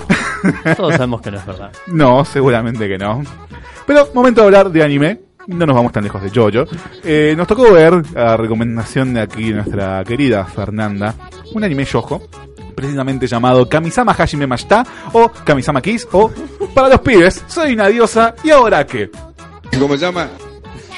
[0.77, 1.73] Todos sabemos que no es verdad.
[1.87, 3.23] No, seguramente que no.
[3.87, 5.30] Pero momento de hablar de anime.
[5.51, 6.65] No nos vamos tan lejos de Jojo.
[7.03, 11.15] Eh, nos tocó ver, a recomendación de aquí nuestra querida Fernanda,
[11.53, 12.23] un anime yojo,
[12.75, 16.31] precisamente llamado Kamisama Hajime Mashita o Kamisama Kiss o
[16.73, 19.11] para los pibes, soy una diosa y ahora qué.
[19.77, 20.29] ¿Cómo se llama?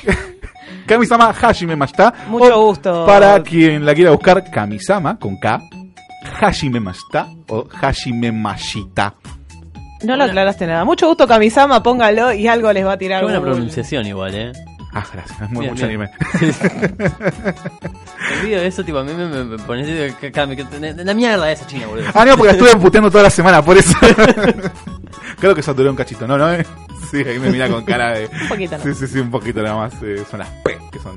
[0.87, 2.13] Kamisama Hajime Mashita.
[2.29, 3.07] Mucho o, gusto.
[3.07, 5.61] Para quien la quiera buscar, Kamisama con K,
[6.41, 9.15] Hajime Mashita o Hajime Mashita.
[10.05, 10.85] No lo aclaraste nada.
[10.85, 13.21] Mucho gusto, Kamisama, póngalo y algo les va a tirar.
[13.21, 13.53] Qué buena Google.
[13.55, 14.53] pronunciación igual, eh.
[14.95, 16.03] Ah, gracias, es muy Bien, mucho bien.
[16.03, 16.11] anime.
[18.33, 21.67] El video de eso, tipo, a mí me, me, me pones de- la mierda esa
[21.67, 22.07] china, boludo.
[22.15, 23.97] Ah, no, porque la estuve puteando toda la semana, por eso.
[25.41, 26.37] Creo que saturé un cachito, ¿no?
[26.39, 26.53] ¿No?
[26.53, 26.65] eh?
[27.11, 28.27] Sí, ahí me mira con cara de...
[28.43, 28.85] Un poquito, ¿no?
[28.85, 29.95] Sí, sí, sí, un poquito nada más.
[30.03, 31.17] eh, son las P, que son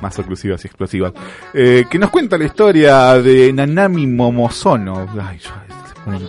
[0.00, 1.12] más oclusivas y explosivas.
[1.54, 5.06] Eh, que nos cuenta la historia de Nanami Momosono.
[5.20, 5.50] Ay, yo,
[5.88, 6.28] se ponen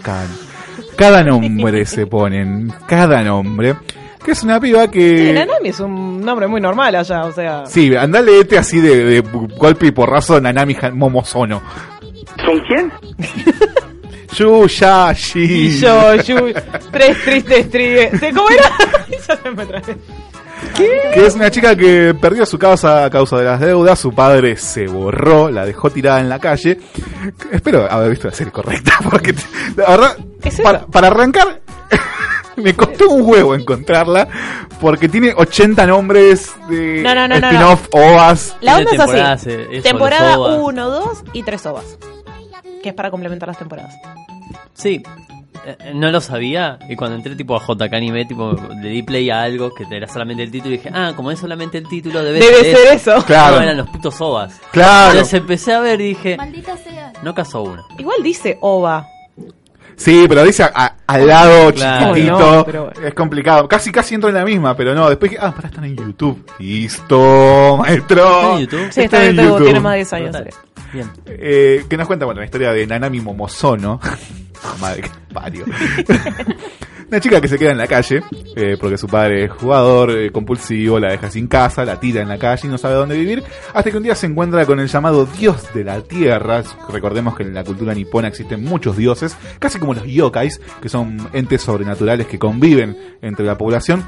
[0.95, 3.75] cada, nombre se ponen, cada nombre.
[4.23, 5.33] Que es una piba Sí, que...
[5.33, 7.65] Nanami es un nombre muy normal allá, o sea.
[7.67, 11.61] Sí, andale este así de, de golpe y porrazo Nanami Momosono.
[12.43, 12.91] ¿Con quién?
[14.37, 15.43] Yushashi.
[15.43, 16.35] Y yo, yo,
[16.91, 18.11] tres tristes tríes.
[18.33, 18.71] ¿Cómo era?
[19.27, 19.81] ya se me trae.
[20.75, 24.57] Que es una chica que perdió su casa a causa de las deudas, su padre
[24.57, 26.79] se borró, la dejó tirada en la calle.
[27.51, 29.33] Espero haber visto la serie correcta, porque
[29.75, 30.17] la verdad,
[30.63, 31.61] para, para arrancar,
[32.55, 34.27] me costó un huevo encontrarla,
[34.81, 38.55] porque tiene 80 nombres de No, no, no, no, spin-off, OVAs.
[38.61, 39.49] La onda es así.
[39.51, 40.59] eh, Temporada los ovas.
[40.63, 41.97] 1, 2 y 3 ovas.
[42.85, 43.95] Que es para complementar las temporadas.
[44.75, 45.01] Sí,
[45.65, 49.27] eh, no lo sabía y cuando entré tipo a JK Anime, tipo, le di play
[49.31, 52.21] a algo que era solamente el título y dije, ah, como es solamente el título,
[52.23, 53.25] debe, Debe ser eso.
[53.25, 53.55] Claro.
[53.55, 54.61] No, eran los putos ovas.
[54.69, 55.13] Claro.
[55.13, 57.11] Entonces empecé a ver y dije, Maldita sea.
[57.23, 57.83] no casó uno.
[57.97, 59.07] Igual dice ova.
[59.95, 62.13] Sí, pero dice a- a- al lado Claro.
[62.15, 62.55] chiquitito.
[62.57, 63.67] No, pero- Es complicado.
[63.67, 65.07] Casi, casi entro en la misma, pero no.
[65.09, 66.45] Después dije, ah, para están en YouTube.
[66.59, 68.25] Listo, maestro.
[68.25, 68.91] ¿Está en YouTube?
[68.91, 70.31] Sí, está en YouTube, tiene más de 10 años.
[70.31, 70.49] Brutal.
[70.93, 71.11] Bien.
[71.25, 73.99] Eh, que nos cuenta, bueno, la historia de Nanami Momosono.
[74.81, 75.63] Madre que parió.
[77.07, 78.23] Una chica que se queda en la calle,
[78.55, 82.29] eh, porque su padre es jugador eh, compulsivo, la deja sin casa, la tira en
[82.29, 84.87] la calle y no sabe dónde vivir, hasta que un día se encuentra con el
[84.87, 86.63] llamado dios de la tierra.
[86.89, 91.29] Recordemos que en la cultura nipona existen muchos dioses, casi como los yokais, que son
[91.31, 94.03] entes sobrenaturales que conviven entre la población,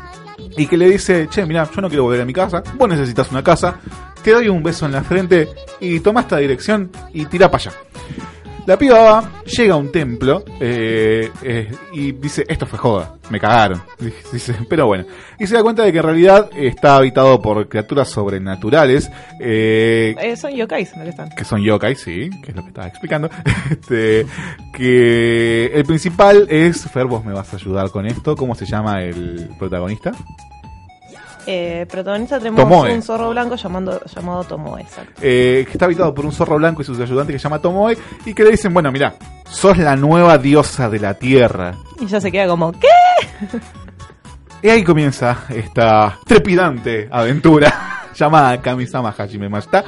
[0.57, 3.31] y que le dice, che, mira, yo no quiero volver a mi casa, vos necesitas
[3.31, 3.79] una casa,
[4.23, 5.47] te doy un beso en la frente
[5.79, 7.73] y toma esta dirección y tira para allá.
[8.67, 13.39] La piba va, llega a un templo eh, eh, y dice, esto fue joda, me
[13.39, 13.81] cagaron.
[14.33, 15.05] Dice, pero bueno.
[15.39, 20.35] Y se da cuenta de que en realidad está habitado por criaturas sobrenaturales, eh, Eh,
[20.35, 21.29] son yokais, ¿no que están?
[21.29, 23.29] que son yokai, sí, que es lo que estaba explicando.
[23.71, 24.25] Este,
[24.73, 29.01] que el principal es, Fer, vos me vas a ayudar con esto, ¿cómo se llama
[29.01, 30.11] el protagonista?
[31.47, 32.93] Eh, protagonista tenemos Tomoe.
[32.93, 35.13] un zorro blanco llamando, llamado Tomoe, exacto.
[35.21, 37.97] eh, que está habitado por un zorro blanco y sus ayudantes que se llama Tomoe,
[38.25, 39.15] y que le dicen, bueno, mira,
[39.49, 41.73] sos la nueva diosa de la tierra.
[42.01, 42.87] Y ya se queda como, ¿qué?
[44.63, 49.83] Y ahí comienza esta trepidante aventura llamada Kamisama Hajime Mashita.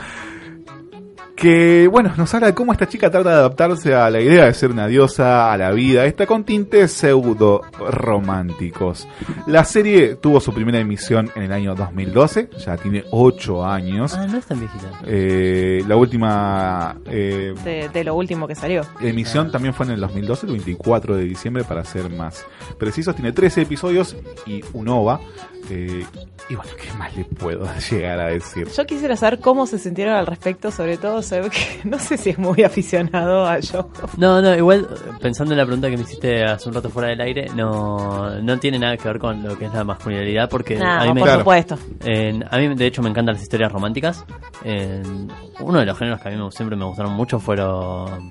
[1.40, 4.54] Que, bueno, nos habla de cómo esta chica trata de adaptarse a la idea de
[4.54, 9.08] ser una diosa, a la vida, esta con tintes pseudo románticos.
[9.48, 14.16] La serie tuvo su primera emisión en el año 2012, ya tiene 8 años.
[14.16, 14.92] Ah, no es tan viejita.
[15.06, 18.82] Eh, la última eh, De, de lo último que salió.
[19.00, 22.46] emisión también fue en el 2012, el 24 de diciembre, para ser más
[22.78, 23.16] precisos.
[23.16, 25.22] Tiene 13 episodios y un OVA.
[25.70, 26.06] Eh,
[26.50, 28.68] y bueno, ¿qué más le puedo llegar a decir?
[28.76, 32.18] Yo quisiera saber cómo se sintieron al respecto, sobre todo se ve que no sé
[32.18, 33.90] si es muy aficionado a yo.
[34.18, 34.88] No, no, igual
[35.22, 38.60] pensando en la pregunta que me hiciste hace un rato fuera del aire, no, no
[38.60, 41.22] tiene nada que ver con lo que es la masculinidad, porque No, a mí me,
[41.22, 41.78] por supuesto.
[42.04, 44.26] en- a mí de hecho me encantan las historias románticas.
[44.64, 45.30] En-
[45.60, 48.30] uno de los géneros que a mí me- siempre me gustaron mucho fueron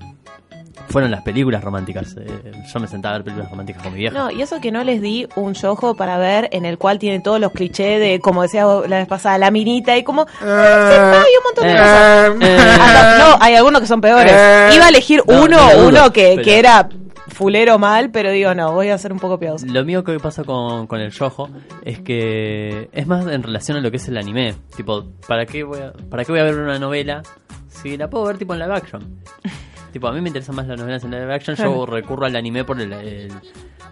[0.88, 2.16] fueron las películas románticas.
[2.18, 4.16] Eh, yo me sentaba a ver películas románticas con mi vieja.
[4.18, 7.20] No, y eso que no les di un yojo para ver en el cual tiene
[7.20, 10.26] todos los clichés de, como decía la vez pasada, la minita y como...
[10.40, 12.30] "Ah, sí, y un montón de eh, cosas.
[12.40, 12.58] eh.
[12.80, 14.32] Hasta- no, hay algunos que son peores.
[14.32, 14.70] Eh.
[14.74, 16.88] Iba a elegir No, uno, no uno que, pero- que era
[17.28, 19.64] fulero mal, pero digo, no, voy a ser un poco piadoso.
[19.68, 21.48] Lo mío que pasa con, con el yojo
[21.84, 24.54] es que es más en relación a lo que es el anime.
[24.76, 27.22] Tipo, ¿para qué voy a, para qué voy a ver una novela
[27.68, 29.20] si la puedo ver tipo en live action?
[29.92, 31.86] tipo, a mí me interesan más las novelas en live action, yo Claro.
[31.86, 32.92] recurro al anime por el...
[32.92, 33.30] el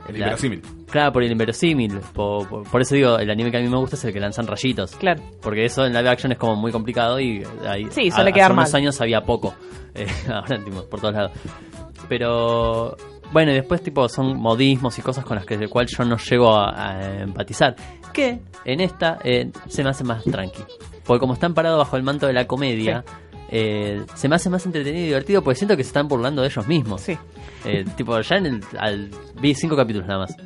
[0.08, 0.62] El la- inverosímil.
[0.90, 1.98] Claro, por el inverosímil.
[2.14, 4.20] Por, por- por eso digo, el anime que a mí me gusta es el que
[4.20, 4.94] lanzan rayitos.
[4.96, 5.22] Claro.
[5.42, 8.52] Porque eso en live action es como muy complicado y ahí, Sí, suele a- quedar
[8.52, 8.80] hace unos mal.
[8.82, 9.54] años había poco.
[9.98, 11.32] Eh, ahora tipo, por todos lados.
[12.08, 12.96] Pero
[13.32, 16.16] bueno, y después tipo son modismos y cosas con las que el cual yo no
[16.18, 17.74] llego a, a empatizar.
[18.12, 20.62] Que en esta eh, se me hace más tranqui.
[21.04, 23.04] Porque como están parados bajo el manto de la comedia,
[23.48, 26.48] eh, se me hace más entretenido y divertido porque siento que se están burlando de
[26.48, 27.00] ellos mismos.
[27.02, 27.16] Sí.
[27.64, 28.64] Eh, tipo, ya en el.
[28.78, 29.10] Al,
[29.40, 30.36] vi cinco capítulos nada más.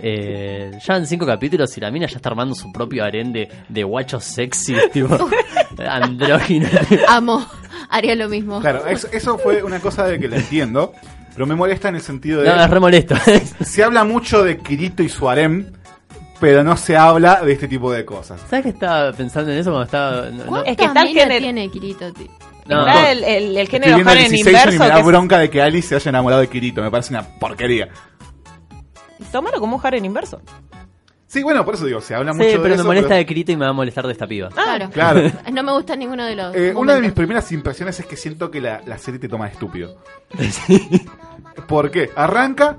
[0.00, 3.48] Eh, ya en cinco capítulos y la mina ya está armando su propio harén de,
[3.68, 5.16] de guachos sexy, tipo
[5.78, 6.68] andrógino.
[7.08, 7.46] Amo.
[7.90, 8.60] Haría lo mismo.
[8.60, 10.92] Claro, eso, eso fue una cosa de que la entiendo,
[11.32, 12.48] pero me molesta en el sentido de...
[12.48, 13.14] No, es re molesto.
[13.60, 15.70] Se habla mucho de Kirito y su harem,
[16.40, 18.40] pero no se habla de este tipo de cosas.
[18.48, 20.30] ¿Sabes que estaba pensando en eso cuando estaba.?
[20.30, 22.28] no- no- Es que está el tiene Kirito, tío?
[22.66, 22.86] No.
[22.86, 24.78] Está el, el, el Estoy género el Harem 16 y inverso.
[24.78, 27.12] me da que es- bronca de que Alice se haya enamorado de Kirito, me parece
[27.12, 27.88] una porquería.
[29.30, 30.40] Tómalo como un Harem inverso.
[31.26, 33.26] Sí, bueno, por eso digo, se habla Sí, mucho de pero me molesta pero- de
[33.26, 34.50] Kirito y me va a molestar de esta piba.
[34.50, 34.88] Claro.
[34.90, 35.20] Claro.
[35.52, 36.54] No me gusta ninguno de los.
[36.54, 39.46] Eh, una de mis primeras impresiones es que siento que la, la serie te toma
[39.46, 39.98] de estúpido.
[41.68, 42.10] ¿Por qué?
[42.14, 42.78] Arranca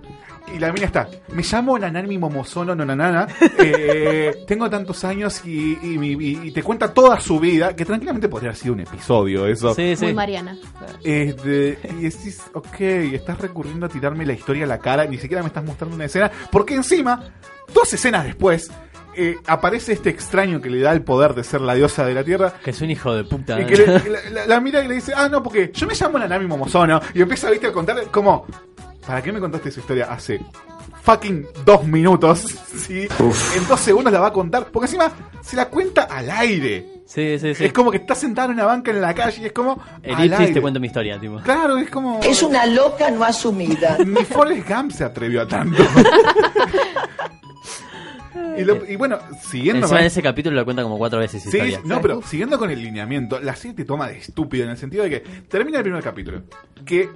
[0.54, 1.08] y la mina está.
[1.34, 3.28] Me llamo Nanami Momozono no Nanana.
[3.60, 8.30] eh, tengo tantos años y, y y- y te cuenta toda su vida, que tranquilamente
[8.30, 9.74] podría haber sido un episodio eso.
[9.74, 10.58] Sí, Muy Mariana.
[11.04, 15.42] Este, y decís, ok, estás recurriendo a tirarme la historia a la cara, ni siquiera
[15.44, 17.24] me estás mostrando una escena, porque encima,
[17.74, 18.72] dos escenas después,
[19.18, 22.24] eh, aparece este extraño que le da el poder de ser la diosa de la
[22.24, 22.54] tierra.
[22.64, 23.60] Que es un hijo de puta.
[23.62, 25.94] Y que le- la, la- la mira y le dice, ah, no, porque yo me
[25.96, 27.00] llamo Nanami Momozono.
[27.14, 28.46] Y empieza, viste, a contar como,
[29.06, 30.42] ¿para qué me contaste esa historia hace
[31.04, 32.40] fucking dos minutos?
[32.76, 33.08] ¿sí?
[33.56, 35.12] En dos segundos la va a contar, porque encima
[35.42, 36.96] se la cuenta al aire.
[37.06, 37.66] Sí, sí, sí.
[37.66, 39.74] Es como que está sentado en una banca en la calle y es como...
[40.04, 40.54] al Elipsis aire.
[40.54, 41.40] te cuento mi historia, tipo.
[41.42, 42.20] Claro, es como...
[42.24, 43.98] Es una loca no asumida.
[44.06, 45.84] Ni Forrest Gump se atrevió a tanto.
[48.58, 51.42] y, lo- y bueno, siguiendo Encima con- en ese capítulo lo cuenta como cuatro veces
[51.44, 51.82] Sí, historia.
[51.86, 55.04] no, pero siguiendo con el lineamiento, la serie te toma de estúpido en el sentido
[55.04, 56.44] de que termina el primer capítulo,
[56.86, 57.10] que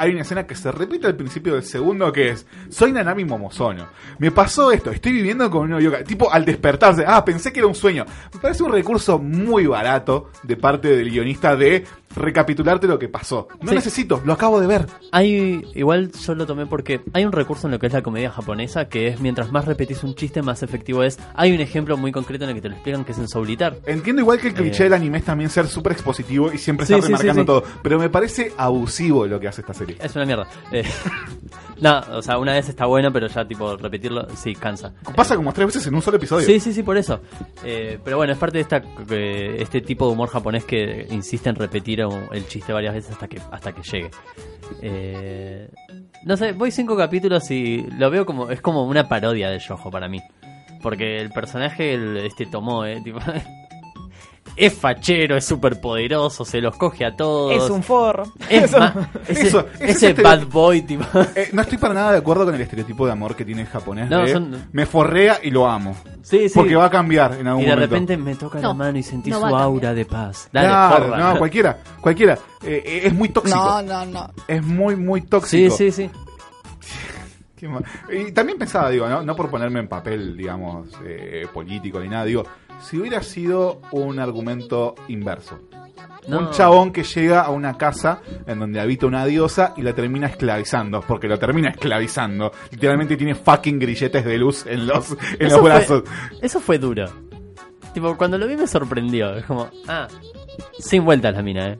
[0.00, 3.88] hay una escena que se repite al principio del segundo que es, soy Nanami Momozono,
[4.18, 7.66] me pasó esto, estoy viviendo con un yoga, tipo al despertarse, ah, pensé que era
[7.66, 8.04] un sueño.
[8.32, 11.84] Me parece un recurso muy barato de parte del guionista de
[12.18, 13.48] recapitularte lo que pasó.
[13.60, 13.74] No Sí.
[13.76, 14.86] necesito, lo acabo de ver.
[15.12, 18.30] Hay, igual yo lo tomé porque hay un recurso en lo que es la comedia
[18.30, 21.18] japonesa que es mientras más repetís un chiste, más efectivo es.
[21.34, 23.80] Hay un ejemplo muy concreto en el que te lo explican que es en Eater.
[23.86, 24.84] Entiendo igual que el cliché Eh.
[24.84, 27.98] del anime es también ser súper expositivo y siempre Sí, estar sí, remarcando todo, pero
[27.98, 29.96] me parece abusivo lo que hace esta serie.
[30.00, 30.46] Es una mierda.
[30.72, 30.84] Eh,
[31.80, 34.92] no, o sea, una vez está bueno, pero ya tipo repetirlo, sí, cansa.
[35.14, 36.46] Pasa como tres veces en un solo episodio.
[36.46, 37.20] Sí, sí, sí, por eso.
[37.64, 41.48] Eh, pero bueno, es parte de esta eh, este tipo de humor japonés que insiste
[41.48, 42.00] en repetir
[42.32, 44.10] el chiste varias veces hasta que hasta que llegue.
[44.82, 45.68] Eh,
[46.24, 49.90] no sé, voy cinco capítulos y lo veo como es como una parodia de Yojo
[49.90, 50.20] para mí,
[50.82, 53.20] porque el personaje este tomó, eh, tipo,
[54.58, 57.52] es fachero, es súper poderoso, se los coge a todos.
[57.64, 58.24] Es un forro.
[58.48, 58.78] Es Eso.
[58.78, 61.04] ma- ese, Eso, ese ese estere- bad boy, tipo.
[61.34, 63.68] Eh, no estoy para nada de acuerdo con el estereotipo de amor que tiene el
[63.68, 64.10] japonés.
[64.10, 65.96] No, de, son- Me forrea y lo amo.
[66.22, 66.54] Sí, sí.
[66.54, 67.94] Porque va a cambiar en algún Y de momento.
[67.94, 70.48] repente me toca la No, mano y sentí no su aura de paz.
[70.52, 71.18] Dale, Claro, porra.
[71.32, 72.34] no, cualquiera, cualquiera.
[72.62, 73.56] Eh, eh, es muy tóxico.
[73.58, 74.30] No, no, no.
[74.46, 75.76] Es muy, muy Sí, tóxico.
[75.76, 76.10] sí, sí.
[77.56, 77.80] Qué ma-
[78.12, 82.24] Y también pensaba, digo, no, no por ponerme en papel, digamos, eh, político ni nada,
[82.24, 82.44] digo,
[82.80, 85.58] si hubiera sido un argumento inverso.
[86.28, 86.40] No.
[86.40, 90.26] Un chabón que llega a una casa en donde habita una diosa y la termina
[90.26, 92.52] esclavizando, porque lo termina esclavizando.
[92.70, 96.02] Literalmente tiene fucking grilletes de luz en los, en Eso los fue- brazos.
[96.42, 97.06] Eso fue duro.
[97.94, 99.34] Tipo, cuando lo vi me sorprendió.
[99.36, 100.06] Es como, ah,
[100.78, 101.78] sin vueltas la mina, eh.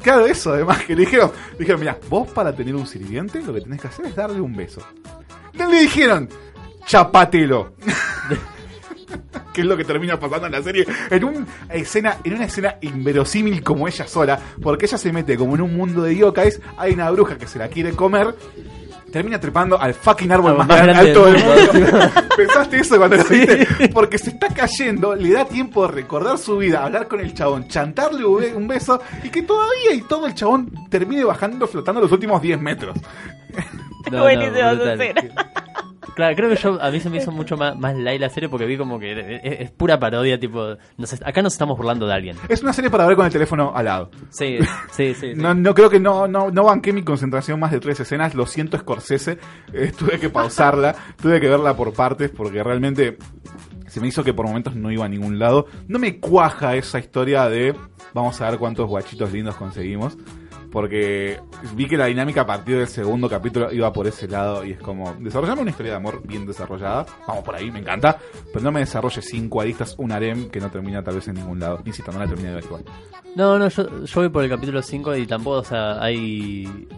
[0.00, 3.52] Claro, eso además que le dijeron, le dijeron, mira, vos para tener un sirviente lo
[3.54, 4.80] que tenés que hacer es darle un beso.
[5.54, 6.28] Le dijeron,
[6.86, 7.72] chapatelo.
[9.52, 12.76] que es lo que termina pasando en la serie, en, un escena, en una escena
[12.80, 16.92] inverosímil como ella sola, porque ella se mete como en un mundo de yokais, hay
[16.92, 18.34] una bruja que se la quiere comer,
[19.12, 21.72] termina trepando al fucking árbol más, más grande, alto del mundo.
[21.74, 22.10] mundo.
[22.36, 23.88] ¿Pensaste eso cuando lo viste?
[23.92, 27.68] Porque se está cayendo, le da tiempo de recordar su vida, hablar con el chabón,
[27.68, 32.42] chantarle un beso y que todavía y todo el chabón termine bajando, flotando los últimos
[32.42, 32.96] 10 metros.
[34.10, 34.24] No, no,
[36.14, 38.48] Claro, creo que yo a mí se me hizo mucho más, más light la serie
[38.48, 39.12] porque vi como que
[39.42, 42.36] es, es pura parodia, tipo, nos acá nos estamos burlando de alguien.
[42.48, 44.10] Es una serie para ver con el teléfono al lado.
[44.30, 44.58] Sí,
[44.90, 45.14] sí, sí.
[45.14, 45.32] sí.
[45.34, 48.34] No, no creo que no, no, no banqué mi concentración más de tres escenas.
[48.34, 49.38] Lo siento, Scorsese.
[49.72, 53.16] Eh, tuve que pausarla, tuve que verla por partes porque realmente
[53.86, 55.66] se me hizo que por momentos no iba a ningún lado.
[55.86, 57.74] No me cuaja esa historia de
[58.14, 60.16] vamos a ver cuántos guachitos lindos conseguimos.
[60.72, 61.38] Porque
[61.74, 64.80] vi que la dinámica a partir del segundo capítulo iba por ese lado y es
[64.80, 67.06] como desarrollame una historia de amor bien desarrollada.
[67.28, 68.18] Vamos por ahí, me encanta.
[68.52, 71.60] Pero no me desarrolle cinco aristas, un harem que no termina tal vez en ningún
[71.60, 71.80] lado.
[71.84, 72.84] Insisto, no la terminé de igual.
[73.36, 76.88] No, no, yo, yo voy por el capítulo 5 y tampoco, o sea, hay...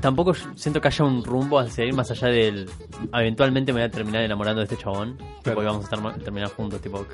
[0.00, 2.68] Tampoco siento que haya un rumbo hacia ir más allá del...
[3.12, 5.16] Eventualmente me voy a terminar enamorando de este chabón.
[5.42, 7.06] Tipo, y vamos a estar terminar juntos, tipo...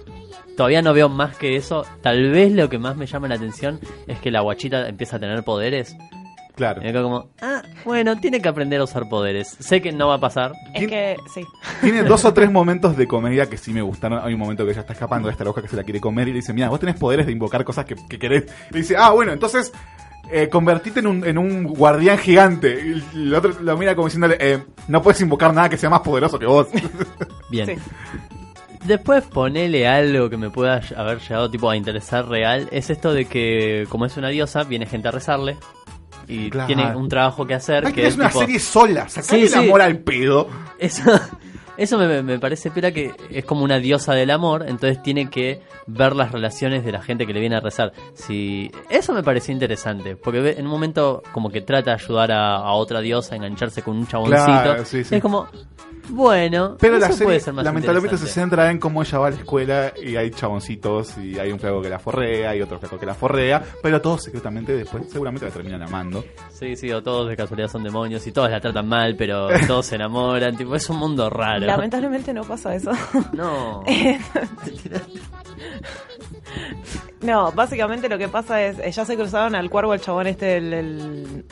[0.56, 1.84] Todavía no veo más que eso.
[2.00, 5.20] Tal vez lo que más me llama la atención es que la guachita empieza a
[5.20, 5.96] tener poderes.
[6.54, 6.82] Claro.
[6.82, 9.56] Y me quedo como, ah, bueno, tiene que aprender a usar poderes.
[9.58, 10.52] Sé que no va a pasar.
[10.74, 11.42] Es que, sí.
[11.80, 14.20] Tiene dos o tres momentos de comedia que sí me gustaron.
[14.22, 16.28] Hay un momento que ella está escapando de esta loca que se la quiere comer
[16.28, 18.44] y le dice, mira, vos tenés poderes de invocar cosas que, que querés.
[18.70, 19.72] Y dice, ah, bueno, entonces
[20.32, 22.80] eh, convertite en un, en un guardián gigante.
[23.14, 26.00] Y el otro lo mira como diciéndole, eh, no puedes invocar nada que sea más
[26.00, 26.68] poderoso que vos.
[27.50, 27.78] Bien.
[28.84, 32.68] Después ponele algo que me pueda haber llegado tipo a interesar real.
[32.72, 35.56] Es esto de que como es una diosa, viene gente a rezarle.
[36.26, 36.66] Y Claro.
[36.66, 37.86] tiene un trabajo que hacer.
[37.86, 39.08] Ay, que que es es una tipo- serie sola.
[39.08, 39.68] Sacale Sí, el sí.
[39.68, 40.48] amor al pedo.
[40.78, 41.02] Eso,
[41.76, 45.60] eso me, me parece pira que es como una diosa del amor, entonces tiene que
[45.86, 47.92] ver las relaciones de la gente que le viene a rezar.
[48.14, 52.56] Si eso me pareció interesante, porque en un momento como que trata de ayudar a,
[52.56, 54.44] a otra diosa a engancharse con un chaboncito.
[54.44, 55.16] Claro, sí, sí.
[55.16, 55.48] Es como
[56.08, 59.26] bueno, Pero eso la serie puede ser más lamentablemente se centra en cómo ella va
[59.28, 62.78] a la escuela y hay chaboncitos y hay un flaco que la forrea y otro
[62.78, 66.24] flaco que la forrea, pero todos secretamente después seguramente la terminan amando.
[66.50, 69.86] Sí, sí, o todos de casualidad son demonios y todos la tratan mal, pero todos
[69.86, 71.64] se enamoran, tipo, es un mundo raro.
[71.66, 72.90] Lamentablemente no pasa eso.
[73.32, 73.82] No.
[77.22, 80.56] no, básicamente lo que pasa es, eh, ya se cruzaron al cuervo el chabón este,
[80.56, 80.72] el...
[80.72, 81.44] el-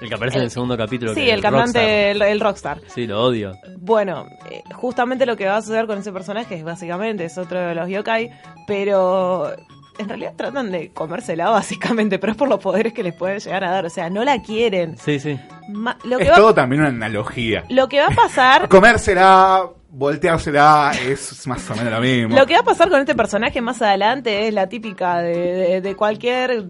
[0.00, 1.12] El que aparece en el segundo capítulo.
[1.14, 1.88] sí, que el cantante, Rockstar.
[2.10, 2.80] el, el rockstar.
[2.86, 3.52] Sí, lo odio.
[3.80, 7.60] Bueno, eh, justamente lo que va a suceder con ese personaje es básicamente, es otro
[7.60, 8.30] de los yokai,
[8.66, 9.50] pero
[9.98, 13.64] en realidad tratan de comérsela básicamente, pero es por los poderes que les pueden llegar
[13.64, 14.96] a dar, o sea, no la quieren.
[14.98, 15.38] Sí, sí.
[15.68, 17.64] Ma- lo, que Es va, todo también una analogía.
[17.68, 18.68] lo que va a pasar...
[18.70, 22.36] Comérsela, volteársela, es más o menos lo mismo.
[22.36, 25.80] Lo que va a pasar con este personaje más adelante es la típica de, de-
[25.80, 26.64] de cualquier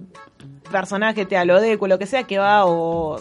[0.71, 3.19] personaje tealodeco, lo que sea, que va o,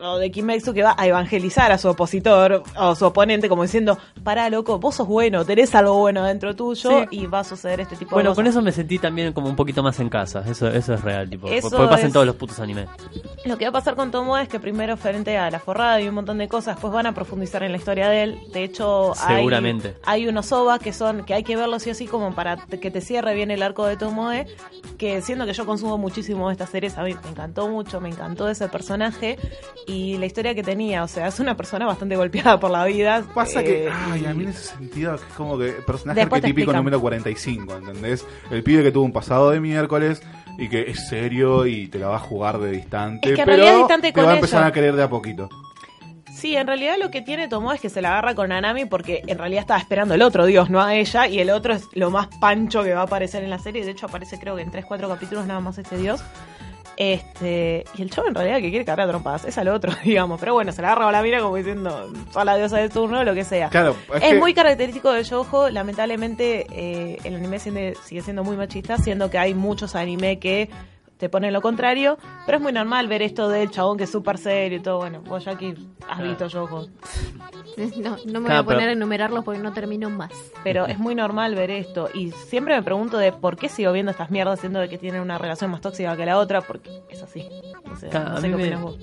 [0.00, 3.98] o de Kimetsu que va a evangelizar a su opositor o su oponente como diciendo,
[4.24, 7.06] pará loco, vos sos bueno, tenés algo bueno dentro tuyo Sí.
[7.10, 8.56] y va a suceder este tipo Bueno, de con cosas.
[8.56, 10.42] eso me sentí también como un poquito más en casa.
[10.46, 11.48] Eso, eso es real, tipo.
[11.48, 12.88] Eso porque pasa en todos los putos animes.
[13.44, 16.08] Lo que va a pasar con Tomo es que primero frente a la forrada y
[16.08, 18.40] un montón de cosas, pues van a profundizar en la historia de él.
[18.52, 19.94] De hecho, hay- Seguramente.
[20.04, 22.90] hay, unos OVA que son que hay que verlos sí o sí como para que
[22.90, 24.46] te cierre bien el arco de Tomoe,
[24.98, 28.48] que siendo que yo consumo muchísimo estas series, a mí me encantó mucho, me encantó
[28.48, 29.38] ese personaje
[29.86, 33.24] y la historia que tenía, o sea, es una persona bastante golpeada por la vida.
[33.34, 37.00] Pasa que, eh, ay, a mí en ese sentido es como que personaje arquetípico número
[37.00, 38.26] 45, ¿entendés?
[38.50, 40.22] El pibe que tuvo un pasado de miércoles
[40.58, 43.44] y que es serio y te la va a jugar de distante, Es que en
[43.46, 44.68] pero realidad es distante te con va a empezar ella.
[44.68, 45.48] a querer de a poquito.
[46.34, 49.22] Sí, en realidad lo que tiene Tomoe es que se la agarra con Nanami porque
[49.26, 52.10] en realidad estaba esperando el otro dios, no a ella, y el otro es lo
[52.10, 53.84] más pancho que va a aparecer en la serie.
[53.84, 56.20] De hecho, aparece creo que en 3-4 capítulos nada más este dios.
[57.00, 60.40] Este, y el chavo en realidad que quiere cagar a trompadas, es al otro, digamos.
[60.40, 63.22] Pero bueno, se la agarra a la mira como diciendo, sos la diosa de turno,
[63.22, 63.68] lo que sea.
[63.68, 68.56] Claro, es es que- muy característico de Yojo, lamentablemente eh, el anime sigue siendo muy
[68.56, 70.68] machista, siendo que hay muchos anime que
[71.18, 72.16] te ponen lo contrario,
[72.46, 74.98] pero es muy normal ver esto del chabón que es súper serio y todo.
[74.98, 75.74] Bueno, vos ya aquí
[76.08, 76.86] has visto Yojo.
[77.96, 80.32] No, no me voy a poner a enumerarlos porque no termino más.
[80.64, 82.08] Pero es muy normal ver esto.
[82.12, 85.20] Y siempre me pregunto de por qué sigo viendo estas mierdas siendo de que tienen
[85.20, 87.48] una relación más tóxica que la otra, porque es así.
[87.92, 88.96] O sea, Claro, no a sé mí qué me- vos.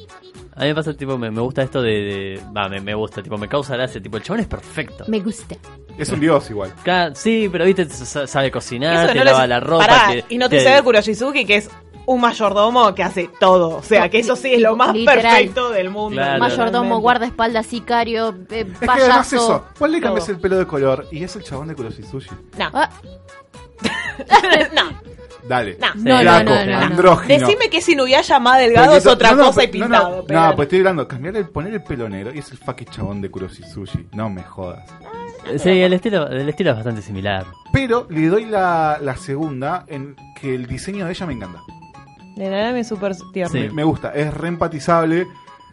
[0.58, 1.90] A mí me pasa, tipo, me, me gusta esto de.
[1.92, 4.02] de- Va, me, me gusta, tipo, me causa gracia.
[4.02, 5.06] Tipo, el chabón es perfecto.
[5.08, 5.56] Me gusta.
[5.98, 6.74] Es un dios igual.
[6.84, 9.88] Claro, sí, pero viste, sa- sabe cocinar, Eso te no les- lava la ropa.
[9.88, 11.70] Pará, te- y no te de Kuroshizuki que es
[12.06, 13.78] un mayordomo que hace todo.
[13.78, 15.22] O sea, que eso sí es lo más Literal.
[15.22, 16.22] perfecto del mundo.
[16.22, 17.02] Mayordomo, realmente.
[17.02, 19.66] guardaespaldas, sicario, eh, Es que además eso.
[19.78, 21.08] ¿cuál le cambias el pelo de color?
[21.12, 22.30] Y es el chabón de Kuroshizushi.
[22.58, 22.70] No.
[22.74, 22.90] Ah,
[24.74, 25.16] no.
[25.48, 25.78] Dale.
[25.80, 25.88] No.
[25.96, 26.78] No, Flaco, no, no, no, no.
[26.86, 27.40] andrógino.
[27.40, 30.26] Decime que si Nuyaya más delgado Porque es otra no, no, cosa y pintado.
[30.28, 33.22] No, pues estoy hablando, cambiar el, poner el pelo negro y es el fucking chabón
[33.22, 34.08] de Kuroshizushi.
[34.14, 34.90] No me jodas.
[35.58, 37.46] Sí, el estilo, el estilo es bastante similar.
[37.72, 41.62] Pero le doy la, la segunda en que el diseño de ella me encanta.
[42.36, 43.54] De Nanami es súper tierno.
[43.60, 45.28] Me, me gusta, es re empatizable.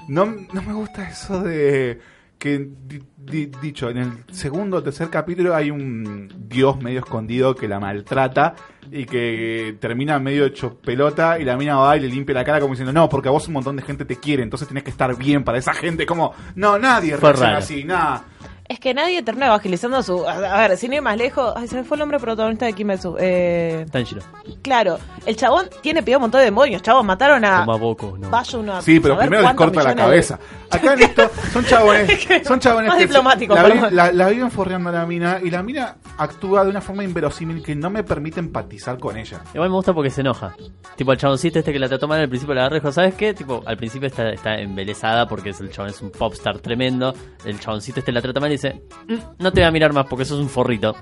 [0.09, 2.01] No, no me gusta eso de
[2.39, 7.55] que di- di- dicho, en el segundo o tercer capítulo hay un dios medio escondido
[7.55, 8.57] que la maltrata
[8.91, 12.59] y que termina medio hecho pelota y la mina va y le limpia la cara
[12.59, 14.91] como diciendo, no, porque a vos un montón de gente te quiere, entonces tenés que
[14.91, 18.25] estar bien para esa gente, como, no, nadie reacciona así, nada.
[18.73, 20.27] Es que nadie termina evangelizando su.
[20.27, 21.53] A ver, sin ir más lejos.
[21.55, 23.17] Ay, se me fue el nombre protagonista de Kimetsu.
[23.21, 24.23] Eh, Tanjiro.
[24.63, 26.81] claro, el chabón tiene pegado un montón de demonios.
[26.81, 27.67] Chabón, mataron a.
[27.67, 28.31] Toma poco, no.
[28.31, 30.39] Vaya uno a Sí, pero primero les corta la de- cabeza.
[30.71, 34.51] Acá en esto son chabones, son chabones Más que diplomático, la, vi- la, la viven
[34.51, 38.03] forreando a la mina y la mina actúa de una forma inverosímil que no me
[38.05, 39.43] permite empatizar con ella.
[39.53, 40.55] Igual me gusta porque se enoja.
[40.97, 43.35] Tipo, el chaboncito este que la trató mal al principio la dijo, ¿sabes qué?
[43.35, 47.13] Tipo, al principio está, está embelesada porque es el chabón es un popstar tremendo.
[47.45, 50.07] El chaboncito este la trata mal y dice, "Mm, no te voy a mirar más
[50.07, 50.95] porque sos un forrito.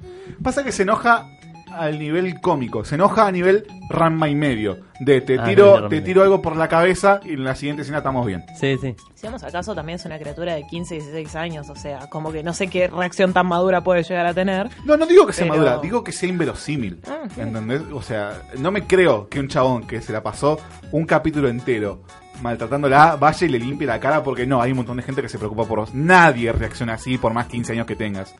[0.42, 1.26] Pasa que se enoja
[1.72, 4.78] al nivel cómico, se enoja a nivel Ramma y medio.
[4.98, 6.04] De te Ah, tiro, nivel Ranma y te medio.
[6.04, 8.44] tiro algo por la cabeza y en la siguiente escena estamos bien.
[8.58, 8.94] Sí, sí.
[9.14, 11.70] Si vamos acaso, también es una criatura de 15, 16 años.
[11.70, 14.68] O sea, como que no sé qué reacción tan madura puede llegar a tener.
[14.84, 17.00] No, no digo que sea Pero- madura, digo que sea inverosímil.
[17.06, 17.40] Ah, sí.
[17.40, 17.82] ¿Entendés?
[17.92, 20.58] O sea, no me creo que un chabón que se la pasó
[20.92, 22.02] un capítulo entero
[22.40, 25.28] maltratándola vaya y le limpie la cara porque no, hay un montón de gente que
[25.28, 25.94] se preocupa por vos.
[25.94, 28.34] Nadie reacciona así por más 15 años que tengas.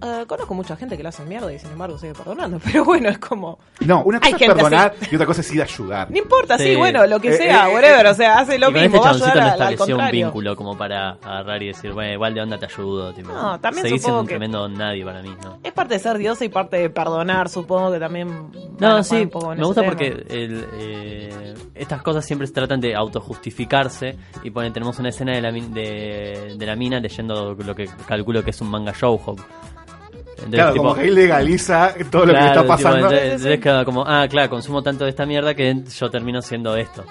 [0.00, 2.58] Eh, conozco mucha gente que lo hace mierda y sin embargo sigue perdonando.
[2.64, 3.58] Pero bueno, es como.
[3.80, 5.08] No, una Hay cosa es gente perdonar así.
[5.10, 6.10] y otra cosa es ir a ayudar.
[6.10, 6.76] No importa, sí, Sí.
[6.76, 8.06] bueno, lo que Eh, sea, eh, whatever.
[8.06, 8.96] O sea, hace lo y con mismo.
[8.96, 12.12] este va a ayudar no al estableció un vínculo como para agarrar y decir, bueno,
[12.12, 13.12] igual de onda te ayudo.
[13.12, 15.58] Tipo, No, también Seguís siendo un que- tremendo nadie para mí, ¿no?
[15.62, 18.50] Es parte de ser diosa y parte de perdonar, supongo que también.
[18.78, 19.92] No, sí, un poco en me gusta tema.
[19.92, 25.32] porque el, eh, estas cosas siempre se tratan de autojustificarse y ponen, tenemos una escena
[25.32, 28.92] de la, min- de, de la mina leyendo lo que calculo que es un manga
[28.98, 29.36] shoujo.
[30.38, 32.96] Entonces, Claro, tipo- como que él legaliza todo lo que Claro, está tipo, pasando.
[32.98, 36.76] entonces- entonces queda como, ah, claro, consumo tanto de esta mierda que yo termino siendo
[36.76, 37.04] esto.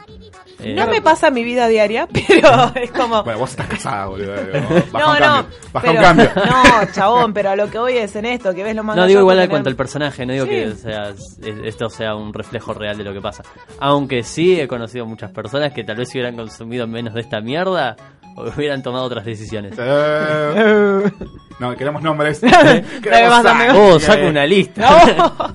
[0.59, 3.23] Eh, No me pasa en mi vida diaria, pero es como.
[3.23, 4.31] Bueno, vos estás casada, boludo.
[4.91, 5.57] Baja No, un no, cambio.
[5.73, 6.29] Baja pero, un cambio.
[6.35, 9.07] no, chabón, pero a lo que voy es en esto, que ves los mangas No,
[9.07, 10.51] digo igual en cuanto al personaje, no digo Sí.
[10.51, 13.43] que sea, es- esto sea un reflejo real de lo que pasa.
[13.79, 17.39] Aunque sí he conocido muchas personas que tal vez si hubieran consumido menos de esta
[17.41, 17.95] mierda,
[18.37, 19.73] hubieran tomado otras decisiones.
[19.77, 21.03] Eh,
[21.59, 22.39] no, queremos nombres.
[23.01, 23.71] Queremos sangre.
[23.71, 24.87] Oh, saco una lista.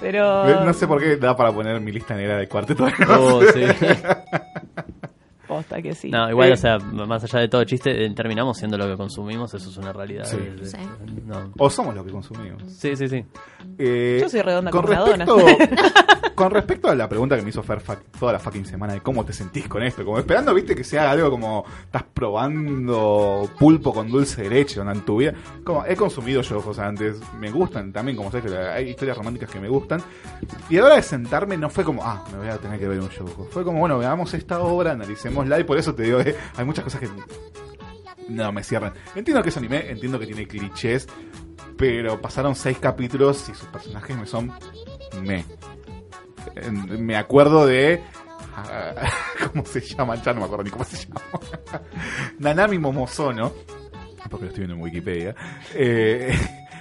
[0.00, 0.02] No.
[0.02, 0.64] Pero.
[0.64, 2.86] No sé por qué da para poner mi lista negra de cuarteto.
[2.86, 3.62] de Oh, sí.
[5.46, 6.08] Posta que sí.
[6.10, 6.52] No, igual, Eh.
[6.52, 9.76] o sea, más allá de todo chiste, eh, terminamos siendo lo que consumimos, eso es
[9.76, 10.24] una realidad.
[10.24, 10.36] Sí.
[10.40, 10.76] Eh, Sí.
[11.26, 11.52] no.
[11.58, 12.62] O somos lo que consumimos.
[12.72, 13.24] Sí, sí, sí.
[13.78, 15.56] Eh, Yo soy redonda con respecto, dona.
[16.40, 17.82] Con respecto a la pregunta que me hizo Fer
[18.18, 21.10] toda la fucking semana de cómo te sentís con esto, como esperando, viste, que sea
[21.10, 24.90] algo como estás probando pulpo con dulce de leche ¿no?
[24.90, 25.34] en tu vida.
[25.62, 29.68] Como he consumido youjos antes, me gustan también, como sabes, hay historias románticas que me
[29.68, 30.00] gustan.
[30.70, 32.88] Y a la hora de sentarme no fue como, ah, me voy a tener que
[32.88, 33.46] ver un yojo.
[33.50, 36.84] Fue como, bueno, veamos esta obra, analicémosla y por eso te digo, eh, hay muchas
[36.84, 37.08] cosas que
[38.30, 38.94] no me cierran.
[39.14, 41.06] Entiendo que es anime, entiendo que tiene clichés,
[41.76, 44.50] pero pasaron seis capítulos y sus personajes me son
[45.22, 45.44] me.
[46.56, 48.02] En- Me acuerdo de.
[48.56, 48.94] ah,
[49.52, 50.16] ¿Cómo se llama?
[50.16, 51.20] Ya no me acuerdo ni cómo se llama.
[52.38, 53.52] Nanami Momozono.
[54.30, 55.34] Porque lo estoy viendo en Wikipedia.
[55.74, 56.38] Eh,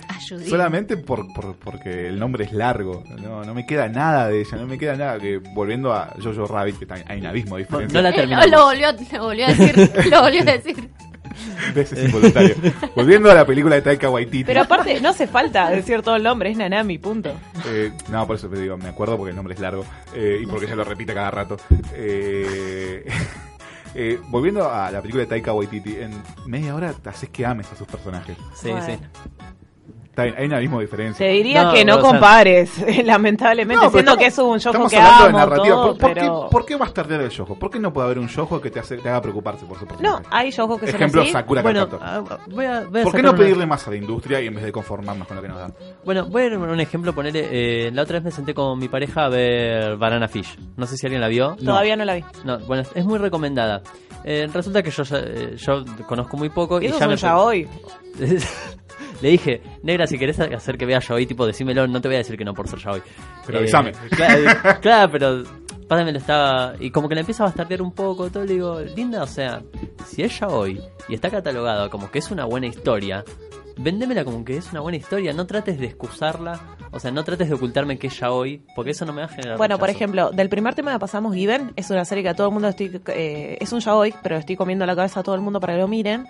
[0.10, 0.48] Ayudín.
[0.50, 3.04] solamente por, por- porque el nombre es largo.
[3.22, 4.58] No, no me queda nada de ella.
[4.58, 5.18] No me queda nada.
[5.20, 7.98] que Volviendo a Jojo Rabbit, que está- hay un abismo de diferencia.
[8.02, 8.52] No la Eh, terminamos.
[8.52, 9.92] lo, volvió, lo volvió a decir.
[10.12, 10.90] lo volvió a decir.
[12.06, 12.56] Involuntario.
[12.96, 14.44] Volviendo a la película de Taika Waititi.
[14.44, 17.34] Pero aparte, no hace falta decir todo el nombre, es Nanami, punto.
[17.68, 20.46] Eh, no, por eso te digo, me acuerdo porque el nombre es largo eh, y
[20.46, 21.58] porque ella lo repite cada rato.
[21.94, 23.06] Eh,
[23.96, 26.12] eh, volviendo a la película de Taika Waititi, en
[26.46, 28.38] media hora te haces que ames a sus personajes.
[28.56, 28.86] Sí, Bueno.
[28.86, 28.98] sí.
[30.20, 31.26] Está bien, hay una misma diferencia.
[31.26, 32.72] Te diría No, que no compares,
[33.06, 35.76] lamentablemente, No, siendo estamos- que es un yojo estamos que hablando de amo, narrativa.
[35.76, 36.22] todo, ¿Por, por pero...
[36.46, 37.56] qué, por qué vas a tardar el yojo?
[37.56, 39.86] ¿Por qué no puede haber un yojo que te, hace, te haga preocuparse por su
[39.86, 40.26] No, personaje?
[40.32, 41.32] hay yojos que son Ejemplo, así.
[41.32, 43.96] Sakura Bueno, ah, voy a, voy a ¿Por qué no una- pedirle más a la
[43.98, 45.72] industria y en vez de conformarnos con lo que nos da?
[46.04, 48.88] Bueno, voy a dar un ejemplo, ponerle, eh, la otra vez me senté con mi
[48.90, 50.58] pareja a ver Banana Fish.
[50.78, 51.56] No sé si alguien la vio.
[51.56, 52.24] Todavía no la vi.
[52.44, 53.82] No, bueno, es muy recomendada.
[54.26, 57.68] Eh, resulta que yo, ya- eh, yo conozco muy poco y, ya me yaoi.
[59.22, 62.20] Le dije, negra, si querés hacer que vea yaoi, tipo, decímelo, no te voy a
[62.20, 63.02] decir que no por ser yaoi.
[63.46, 63.92] Pero avísame.
[64.10, 64.42] Claro,
[64.82, 65.44] claro, pero
[65.88, 66.74] pásame lo estaba...
[66.80, 69.62] Y como que la empieza a bastardear un poco, todo le digo, linda, o sea,
[70.06, 73.26] si es yaoi y está catalogada como que es una buena historia,
[73.78, 76.60] vendémela como que es una buena historia, no trates de excusarla,
[76.92, 79.30] o sea, no trates de ocultarme que es yaoi, porque eso no me va a
[79.30, 82.36] generar Bueno, por ejemplo, del primer tema que pasamos, Given, es una serie que a
[82.36, 83.02] todo el mundo estoy...
[83.08, 85.80] eh, es un yaoi, pero estoy comiendo la cabeza a todo el mundo para que
[85.80, 86.28] lo miren.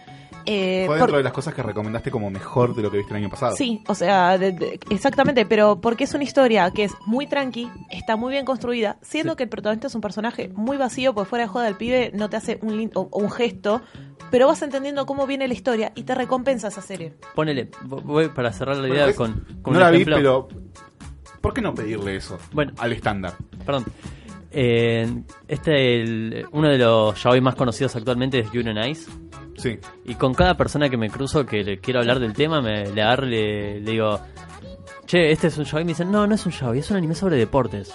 [0.51, 3.13] Eh, Fue por- dentro de las cosas que recomendaste como mejor de lo que viste
[3.13, 3.55] el año pasado.
[3.55, 7.69] Sí, o sea, de- de- exactamente, pero porque es una historia que es muy tranqui,
[7.91, 11.43] está muy bien construida, siendo que el protagonista es un personaje muy vacío, porque fuera
[11.45, 13.81] de joda el pibe no te hace un, lin- o- o un gesto
[14.31, 17.13] pero vas entendiendo cómo viene la historia y te recompensa esa serie.
[17.33, 20.15] Ponele, vo- voy para cerrar la idea Bueno, con, con no un la vi, ejemplo.
[20.17, 20.47] pero
[21.41, 22.71] ¿por qué no pedirle eso Bueno.
[22.77, 23.33] al estándar?
[23.65, 23.85] Perdón.
[24.51, 25.07] Eh,
[25.47, 29.09] este, el- uno de los yaoi más conocidos actualmente es Yuri on Ice.
[29.57, 29.77] Sí.
[30.05, 33.01] Y con cada persona que me cruzo que le quiero hablar del tema, me le
[33.01, 34.19] agarro y le, le digo,
[35.05, 35.81] che, este es un yaoi.
[35.81, 37.93] Y me dicen, no, no es un yaoi, es un anime sobre deportes.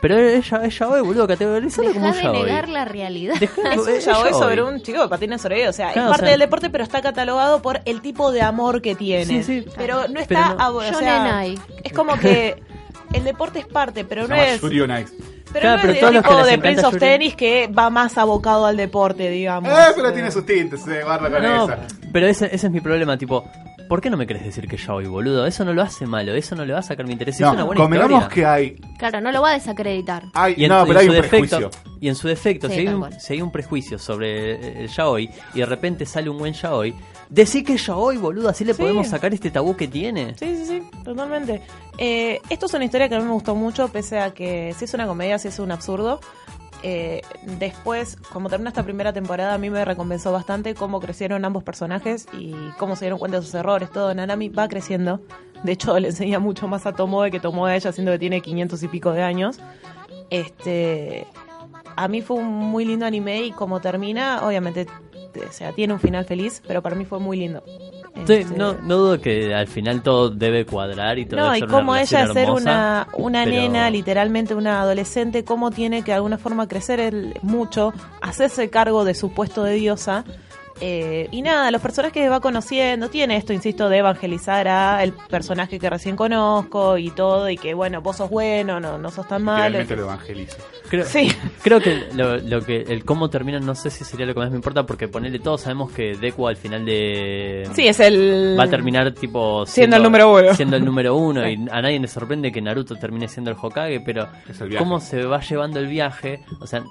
[0.00, 2.42] Pero es, ya- es yaoi, boludo, categorizado como un de yaoi.
[2.42, 3.36] negar la realidad.
[3.40, 5.68] Es un yaoi sobre un chico que patina sobre él.
[5.68, 8.30] O sea, Claro, es o parte sea- del deporte, pero está catalogado por el tipo
[8.32, 9.24] de amor que tiene.
[9.26, 9.64] Sí, sí.
[9.76, 10.54] Pero no está.
[10.56, 12.62] Pero no- o sea, es como que
[13.12, 14.60] el deporte es parte, pero no es.
[14.60, 18.16] Pero Claro, no pero es todos el tipo de Prince of Tennis que va más
[18.16, 19.70] abocado al deporte, digamos.
[19.70, 21.78] Eh, pero tiene sus tintes, eh, guarda con No, esa.
[22.10, 23.44] pero ese, ese es mi problema, tipo,
[23.86, 25.44] ¿por qué no me querés decir que yaoi, boludo?
[25.44, 27.34] Eso no lo hace malo, eso no le va a sacar mi interés.
[27.34, 28.34] es una No, buena convengamos historia.
[28.34, 30.22] que hay, Claro, no lo va a desacreditar.
[30.32, 31.70] hay Y en, no, pero hay su un defecto, prejuicio.
[32.00, 35.28] y en su defecto, Sí, si, hay un, si hay un prejuicio sobre el yaoi
[35.52, 36.94] y de repente sale un buen yaoi,
[37.32, 38.82] decí que es yaoi, boludo, así le Sí.
[38.82, 40.34] podemos sacar este tabú que tiene.
[40.38, 41.62] Sí, sí, sí, totalmente.
[41.98, 44.84] Eh, esto es una historia que a mí me gustó mucho, pese a que si
[44.84, 46.20] es una comedia, si es un absurdo.
[46.84, 47.22] Eh,
[47.60, 52.26] después, como termina esta primera temporada, a mí me recompensó bastante cómo crecieron ambos personajes
[52.36, 53.90] y cómo se dieron cuenta de sus errores.
[53.90, 55.20] Todo Nanami va creciendo.
[55.62, 58.40] De hecho, le enseña mucho más a Tomoe que Tomoe a ella, siendo que tiene
[58.40, 59.58] 500 y pico de años.
[60.30, 61.26] Este,
[61.96, 64.86] a mí fue un muy lindo anime y como termina, obviamente,
[65.40, 67.62] o sea, tiene un final feliz, pero para mí fue muy lindo.
[68.26, 71.56] Sí, Este, no, no dudo que al final todo debe cuadrar y todo no, debe
[71.56, 75.44] y ser una como ella relación es ser una, una pero- nena, literalmente una adolescente,
[75.44, 79.74] cómo tiene que de alguna forma crecer el- mucho, hacerse cargo de su puesto de
[79.74, 80.24] diosa.
[80.84, 85.12] Eh, y nada, los personajes que va conociendo, tiene esto, insisto, de evangelizar a el
[85.12, 89.28] personaje que recién conozco y todo, y que bueno, vos sos bueno, no, no sos
[89.28, 89.60] tan malo.
[89.68, 90.56] Realmente lo evangeliza.
[90.90, 91.32] Creo, Sí.
[91.62, 94.50] creo que lo, lo que el cómo termina no sé si sería lo que más
[94.50, 98.56] me importa porque ponerle todos sabemos que Deku al final de Sí, es el...
[98.58, 100.52] va a terminar tipo Siendo el número uno.
[100.54, 104.00] siendo el número uno y a nadie le sorprende que Naruto termine siendo el Hokage
[104.04, 104.84] pero Es el viaje.
[104.84, 106.82] cómo se va llevando el viaje o sea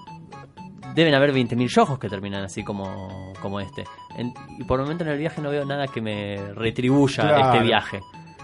[0.95, 3.83] deben haber 20.000 yojos que terminan así como, como este
[4.17, 7.51] En- y por el momento en el viaje no veo nada que me retribuya Claro.
[7.53, 7.99] este viaje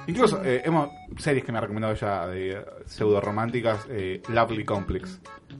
[0.07, 0.87] Incluso eh, hemos
[1.17, 5.19] series que me ha recomendado ella de pseudo románticas, eh, Lovely Complex,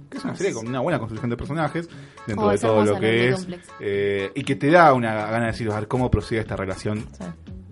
[0.10, 1.90] que es una serie con una buena construcción de personajes
[2.26, 3.70] dentro Oh, de todo lo que Lovely es Complex.
[3.82, 7.06] eh, y que te da una gana de decir a ver cómo procede esta relación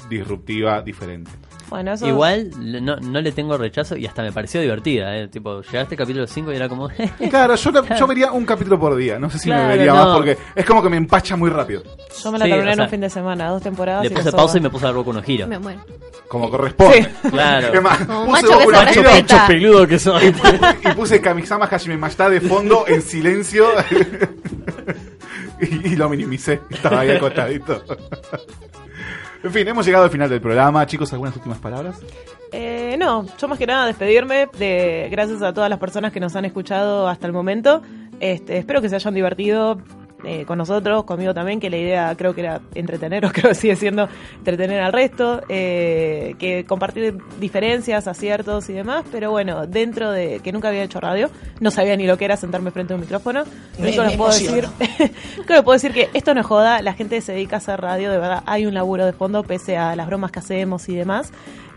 [0.09, 1.31] disruptiva diferente.
[1.69, 2.07] Bueno, eso...
[2.07, 2.49] igual
[2.83, 5.27] no, no le tengo rechazo y hasta me pareció divertida eh.
[5.27, 6.89] tipo llegaste capítulo 5 y era como
[7.29, 9.93] Claro, yo, la- yo vería un capítulo por día, no sé si Claro, me vería
[9.93, 10.05] no.
[10.05, 11.83] más porque es como que me empacha muy rápido,
[12.23, 14.03] Yo me la Sí, terminé en sea, un fin de semana, dos temporadas.
[14.03, 15.79] le y puse pausa y me puse a Boku no Hiro Me muero.
[16.27, 17.09] como corresponde.
[17.29, 17.73] Claro.
[17.73, 18.71] Es más, Como puse macho que Boku
[19.33, 20.33] no peludo que soy
[20.83, 23.65] y puse Kamisama Hajime Mashita de fondo en silencio
[25.61, 26.61] y, y lo minimicé.
[26.69, 27.83] Estaba ahí acostadito.
[29.45, 30.85] En fin, hemos llegado al final del programa.
[30.87, 31.99] Chicos, ¿algunas últimas palabras?
[32.51, 36.35] Eh, no, yo más que nada despedirme de gracias a todas las personas que nos
[36.35, 37.81] han escuchado hasta el momento.
[38.19, 39.77] Este, espero que se hayan divertido
[40.23, 43.75] eh, con nosotros, conmigo también, que la idea creo que era entreteneros, creo que sigue
[43.75, 50.39] siendo entretener al resto, eh, que compartir diferencias, aciertos y demás, pero bueno, dentro de
[50.39, 51.29] que nunca había hecho radio,
[51.59, 53.43] no sabía ni lo que era sentarme frente a un micrófono.
[53.77, 54.65] Lo Me- único puedo decir,
[55.47, 58.11] que puedo decir que esto no es joda, la gente se dedica a hacer radio,
[58.11, 61.31] de verdad hay un laburo de fondo pese a las bromas que hacemos y demás.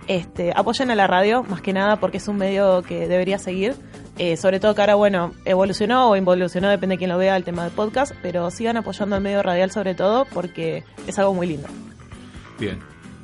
[0.07, 3.75] Este, apoyen a la radio, más que nada, porque es un medio que debería seguir.
[4.19, 7.45] Eh, sobre todo que ahora, bueno, evolucionó o involucionó, depende de quién lo vea, el
[7.45, 11.47] tema de podcast, pero sigan apoyando al medio radial sobre todo porque es algo muy
[11.47, 11.69] lindo.
[12.59, 12.79] Bien.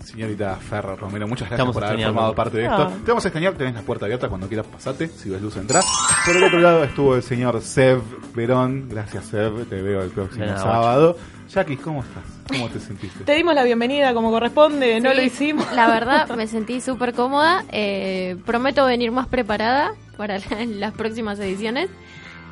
[0.04, 2.82] Señorita Ferro Romero, muchas gracias Estamos por haber formado parte de esto.
[2.82, 2.92] Ah.
[3.04, 5.82] Te vamos a extrañar, tenés la puerta abierta cuando quieras pasarte, si ves luz entrar.
[6.24, 8.00] Por el otro lado estuvo el señor Seb
[8.34, 8.88] Verón.
[8.88, 11.16] Gracias Seb, te veo el próximo sábado.
[11.48, 12.24] Jackie, ¿cómo estás?
[12.48, 13.22] ¿Cómo te sentiste?
[13.24, 15.70] Te dimos la bienvenida como corresponde, no lo hicimos.
[15.72, 17.64] La verdad, me sentí súper cómoda.
[17.70, 21.88] Eh, prometo venir más preparada para la- las próximas ediciones.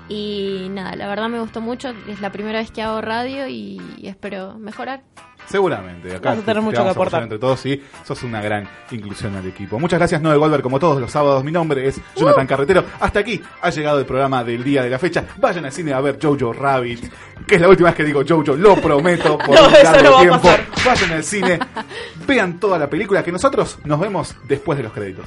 [0.08, 1.94] Y nada, la verdad me gustó mucho.
[2.08, 5.02] Es la primera vez que hago radio y espero mejorar.
[5.46, 7.22] Seguramente, acá Vas a tener te- te mucho vamos que aportar.
[7.24, 9.78] entre todos y sos una gran inclusión al equipo.
[9.78, 11.44] Muchas gracias, Noel Goldberg, como todos los sábados.
[11.44, 12.84] Mi nombre es Jonathan Carretero.
[13.00, 15.24] Hasta aquí ha llegado el programa del día de la fecha.
[15.38, 17.12] Vayan al cine a ver Jojo Rabbit,
[17.46, 20.20] que es la última vez que digo Jojo, lo prometo por No, un largo no
[20.20, 20.48] tiempo.
[20.84, 21.58] Vayan al cine,
[22.26, 25.26] vean toda la película, que nosotros nos vemos después de los créditos.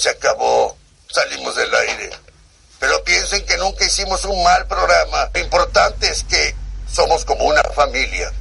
[0.00, 0.76] Se acabó.
[1.08, 2.10] Salimos del aire.
[2.78, 5.30] Pero piensen que nunca hicimos un mal programa.
[5.34, 6.54] Lo importante es que
[6.90, 8.32] somos como una familia.